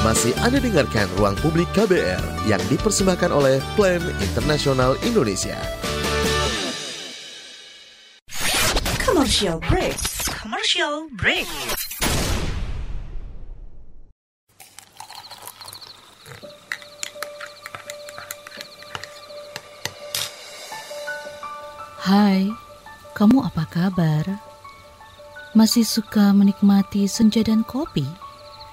Masih 0.00 0.32
Anda 0.40 0.56
dengarkan 0.64 1.12
Ruang 1.20 1.36
Publik 1.44 1.68
KBR 1.76 2.24
yang 2.48 2.56
dipersembahkan 2.72 3.28
oleh 3.36 3.60
Plan 3.76 4.00
Internasional 4.24 4.96
Indonesia. 5.04 5.60
Commercial 8.96 9.60
break. 9.60 10.00
Commercial 10.24 11.04
break. 11.20 11.44
Hai, 22.00 22.48
kamu 23.12 23.44
apa 23.44 23.68
kabar? 23.68 24.24
Masih 25.52 25.84
suka 25.84 26.32
menikmati 26.32 27.04
senja 27.04 27.44
dan 27.44 27.60
kopi? 27.68 28.08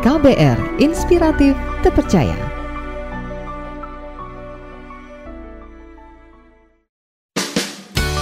KBR 0.00 0.80
Inspiratif 0.80 1.52
Terpercaya. 1.84 2.32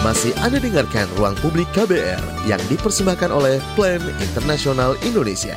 Masih 0.03 0.35
Anda 0.43 0.59
dengarkan 0.59 1.07
Ruang 1.15 1.39
Publik 1.39 1.71
KBR 1.79 2.51
yang 2.51 2.59
dipersembahkan 2.67 3.31
oleh 3.31 3.63
Plan 3.79 4.03
Internasional 4.19 4.99
Indonesia. 5.07 5.55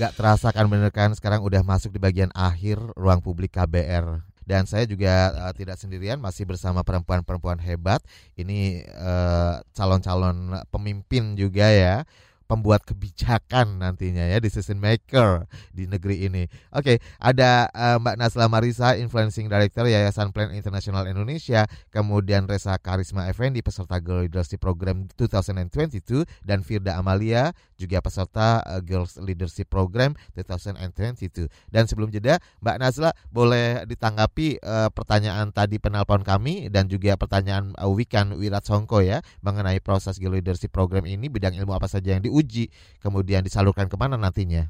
Gak 0.00 0.16
terasa 0.16 0.48
kan 0.48 0.64
bener 0.72 0.96
kan 0.96 1.12
sekarang 1.12 1.44
udah 1.44 1.60
masuk 1.60 1.92
di 1.92 2.00
bagian 2.00 2.32
akhir 2.32 2.80
Ruang 2.96 3.20
Publik 3.20 3.52
KBR 3.52 4.24
dan 4.48 4.64
saya 4.64 4.88
juga 4.88 5.28
uh, 5.44 5.52
tidak 5.52 5.76
sendirian 5.76 6.16
masih 6.16 6.48
bersama 6.48 6.80
perempuan-perempuan 6.80 7.60
hebat 7.60 8.00
ini 8.32 8.80
calon 8.80 8.96
eh, 8.96 9.54
calon-calon 9.76 10.36
pemimpin 10.72 11.36
juga 11.36 11.68
ya 11.68 12.08
pembuat 12.48 12.80
kebijakan 12.88 13.84
nantinya 13.84 14.24
ya 14.24 14.40
decision 14.40 14.80
maker 14.80 15.44
di 15.76 15.84
negeri 15.84 16.24
ini. 16.24 16.48
Oke, 16.72 16.96
ada 17.20 17.68
uh, 17.76 18.00
Mbak 18.00 18.16
Nasla 18.16 18.48
Marisa, 18.48 18.96
Influencing 18.96 19.52
Director 19.52 19.84
Yayasan 19.84 20.32
Plan 20.32 20.56
Internasional 20.56 21.04
Indonesia, 21.04 21.68
kemudian 21.92 22.48
Reza 22.48 22.80
Karisma 22.80 23.28
Effendi 23.28 23.60
peserta 23.60 24.00
Girl 24.00 24.24
Leadership 24.24 24.64
Program 24.64 25.04
2022 25.20 26.24
dan 26.40 26.64
Firda 26.64 26.96
Amalia 26.96 27.52
juga 27.78 28.02
peserta 28.02 28.60
uh, 28.66 28.82
Girls 28.82 29.16
Leadership 29.22 29.70
Program 29.70 30.12
2022. 30.34 31.46
Dan 31.70 31.86
sebelum 31.86 32.10
jeda, 32.10 32.42
Mbak 32.58 32.76
Nasla 32.82 33.10
boleh 33.30 33.86
ditanggapi 33.86 34.58
uh, 34.60 34.90
pertanyaan 34.90 35.54
tadi 35.54 35.78
penelpon 35.78 36.26
kami 36.26 36.66
dan 36.68 36.90
juga 36.90 37.14
pertanyaan 37.14 37.72
uh, 37.78 37.86
Wikan 37.86 38.34
Wirat 38.34 38.66
Songko 38.66 39.00
ya 39.00 39.22
mengenai 39.46 39.78
proses 39.78 40.18
Girl 40.18 40.34
Leadership 40.34 40.74
Program 40.74 41.06
ini 41.06 41.30
bidang 41.30 41.54
ilmu 41.54 41.72
apa 41.72 41.86
saja 41.86 42.18
yang 42.18 42.20
di 42.20 42.28
diuji, 42.28 42.68
kemudian 43.00 43.40
disalurkan 43.40 43.86
ke 43.86 43.96
mana 43.96 44.20
nantinya? 44.20 44.68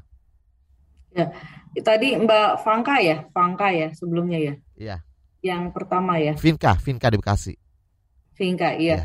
Ya, 1.09 1.33
tadi 1.81 2.15
Mbak 2.15 2.61
Fangka 2.61 3.01
ya, 3.01 3.25
Fangka 3.33 3.73
ya 3.73 3.89
sebelumnya 3.97 4.37
ya. 4.37 4.53
Iya. 4.77 4.97
Yang 5.41 5.63
pertama 5.75 6.21
ya. 6.21 6.37
Vinka, 6.37 6.77
Vinka 6.79 7.09
di 7.09 7.17
Bekasi. 7.17 7.53
Vinka, 8.37 8.77
iya. 8.79 8.95
Ya. 8.95 8.99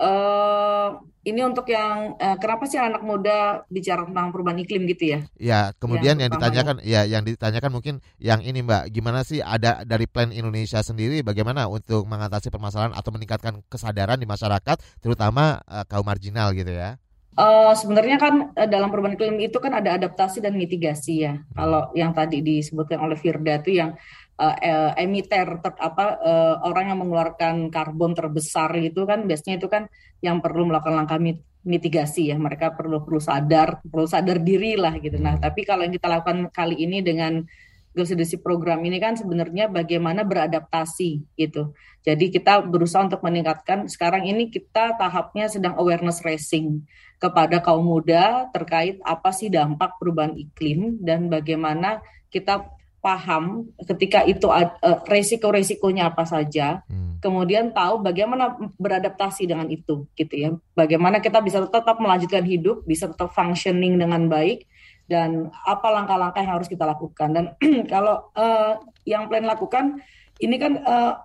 Uh, 0.00 0.98
ini 1.22 1.38
untuk 1.46 1.70
yang 1.70 2.18
uh, 2.18 2.36
kenapa 2.42 2.66
sih 2.66 2.74
anak 2.74 3.06
muda 3.06 3.62
bicara 3.70 4.02
tentang 4.02 4.34
perubahan 4.34 4.58
iklim 4.58 4.90
gitu 4.90 5.14
ya? 5.14 5.18
Ya, 5.38 5.60
kemudian 5.78 6.18
yang, 6.18 6.26
yang 6.26 6.32
ditanyakan 6.34 6.76
ya. 6.82 7.06
ya 7.06 7.18
yang 7.18 7.22
ditanyakan 7.22 7.70
mungkin 7.70 7.94
yang 8.18 8.42
ini 8.42 8.66
Mbak, 8.66 8.90
gimana 8.90 9.22
sih 9.22 9.38
ada 9.38 9.86
dari 9.86 10.10
Plan 10.10 10.34
Indonesia 10.34 10.82
sendiri 10.82 11.22
bagaimana 11.22 11.70
untuk 11.70 12.10
mengatasi 12.10 12.50
permasalahan 12.50 12.96
atau 12.98 13.14
meningkatkan 13.14 13.62
kesadaran 13.70 14.18
di 14.18 14.26
masyarakat 14.26 14.76
terutama 14.98 15.62
uh, 15.70 15.86
kaum 15.86 16.02
marginal 16.02 16.50
gitu 16.50 16.74
ya? 16.74 16.98
Uh, 17.32 17.72
sebenarnya 17.72 18.20
kan 18.20 18.52
uh, 18.52 18.68
dalam 18.68 18.92
perubahan 18.92 19.16
iklim 19.16 19.40
itu 19.40 19.56
kan 19.56 19.72
ada 19.72 19.96
adaptasi 19.96 20.44
dan 20.44 20.52
mitigasi 20.52 21.24
ya. 21.24 21.40
Kalau 21.54 21.88
yang 21.96 22.12
tadi 22.12 22.44
disebutkan 22.44 23.00
oleh 23.00 23.16
Firda 23.16 23.56
itu 23.62 23.78
yang 23.78 23.96
uh, 24.42 24.90
emiter 24.98 25.62
ter, 25.62 25.72
apa 25.78 26.18
uh, 26.18 26.54
orang 26.66 26.90
yang 26.90 26.98
mengeluarkan 26.98 27.70
karbon 27.70 28.18
terbesar 28.18 28.74
itu 28.82 29.06
kan 29.06 29.30
biasanya 29.30 29.62
itu 29.62 29.68
kan 29.70 29.86
yang 30.18 30.42
perlu 30.42 30.66
melakukan 30.66 30.98
langkah 30.98 31.18
mitigasi 31.62 32.34
ya. 32.34 32.36
Mereka 32.36 32.74
perlu 32.74 33.06
perlu 33.06 33.22
sadar 33.22 33.78
perlu 33.86 34.10
sadar 34.10 34.42
diri 34.42 34.74
lah 34.74 34.98
gitu. 34.98 35.16
Nah 35.22 35.38
tapi 35.38 35.62
kalau 35.62 35.86
yang 35.86 35.94
kita 35.94 36.10
lakukan 36.10 36.50
kali 36.50 36.82
ini 36.82 36.98
dengan 37.00 37.46
Leadership 37.92 38.40
Program 38.40 38.80
ini 38.88 38.96
kan 38.96 39.20
sebenarnya 39.20 39.68
bagaimana 39.68 40.24
beradaptasi 40.24 41.36
gitu. 41.36 41.76
Jadi 42.00 42.32
kita 42.32 42.64
berusaha 42.64 43.04
untuk 43.04 43.20
meningkatkan 43.20 43.84
sekarang 43.84 44.24
ini 44.24 44.48
kita 44.48 44.96
tahapnya 44.96 45.52
sedang 45.52 45.76
awareness 45.76 46.24
raising 46.24 46.88
kepada 47.20 47.60
kaum 47.60 47.84
muda 47.84 48.48
terkait 48.50 48.98
apa 49.04 49.30
sih 49.30 49.52
dampak 49.52 50.00
perubahan 50.00 50.34
iklim 50.34 50.98
dan 51.04 51.28
bagaimana 51.28 52.00
kita 52.32 52.64
paham 53.02 53.66
ketika 53.82 54.22
itu 54.22 54.46
uh, 54.46 55.02
resiko-resikonya 55.10 56.14
apa 56.14 56.22
saja, 56.22 56.86
hmm. 56.86 57.18
kemudian 57.18 57.74
tahu 57.74 57.98
bagaimana 57.98 58.54
beradaptasi 58.78 59.50
dengan 59.50 59.66
itu, 59.66 60.06
gitu 60.14 60.34
ya. 60.38 60.50
Bagaimana 60.78 61.18
kita 61.18 61.42
bisa 61.42 61.66
tetap 61.66 61.98
melanjutkan 61.98 62.46
hidup, 62.46 62.86
bisa 62.86 63.10
tetap 63.10 63.34
functioning 63.34 63.98
dengan 63.98 64.30
baik, 64.30 64.70
dan 65.10 65.50
apa 65.66 65.90
langkah-langkah 65.90 66.46
yang 66.46 66.54
harus 66.62 66.70
kita 66.70 66.86
lakukan. 66.86 67.28
Dan 67.34 67.44
kalau 67.92 68.30
uh, 68.38 68.78
yang 69.02 69.26
plan 69.26 69.50
lakukan, 69.50 69.98
ini 70.38 70.56
kan 70.62 70.78
uh, 70.86 71.18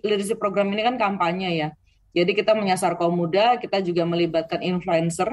leadership 0.00 0.40
program 0.40 0.72
ini 0.72 0.80
kan 0.80 0.96
kampanye 0.96 1.60
ya. 1.60 1.68
Jadi 2.10 2.34
kita 2.34 2.56
menyasar 2.56 2.98
kaum 2.98 3.14
muda, 3.14 3.60
kita 3.60 3.84
juga 3.84 4.02
melibatkan 4.02 4.64
influencer 4.64 5.30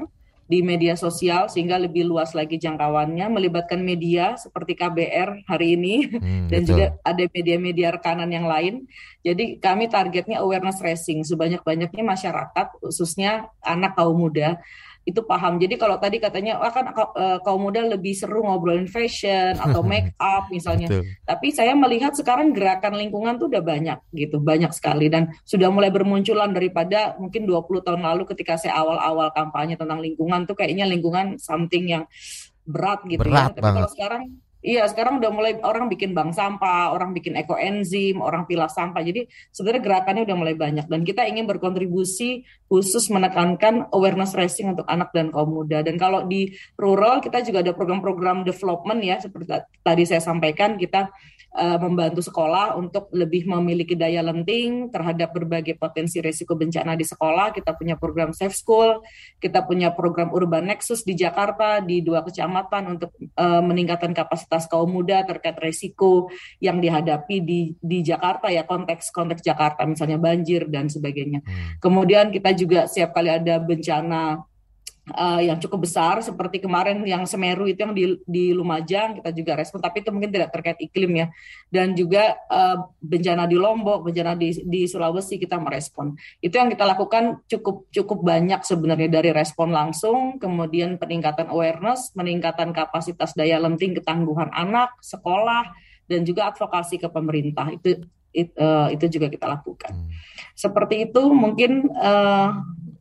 di 0.47 0.63
media 0.63 0.95
sosial 0.95 1.51
sehingga 1.51 1.75
lebih 1.75 2.07
luas 2.07 2.31
lagi 2.31 2.55
jangkauannya 2.55 3.27
melibatkan 3.27 3.83
media 3.83 4.39
seperti 4.39 4.79
KBR 4.79 5.43
hari 5.43 5.75
ini 5.75 6.07
hmm, 6.07 6.47
dan 6.51 6.63
betul. 6.63 6.69
juga 6.71 6.85
ada 7.03 7.23
media-media 7.27 7.87
rekanan 7.99 8.31
yang 8.31 8.47
lain. 8.47 8.87
Jadi 9.27 9.59
kami 9.59 9.91
targetnya 9.91 10.39
awareness 10.39 10.79
raising 10.79 11.27
sebanyak-banyaknya 11.27 12.03
masyarakat 12.03 12.67
khususnya 12.79 13.51
anak 13.59 13.99
kaum 13.99 14.15
muda 14.15 14.57
itu 15.07 15.23
paham. 15.23 15.55
Jadi 15.55 15.79
kalau 15.79 15.95
tadi 15.95 16.19
katanya 16.19 16.59
wah 16.59 16.67
kan 16.67 16.91
uh, 16.91 17.39
kaum 17.39 17.63
muda 17.63 17.87
lebih 17.87 18.11
seru 18.11 18.43
ngobrolin 18.43 18.91
fashion 18.91 19.55
atau 19.55 19.79
make 19.87 20.11
up 20.19 20.51
misalnya. 20.51 20.91
Betul. 20.91 21.07
Tapi 21.23 21.47
saya 21.55 21.71
melihat 21.79 22.11
sekarang 22.11 22.51
gerakan 22.51 22.99
lingkungan 22.99 23.39
tuh 23.39 23.47
udah 23.47 23.63
banyak 23.63 23.99
gitu, 24.11 24.43
banyak 24.43 24.75
sekali 24.75 25.07
dan 25.07 25.31
sudah 25.47 25.71
mulai 25.71 25.87
bermunculan 25.87 26.51
daripada 26.51 27.15
mungkin 27.15 27.47
20 27.47 27.87
tahun 27.87 28.03
lalu 28.03 28.27
ketika 28.35 28.59
saya 28.59 28.75
awal-awal 28.83 29.31
kampanye 29.31 29.79
tentang 29.79 30.03
lingkungan 30.03 30.43
tuh 30.43 30.59
kayaknya 30.59 30.83
lingkungan 30.83 31.39
something 31.39 31.87
yang 31.87 32.03
berat 32.67 32.99
gitu 33.07 33.23
ya. 33.23 33.23
berat 33.23 33.51
ya. 33.55 33.63
Tapi 33.63 33.69
kalau 33.79 33.89
sekarang 33.95 34.23
Iya, 34.65 34.89
sekarang 34.89 35.21
udah 35.21 35.29
mulai 35.29 35.53
orang 35.61 35.85
bikin 35.85 36.17
bank 36.17 36.33
sampah, 36.33 36.89
orang 36.89 37.13
bikin 37.13 37.37
ekoenzim, 37.37 38.17
orang 38.17 38.49
pilah 38.49 38.65
sampah. 38.65 39.05
Jadi 39.05 39.29
sebenarnya 39.53 39.81
gerakannya 39.85 40.23
udah 40.25 40.37
mulai 40.37 40.55
banyak 40.57 40.89
dan 40.89 41.05
kita 41.05 41.29
ingin 41.29 41.45
berkontribusi 41.45 42.41
khusus 42.65 43.07
menekankan 43.13 43.85
awareness 43.93 44.33
raising 44.33 44.73
untuk 44.73 44.89
anak 44.89 45.13
dan 45.13 45.29
kaum 45.29 45.53
muda. 45.53 45.85
Dan 45.85 46.01
kalau 46.01 46.25
di 46.25 46.57
rural 46.73 47.21
kita 47.21 47.45
juga 47.45 47.61
ada 47.61 47.77
program-program 47.77 48.41
development 48.41 48.99
ya 49.05 49.21
seperti 49.21 49.61
tadi 49.85 50.03
saya 50.09 50.25
sampaikan 50.25 50.73
kita 50.75 51.13
uh, 51.57 51.79
membantu 51.81 52.21
sekolah 52.21 52.77
untuk 52.77 53.09
lebih 53.09 53.49
memiliki 53.49 53.97
daya 53.97 54.21
lenting 54.21 54.93
terhadap 54.93 55.33
berbagai 55.33 55.73
potensi 55.75 56.21
risiko 56.21 56.53
bencana 56.53 56.93
di 56.93 57.03
sekolah. 57.03 57.51
Kita 57.51 57.73
punya 57.73 57.97
program 57.97 58.31
Safe 58.31 58.53
School, 58.53 59.01
kita 59.41 59.65
punya 59.65 59.89
program 59.91 60.29
Urban 60.29 60.69
Nexus 60.69 61.01
di 61.01 61.17
Jakarta 61.17 61.81
di 61.81 62.05
dua 62.05 62.21
kecamatan 62.21 62.97
untuk 62.97 63.11
uh, 63.35 63.61
meningkatkan 63.65 64.13
kapasitas 64.13 64.69
kaum 64.69 64.93
muda 64.93 65.25
terkait 65.25 65.57
risiko 65.57 66.29
yang 66.61 66.77
dihadapi 66.77 67.41
di 67.41 67.73
di 67.81 68.05
Jakarta 68.05 68.53
ya 68.53 68.63
konteks 68.63 69.09
konteks 69.09 69.41
Jakarta 69.41 69.83
misalnya 69.89 70.21
banjir 70.21 70.69
dan 70.69 70.87
sebagainya. 70.87 71.41
Hmm. 71.41 71.81
Kemudian 71.81 72.29
kita 72.29 72.53
juga 72.53 72.85
setiap 72.85 73.17
kali 73.17 73.33
ada 73.33 73.57
bencana 73.57 74.45
uh, 75.13 75.39
yang 75.39 75.61
cukup 75.61 75.87
besar 75.87 76.19
seperti 76.19 76.59
kemarin 76.59 76.99
yang 77.07 77.23
Semeru 77.23 77.69
itu 77.69 77.79
yang 77.83 77.93
di, 77.95 78.19
di 78.27 78.51
Lumajang 78.51 79.21
kita 79.21 79.29
juga 79.31 79.51
respon 79.55 79.79
tapi 79.79 80.03
itu 80.03 80.09
mungkin 80.11 80.31
tidak 80.33 80.49
terkait 80.51 80.79
iklim 80.83 81.11
ya. 81.23 81.27
Dan 81.71 81.95
juga 81.95 82.35
uh, 82.49 82.91
bencana 82.99 83.47
di 83.47 83.55
Lombok 83.55 84.07
bencana 84.07 84.35
di, 84.35 84.51
di 84.65 84.89
Sulawesi 84.89 85.39
kita 85.39 85.55
merespon. 85.61 86.17
Itu 86.43 86.59
yang 86.59 86.67
kita 86.67 86.83
lakukan 86.83 87.45
cukup 87.47 87.87
cukup 87.93 88.19
banyak 88.25 88.61
sebenarnya 88.65 89.09
dari 89.21 89.31
respon 89.31 89.71
langsung 89.71 90.41
kemudian 90.41 90.99
peningkatan 90.99 91.47
awareness 91.53 92.11
meningkatan 92.17 92.75
kapasitas 92.75 93.31
daya 93.37 93.61
lenting 93.61 93.95
ketangguhan 93.95 94.51
anak 94.51 94.91
sekolah 94.99 95.71
dan 96.07 96.23
juga 96.23 96.51
advokasi 96.51 96.99
ke 96.99 97.07
pemerintah. 97.11 97.71
Itu 97.71 98.07
it, 98.37 98.53
uh, 98.59 98.93
itu 98.93 99.05
juga 99.09 99.27
kita 99.31 99.47
lakukan. 99.47 99.93
Hmm. 99.93 100.09
seperti 100.57 101.09
itu 101.09 101.21
mungkin 101.29 101.85
uh, 101.93 102.49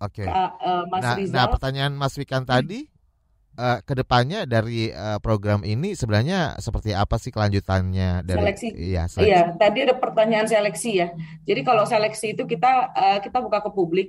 Oke. 0.00 0.24
Okay. 0.24 0.28
Uh, 0.28 0.84
Mas 0.88 1.02
nah, 1.02 1.14
Rizal. 1.16 1.36
Nah, 1.36 1.46
pertanyaan 1.48 1.92
Mas 1.96 2.14
Wikan 2.16 2.44
tadi 2.44 2.88
uh, 3.56 3.78
ke 3.82 3.92
depannya 3.96 4.44
dari 4.44 4.92
uh, 4.92 5.18
program 5.18 5.64
ini 5.64 5.96
sebenarnya 5.96 6.56
seperti 6.60 6.92
apa 6.92 7.16
sih 7.16 7.32
kelanjutannya 7.32 8.22
dari 8.22 8.44
seleksi? 8.44 8.68
Iya, 8.76 9.02
seleksi. 9.08 9.28
Iya, 9.28 9.40
tadi 9.56 9.78
ada 9.88 9.94
pertanyaan 9.96 10.46
seleksi 10.46 10.90
ya. 11.00 11.08
Jadi 11.48 11.60
kalau 11.64 11.84
seleksi 11.88 12.36
itu 12.36 12.44
kita 12.44 12.92
uh, 12.92 13.18
kita 13.24 13.40
buka 13.40 13.64
ke 13.64 13.70
publik 13.72 14.08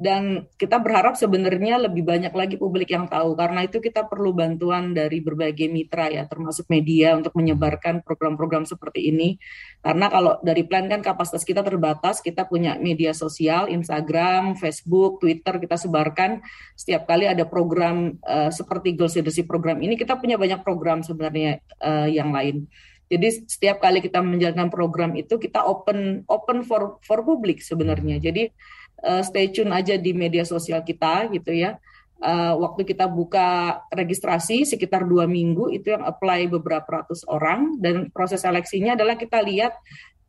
dan 0.00 0.48
kita 0.56 0.80
berharap 0.80 1.20
sebenarnya 1.20 1.76
lebih 1.76 2.00
banyak 2.00 2.32
lagi 2.32 2.56
publik 2.56 2.88
yang 2.96 3.04
tahu 3.04 3.36
karena 3.36 3.68
itu 3.68 3.76
kita 3.76 4.08
perlu 4.08 4.32
bantuan 4.32 4.96
dari 4.96 5.20
berbagai 5.20 5.68
mitra 5.68 6.08
ya 6.08 6.24
termasuk 6.24 6.64
media 6.72 7.12
untuk 7.12 7.36
menyebarkan 7.36 8.00
program-program 8.00 8.64
seperti 8.64 9.12
ini. 9.12 9.36
Karena 9.84 10.08
kalau 10.08 10.40
dari 10.40 10.64
plan 10.64 10.88
kan 10.88 11.04
kapasitas 11.04 11.44
kita 11.44 11.60
terbatas 11.60 12.24
kita 12.24 12.48
punya 12.48 12.80
media 12.80 13.12
sosial 13.12 13.68
Instagram, 13.68 14.56
Facebook, 14.56 15.20
Twitter 15.20 15.60
kita 15.60 15.76
sebarkan. 15.76 16.40
Setiap 16.72 17.04
kali 17.04 17.28
ada 17.28 17.44
program 17.44 18.16
uh, 18.24 18.48
seperti 18.48 18.96
Girls 18.96 19.12
Leadership 19.20 19.44
program 19.44 19.84
ini 19.84 20.00
kita 20.00 20.16
punya 20.16 20.40
banyak 20.40 20.64
program 20.64 21.04
sebenarnya 21.04 21.60
uh, 21.84 22.08
yang 22.08 22.32
lain. 22.32 22.64
Jadi 23.12 23.44
setiap 23.44 23.84
kali 23.84 24.00
kita 24.00 24.24
menjalankan 24.24 24.72
program 24.72 25.12
itu 25.20 25.36
kita 25.36 25.60
open 25.68 26.24
open 26.32 26.64
for 26.64 26.96
for 27.04 27.20
publik 27.20 27.60
sebenarnya. 27.60 28.16
Jadi 28.16 28.48
uh, 29.04 29.22
stay 29.22 29.50
tune 29.50 29.70
aja 29.74 29.98
di 29.98 30.14
media 30.14 30.46
sosial 30.46 30.80
kita 30.82 31.28
gitu 31.30 31.52
ya. 31.52 31.78
Uh, 32.22 32.54
waktu 32.62 32.86
kita 32.86 33.10
buka 33.10 33.82
registrasi 33.90 34.62
sekitar 34.62 35.02
dua 35.02 35.26
minggu 35.26 35.74
itu 35.74 35.90
yang 35.90 36.06
apply 36.06 36.46
beberapa 36.46 37.02
ratus 37.02 37.26
orang 37.26 37.82
dan 37.82 38.14
proses 38.14 38.46
seleksinya 38.46 38.94
adalah 38.94 39.18
kita 39.18 39.42
lihat 39.42 39.74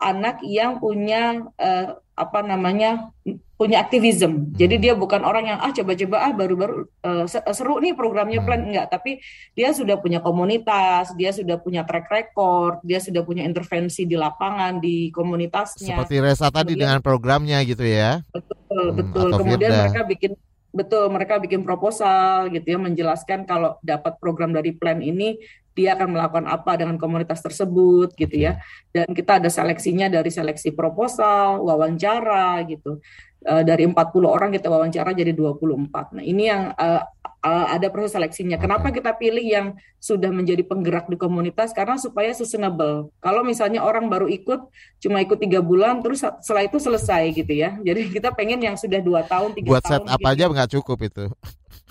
anak 0.02 0.42
yang 0.42 0.82
punya 0.82 1.46
uh, 1.62 2.02
apa 2.14 2.46
namanya 2.46 3.10
punya 3.58 3.82
aktivisme. 3.82 4.54
Jadi 4.54 4.76
dia 4.82 4.94
bukan 4.94 5.24
orang 5.24 5.56
yang 5.56 5.60
ah 5.62 5.72
coba-coba 5.72 6.18
ah 6.20 6.32
baru-baru 6.36 6.86
uh, 7.06 7.26
seru 7.30 7.80
nih 7.80 7.96
programnya 7.96 8.44
plan 8.44 8.62
enggak, 8.66 8.92
tapi 8.92 9.24
dia 9.58 9.72
sudah 9.72 9.98
punya 9.98 10.20
komunitas, 10.20 11.16
dia 11.16 11.32
sudah 11.32 11.58
punya 11.58 11.88
track 11.88 12.12
record, 12.12 12.84
dia 12.84 13.00
sudah 13.00 13.24
punya 13.24 13.48
intervensi 13.48 14.04
di 14.04 14.20
lapangan 14.20 14.78
di 14.84 15.10
komunitasnya. 15.10 15.96
Seperti 15.96 16.22
Resa 16.22 16.52
tadi 16.52 16.76
dengan 16.78 17.00
programnya 17.00 17.64
gitu 17.64 17.86
ya. 17.88 18.22
Betul 18.30 18.58
betul 18.74 18.84
hmm, 18.90 18.98
betul 19.00 19.28
kemudian 19.38 19.72
Firda. 19.72 19.82
mereka 19.86 20.02
bikin 20.06 20.32
betul 20.74 21.06
mereka 21.14 21.34
bikin 21.38 21.62
proposal 21.62 22.50
gitu 22.50 22.66
ya 22.66 22.82
menjelaskan 22.82 23.46
kalau 23.46 23.78
dapat 23.86 24.18
program 24.18 24.50
dari 24.50 24.74
plan 24.74 24.98
ini 25.06 25.38
dia 25.74 25.98
akan 25.98 26.14
melakukan 26.14 26.46
apa 26.50 26.78
dengan 26.78 26.96
komunitas 27.02 27.42
tersebut 27.42 28.14
gitu 28.14 28.36
ya 28.38 28.62
dan 28.94 29.10
kita 29.12 29.42
ada 29.42 29.50
seleksinya 29.50 30.10
dari 30.10 30.30
seleksi 30.30 30.74
proposal 30.74 31.62
wawancara 31.66 32.62
gitu 32.70 33.02
uh, 33.46 33.64
dari 33.66 33.86
40 33.86 33.98
orang 34.26 34.50
kita 34.54 34.70
wawancara 34.70 35.12
jadi 35.14 35.34
24 35.34 36.18
nah 36.18 36.24
ini 36.24 36.44
yang 36.50 36.72
uh, 36.78 37.04
uh, 37.44 37.66
ada 37.70 37.92
proses 37.92 38.16
seleksinya. 38.16 38.56
Kenapa 38.56 38.90
kita 38.90 39.12
pilih 39.14 39.44
yang 39.44 39.68
sudah 40.00 40.32
menjadi 40.32 40.64
penggerak 40.64 41.12
di 41.12 41.20
komunitas? 41.20 41.76
Karena 41.76 42.00
supaya 42.00 42.32
sustainable. 42.32 43.12
Kalau 43.20 43.44
misalnya 43.44 43.84
orang 43.84 44.08
baru 44.08 44.32
ikut, 44.32 44.64
cuma 45.04 45.20
ikut 45.20 45.38
tiga 45.38 45.60
bulan, 45.60 46.00
terus 46.00 46.24
setelah 46.24 46.64
itu 46.66 46.80
selesai 46.80 47.36
gitu 47.36 47.54
ya. 47.54 47.76
Jadi 47.84 48.10
kita 48.16 48.32
pengen 48.32 48.64
yang 48.64 48.76
sudah 48.80 49.04
dua 49.04 49.28
tahun, 49.28 49.54
tiga 49.54 49.78
Buat 49.78 49.84
tahun. 49.84 50.08
Buat 50.08 50.10
set 50.10 50.16
apa 50.16 50.30
gitu. 50.32 50.34
aja 50.34 50.44
nggak 50.56 50.70
cukup 50.80 50.98
itu. 51.04 51.26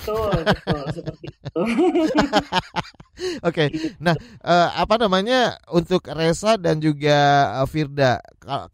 Betul, 0.02 0.34
betul 0.42 0.84
seperti 0.90 1.26
itu. 1.30 1.60
Oke, 1.62 3.44
okay. 3.44 3.68
nah 4.02 4.16
uh, 4.42 4.68
apa 4.82 4.98
namanya 4.98 5.60
untuk 5.70 6.06
Resa 6.10 6.58
dan 6.58 6.82
juga 6.82 7.50
uh, 7.62 7.68
Firda. 7.68 8.18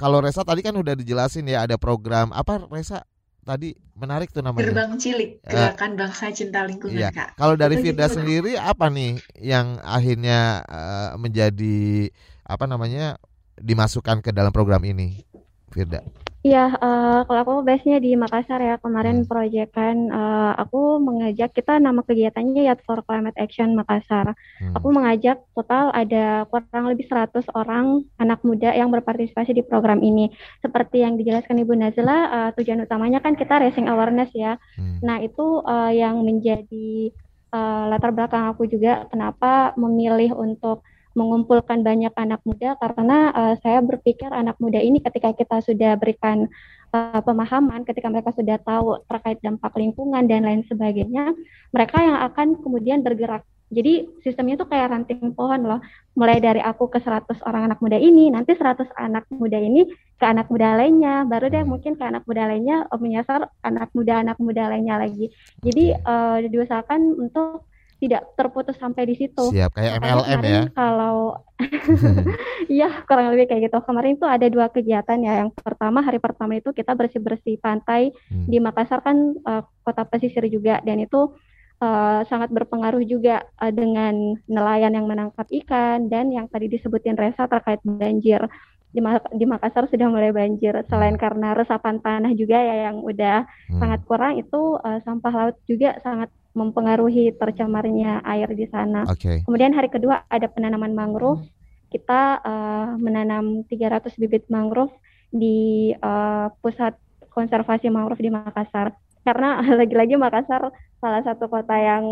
Kalau 0.00 0.24
Resa 0.24 0.46
tadi 0.46 0.64
kan 0.64 0.72
udah 0.72 0.96
dijelasin 0.96 1.48
ya 1.48 1.68
ada 1.68 1.76
program 1.76 2.32
apa 2.32 2.64
Resa 2.72 3.04
tadi 3.48 3.72
menarik 3.96 4.28
tuh 4.28 4.44
namanya. 4.44 4.68
Gerbang 4.68 5.00
Cilik, 5.00 5.40
eh, 5.40 5.48
Gerakan 5.48 5.96
uh, 5.96 5.96
Bangsa 6.04 6.28
Cinta 6.36 6.60
Lingkungan, 6.68 7.00
iya. 7.00 7.08
Kak. 7.08 7.40
Kalau 7.40 7.56
dari 7.56 7.80
Firda 7.80 8.06
sendiri 8.12 8.60
apa 8.60 8.92
nih 8.92 9.16
yang 9.40 9.80
akhirnya 9.80 10.60
uh, 10.68 11.10
menjadi 11.16 12.12
apa 12.44 12.68
namanya 12.68 13.16
dimasukkan 13.56 14.20
ke 14.20 14.30
dalam 14.36 14.52
program 14.52 14.84
ini, 14.84 15.24
Firda? 15.72 16.04
Iya, 16.48 16.64
uh, 16.80 17.20
kalau 17.28 17.40
aku 17.44 17.54
base-nya 17.60 18.00
di 18.00 18.16
Makassar 18.16 18.56
ya, 18.64 18.80
kemarin 18.80 19.20
hmm. 19.20 19.28
proyekan 19.28 20.08
uh, 20.08 20.56
aku 20.56 20.96
mengajak 20.96 21.52
kita 21.52 21.76
nama 21.76 22.00
kegiatannya 22.00 22.72
Yat 22.72 22.80
for 22.88 23.04
Climate 23.04 23.36
Action 23.36 23.76
Makassar. 23.76 24.32
Hmm. 24.56 24.72
Aku 24.72 24.88
mengajak 24.88 25.44
total 25.52 25.92
ada 25.92 26.48
kurang 26.48 26.88
lebih 26.88 27.04
100 27.04 27.52
orang 27.52 28.00
anak 28.16 28.40
muda 28.48 28.72
yang 28.72 28.88
berpartisipasi 28.88 29.52
di 29.52 29.60
program 29.60 30.00
ini. 30.00 30.32
Seperti 30.64 31.04
yang 31.04 31.20
dijelaskan 31.20 31.60
Ibu 31.60 31.76
Nazila, 31.76 32.18
uh, 32.32 32.50
tujuan 32.56 32.80
utamanya 32.80 33.20
kan 33.20 33.36
kita 33.36 33.60
raising 33.60 33.84
awareness 33.84 34.32
ya. 34.32 34.56
Hmm. 34.80 35.04
Nah, 35.04 35.20
itu 35.20 35.60
uh, 35.68 35.92
yang 35.92 36.24
menjadi 36.24 37.12
uh, 37.52 37.92
latar 37.92 38.16
belakang 38.16 38.48
aku 38.48 38.64
juga 38.64 39.04
kenapa 39.12 39.76
memilih 39.76 40.32
untuk 40.32 40.80
mengumpulkan 41.18 41.82
banyak 41.82 42.14
anak 42.14 42.38
muda 42.46 42.78
karena 42.78 43.34
uh, 43.34 43.54
saya 43.58 43.82
berpikir 43.82 44.30
anak 44.30 44.54
muda 44.62 44.78
ini 44.78 45.02
ketika 45.02 45.34
kita 45.34 45.58
sudah 45.66 45.98
berikan 45.98 46.46
uh, 46.94 47.20
pemahaman, 47.20 47.82
ketika 47.82 48.06
mereka 48.06 48.30
sudah 48.30 48.56
tahu 48.62 49.02
terkait 49.10 49.42
dampak 49.42 49.74
lingkungan 49.74 50.24
dan 50.30 50.46
lain 50.46 50.62
sebagainya, 50.70 51.34
mereka 51.74 51.98
yang 51.98 52.18
akan 52.30 52.62
kemudian 52.62 53.02
bergerak. 53.02 53.42
Jadi 53.68 54.08
sistemnya 54.24 54.56
itu 54.56 54.64
kayak 54.64 54.88
ranting 54.88 55.36
pohon 55.36 55.60
loh. 55.60 55.80
Mulai 56.16 56.40
dari 56.40 56.56
aku 56.64 56.88
ke 56.88 57.04
100 57.04 57.44
orang 57.44 57.68
anak 57.68 57.84
muda 57.84 58.00
ini, 58.00 58.32
nanti 58.32 58.56
100 58.56 58.88
anak 58.96 59.28
muda 59.28 59.60
ini 59.60 59.84
ke 60.16 60.24
anak 60.24 60.48
muda 60.48 60.72
lainnya, 60.80 61.28
baru 61.28 61.52
deh 61.52 61.68
mungkin 61.68 61.94
ke 62.00 62.00
anak 62.00 62.24
muda 62.24 62.48
lainnya 62.48 62.88
menyasar 62.96 63.52
anak 63.60 63.92
muda-anak 63.92 64.40
muda 64.40 64.72
lainnya 64.72 64.96
lagi. 64.96 65.28
Jadi 65.60 65.92
uh, 66.00 66.40
diusahakan 66.48 67.28
untuk 67.28 67.67
tidak 67.98 68.22
terputus 68.38 68.78
sampai 68.78 69.10
di 69.10 69.14
situ. 69.18 69.50
Siap, 69.50 69.74
kayak 69.74 69.98
MLM 69.98 70.40
ya. 70.46 70.62
Kalau 70.70 71.42
Iya, 72.78 73.02
kurang 73.08 73.34
lebih 73.34 73.50
kayak 73.50 73.70
gitu. 73.70 73.78
Kemarin 73.82 74.14
itu 74.14 74.26
ada 74.26 74.46
dua 74.46 74.66
kegiatan 74.70 75.18
ya. 75.18 75.42
Yang 75.44 75.58
pertama 75.58 75.98
hari 76.04 76.22
pertama 76.22 76.54
itu 76.54 76.70
kita 76.70 76.94
bersih-bersih 76.94 77.58
pantai 77.58 78.14
hmm. 78.30 78.46
di 78.46 78.58
Makassar 78.62 79.02
kan 79.02 79.34
uh, 79.42 79.62
kota 79.82 80.06
pesisir 80.06 80.46
juga 80.46 80.78
dan 80.86 81.02
itu 81.02 81.34
uh, 81.82 82.20
sangat 82.30 82.54
berpengaruh 82.54 83.02
juga 83.02 83.42
uh, 83.58 83.72
dengan 83.74 84.38
nelayan 84.46 84.94
yang 84.94 85.10
menangkap 85.10 85.48
ikan 85.64 86.06
dan 86.06 86.30
yang 86.30 86.46
tadi 86.46 86.70
disebutin 86.70 87.18
Resa 87.18 87.50
terkait 87.50 87.82
banjir. 87.82 88.46
Di, 88.88 89.04
di 89.36 89.44
Makassar 89.44 89.84
sudah 89.84 90.08
mulai 90.08 90.32
banjir 90.32 90.72
selain 90.88 91.18
hmm. 91.18 91.20
karena 91.20 91.52
resapan 91.52 92.00
tanah 92.00 92.32
juga 92.32 92.56
ya 92.56 92.88
yang 92.88 93.04
udah 93.04 93.44
hmm. 93.44 93.80
sangat 93.82 94.00
kurang 94.08 94.40
itu 94.40 94.80
uh, 94.80 95.00
sampah 95.04 95.34
laut 95.34 95.56
juga 95.68 95.98
sangat 96.00 96.32
mempengaruhi 96.56 97.36
tercemarnya 97.36 98.24
air 98.24 98.48
di 98.52 98.66
sana. 98.68 99.04
Okay. 99.08 99.44
Kemudian 99.44 99.76
hari 99.76 99.92
kedua 99.92 100.24
ada 100.28 100.48
penanaman 100.48 100.96
mangrove. 100.96 101.44
Kita 101.88 102.40
uh, 102.44 102.88
menanam 103.00 103.64
300 103.64 104.12
bibit 104.20 104.44
mangrove 104.52 104.92
di 105.32 105.92
uh, 106.00 106.52
pusat 106.60 106.96
konservasi 107.32 107.88
mangrove 107.92 108.20
di 108.20 108.32
Makassar. 108.32 108.92
Karena 109.24 109.60
lagi-lagi 109.80 110.16
Makassar 110.16 110.72
salah 110.98 111.22
satu 111.22 111.46
kota 111.46 111.76
yang 111.76 112.04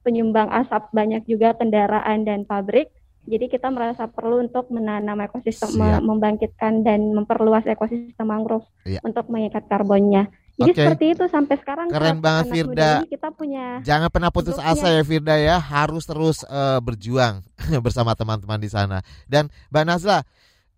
penyumbang 0.00 0.48
asap 0.48 0.88
banyak 0.96 1.22
juga 1.28 1.52
kendaraan 1.56 2.24
dan 2.24 2.48
pabrik. 2.48 2.88
Jadi 3.28 3.52
kita 3.52 3.68
merasa 3.68 4.08
perlu 4.08 4.40
untuk 4.40 4.72
menanam 4.72 5.20
ekosistem, 5.20 5.76
Siap. 5.76 6.00
membangkitkan 6.00 6.80
dan 6.80 7.12
memperluas 7.12 7.68
ekosistem 7.68 8.24
mangrove 8.24 8.64
ya. 8.88 8.96
untuk 9.04 9.28
mengikat 9.28 9.68
karbonnya. 9.68 10.32
Jadi 10.60 10.76
okay. 10.76 10.84
seperti 10.92 11.06
itu 11.16 11.24
sampai 11.32 11.56
sekarang 11.56 11.86
keren 11.88 12.20
banget 12.20 12.52
Firda. 12.52 13.00
kita 13.08 13.32
punya 13.32 13.80
Jangan 13.80 14.12
pernah 14.12 14.28
putus 14.28 14.60
asa 14.60 14.92
ya 14.92 15.00
Firda 15.00 15.40
ya, 15.40 15.56
harus 15.56 16.04
terus 16.04 16.44
uh, 16.44 16.76
berjuang 16.84 17.40
bersama 17.84 18.12
teman-teman 18.12 18.60
di 18.60 18.68
sana. 18.68 19.00
Dan 19.24 19.48
Mbak 19.72 19.84
Nazla, 19.88 20.20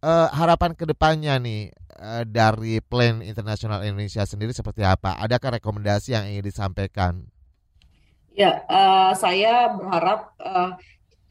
uh, 0.06 0.28
harapan 0.30 0.78
ke 0.78 0.86
depannya 0.86 1.34
nih 1.42 1.74
uh, 1.98 2.22
dari 2.22 2.78
Plan 2.78 3.26
Internasional 3.26 3.82
Indonesia 3.82 4.22
sendiri 4.22 4.54
seperti 4.54 4.86
apa? 4.86 5.18
Adakah 5.18 5.58
rekomendasi 5.58 6.14
yang 6.14 6.30
ingin 6.30 6.46
disampaikan? 6.46 7.26
Ya, 8.38 8.62
uh, 8.70 9.12
saya 9.18 9.74
berharap 9.74 10.30
uh, 10.38 10.78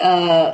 uh, 0.03 0.47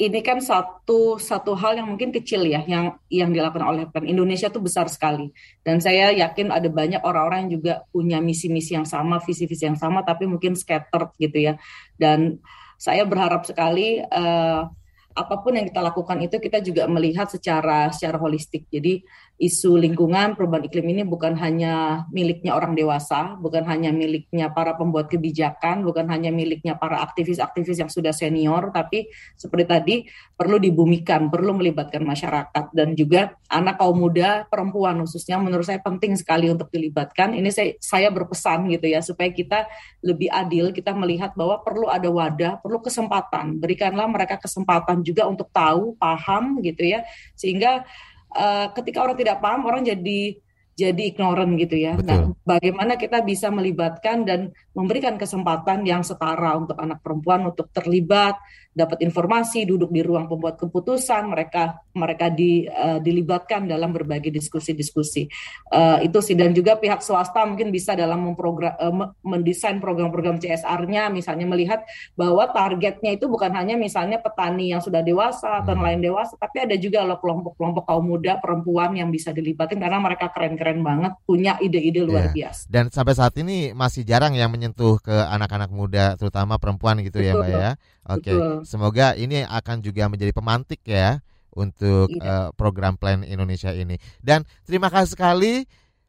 ini 0.00 0.24
kan 0.24 0.40
satu 0.40 1.20
satu 1.20 1.52
hal 1.52 1.76
yang 1.76 1.92
mungkin 1.92 2.08
kecil 2.08 2.48
ya 2.48 2.64
yang 2.64 2.96
yang 3.12 3.36
dilakukan 3.36 3.60
oleh 3.60 3.84
PEN 3.84 4.08
Indonesia 4.08 4.48
itu 4.48 4.56
besar 4.56 4.88
sekali. 4.88 5.28
Dan 5.60 5.76
saya 5.84 6.08
yakin 6.16 6.48
ada 6.48 6.72
banyak 6.72 7.04
orang-orang 7.04 7.44
yang 7.46 7.60
juga 7.60 7.74
punya 7.92 8.16
misi-misi 8.16 8.72
yang 8.72 8.88
sama 8.88 9.20
visi-visi 9.20 9.68
yang 9.68 9.76
sama 9.76 10.00
tapi 10.00 10.24
mungkin 10.24 10.56
scattered 10.56 11.12
gitu 11.20 11.52
ya. 11.52 11.60
Dan 12.00 12.40
saya 12.80 13.04
berharap 13.04 13.44
sekali 13.44 14.00
uh, 14.00 14.64
apa 15.10 15.34
pun 15.44 15.52
yang 15.52 15.68
kita 15.68 15.84
lakukan 15.84 16.16
itu 16.24 16.40
kita 16.40 16.64
juga 16.64 16.88
melihat 16.88 17.28
secara 17.28 17.92
secara 17.92 18.16
holistik. 18.16 18.72
Jadi 18.72 19.04
isu 19.40 19.80
lingkungan 19.80 20.36
perubahan 20.36 20.68
iklim 20.68 20.92
ini 20.92 21.02
bukan 21.08 21.32
hanya 21.40 22.04
miliknya 22.12 22.52
orang 22.52 22.76
dewasa, 22.76 23.40
bukan 23.40 23.64
hanya 23.64 23.88
miliknya 23.88 24.52
para 24.52 24.76
pembuat 24.76 25.08
kebijakan, 25.08 25.80
bukan 25.80 26.04
hanya 26.12 26.28
miliknya 26.28 26.76
para 26.76 27.00
aktivis-aktivis 27.00 27.80
yang 27.80 27.88
sudah 27.88 28.12
senior, 28.12 28.68
tapi 28.68 29.08
seperti 29.40 29.64
tadi 29.64 29.96
perlu 30.36 30.60
dibumikan, 30.60 31.32
perlu 31.32 31.56
melibatkan 31.56 32.04
masyarakat 32.04 32.68
dan 32.76 32.92
juga 32.92 33.32
anak 33.48 33.80
kaum 33.80 33.96
muda, 33.96 34.44
perempuan 34.44 35.00
khususnya 35.00 35.40
menurut 35.40 35.64
saya 35.64 35.80
penting 35.80 36.20
sekali 36.20 36.52
untuk 36.52 36.68
dilibatkan. 36.68 37.32
Ini 37.32 37.48
saya 37.48 37.80
saya 37.80 38.12
berpesan 38.12 38.68
gitu 38.68 38.92
ya 38.92 39.00
supaya 39.00 39.32
kita 39.32 39.64
lebih 40.04 40.28
adil, 40.28 40.68
kita 40.68 40.92
melihat 40.92 41.32
bahwa 41.32 41.64
perlu 41.64 41.88
ada 41.88 42.12
wadah, 42.12 42.60
perlu 42.60 42.84
kesempatan. 42.84 43.56
Berikanlah 43.56 44.04
mereka 44.04 44.36
kesempatan 44.36 45.00
juga 45.00 45.24
untuk 45.24 45.48
tahu, 45.48 45.96
paham 45.96 46.60
gitu 46.60 46.84
ya, 46.84 47.08
sehingga 47.32 47.88
uh, 48.34 48.70
ketika 48.74 49.02
orang 49.02 49.16
tidak 49.18 49.38
paham 49.42 49.66
orang 49.66 49.82
jadi 49.82 50.38
jadi 50.80 51.12
ignorant 51.12 51.52
gitu 51.60 51.76
ya. 51.76 51.92
Betul. 52.00 52.08
Nah, 52.08 52.20
bagaimana 52.56 52.96
kita 52.96 53.20
bisa 53.20 53.52
melibatkan 53.52 54.24
dan 54.24 54.48
memberikan 54.72 55.20
kesempatan 55.20 55.84
yang 55.84 56.00
setara 56.00 56.56
untuk 56.56 56.80
anak 56.80 57.04
perempuan 57.04 57.44
untuk 57.44 57.68
terlibat, 57.68 58.40
dapat 58.70 59.02
informasi, 59.02 59.66
duduk 59.66 59.90
di 59.90 60.00
ruang 60.00 60.30
pembuat 60.30 60.54
keputusan, 60.54 61.26
mereka 61.26 61.82
mereka 61.90 62.30
di, 62.30 62.70
uh, 62.70 63.02
dilibatkan 63.02 63.66
dalam 63.66 63.90
berbagai 63.90 64.30
diskusi-diskusi. 64.30 65.26
Uh, 65.74 65.98
itu 66.06 66.22
sih 66.22 66.38
dan 66.38 66.54
juga 66.54 66.78
pihak 66.78 67.02
swasta 67.02 67.42
mungkin 67.42 67.74
bisa 67.74 67.98
dalam 67.98 68.22
memprogram 68.30 68.78
uh, 68.78 69.10
mendesain 69.26 69.82
program-program 69.82 70.38
CSR-nya 70.38 71.10
misalnya 71.10 71.50
melihat 71.50 71.82
bahwa 72.14 72.46
targetnya 72.54 73.18
itu 73.18 73.26
bukan 73.26 73.50
hanya 73.58 73.74
misalnya 73.74 74.22
petani 74.22 74.70
yang 74.70 74.78
sudah 74.78 75.02
dewasa 75.02 75.66
atau 75.66 75.74
nelayan 75.74 76.06
dewasa, 76.06 76.38
tapi 76.38 76.62
ada 76.62 76.78
juga 76.78 77.02
loh 77.02 77.18
kelompok-kelompok 77.18 77.84
kaum 77.90 78.06
muda, 78.06 78.38
perempuan 78.38 78.94
yang 78.94 79.10
bisa 79.10 79.34
dilibatkan 79.34 79.82
karena 79.82 79.98
mereka 79.98 80.30
keren-keren 80.30 80.80
banget, 80.86 81.12
punya 81.26 81.58
ide-ide 81.58 82.06
luar 82.06 82.30
yeah. 82.30 82.46
biasa. 82.46 82.70
Dan 82.70 82.86
sampai 82.94 83.14
saat 83.18 83.34
ini 83.34 83.74
masih 83.74 84.06
jarang 84.06 84.38
yang 84.38 84.48
menyentuh 84.54 85.02
ke 85.02 85.12
anak-anak 85.12 85.74
muda, 85.74 86.14
terutama 86.14 86.54
perempuan 86.62 87.02
gitu 87.02 87.18
ya, 87.18 87.34
Betul. 87.34 87.42
ya, 87.42 87.50
Mbak 87.50 87.50
ya. 87.50 87.72
Oke, 88.10 88.34
okay. 88.34 88.38
semoga 88.66 89.14
ini 89.14 89.46
akan 89.46 89.86
juga 89.86 90.10
menjadi 90.10 90.34
pemantik 90.34 90.82
ya 90.82 91.22
untuk 91.54 92.10
iya. 92.10 92.22
uh, 92.26 92.48
program 92.58 92.98
Plan 92.98 93.22
Indonesia 93.22 93.70
ini. 93.70 93.98
Dan 94.18 94.42
terima 94.66 94.90
kasih 94.90 95.14
sekali 95.14 95.66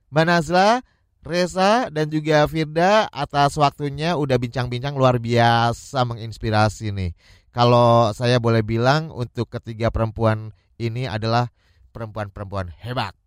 Mbak 0.10 0.26
Nazla, 0.26 0.82
Reza 1.22 1.94
dan 1.94 2.10
juga 2.10 2.50
Firda 2.50 3.06
atas 3.14 3.54
waktunya 3.58 4.18
udah 4.18 4.38
bincang-bincang 4.42 4.98
luar 4.98 5.22
biasa 5.22 6.02
menginspirasi 6.06 6.90
nih. 6.90 7.12
Kalau 7.54 8.10
saya 8.18 8.42
boleh 8.42 8.66
bilang 8.66 9.14
untuk 9.14 9.52
ketiga 9.52 9.94
perempuan 9.94 10.56
ini 10.82 11.06
adalah 11.06 11.54
perempuan-perempuan 11.94 12.74
hebat. 12.82 13.14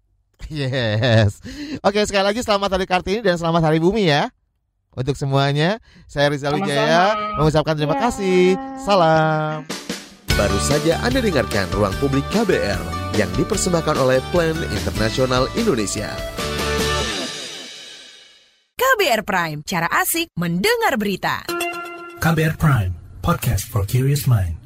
Yes. 0.52 1.40
Oke, 1.80 2.04
sekali 2.04 2.26
lagi 2.26 2.44
selamat 2.44 2.76
Hari 2.76 2.84
Kartini 2.84 3.20
dan 3.24 3.40
selamat 3.40 3.70
Hari 3.70 3.78
Bumi 3.80 4.10
ya 4.10 4.28
untuk 4.94 5.18
semuanya. 5.18 5.78
Saya 6.08 6.32
Rizal 6.32 6.56
Wijaya 6.58 7.34
mengucapkan 7.38 7.74
terima 7.78 7.98
yeah. 7.98 8.02
kasih. 8.08 8.42
Salam. 8.82 9.66
Baru 10.34 10.58
saja 10.58 10.98
Anda 11.06 11.22
dengarkan 11.22 11.70
Ruang 11.70 11.94
Publik 12.02 12.26
KBR 12.34 12.82
yang 13.14 13.30
dipersembahkan 13.38 13.94
oleh 13.94 14.18
Plan 14.34 14.58
Internasional 14.74 15.46
Indonesia. 15.54 16.10
KBR 18.74 19.22
Prime, 19.22 19.58
cara 19.62 19.86
asik 20.02 20.34
mendengar 20.34 20.98
berita. 20.98 21.46
KBR 22.18 22.58
Prime, 22.58 22.92
podcast 23.22 23.70
for 23.70 23.86
curious 23.86 24.26
mind. 24.26 24.63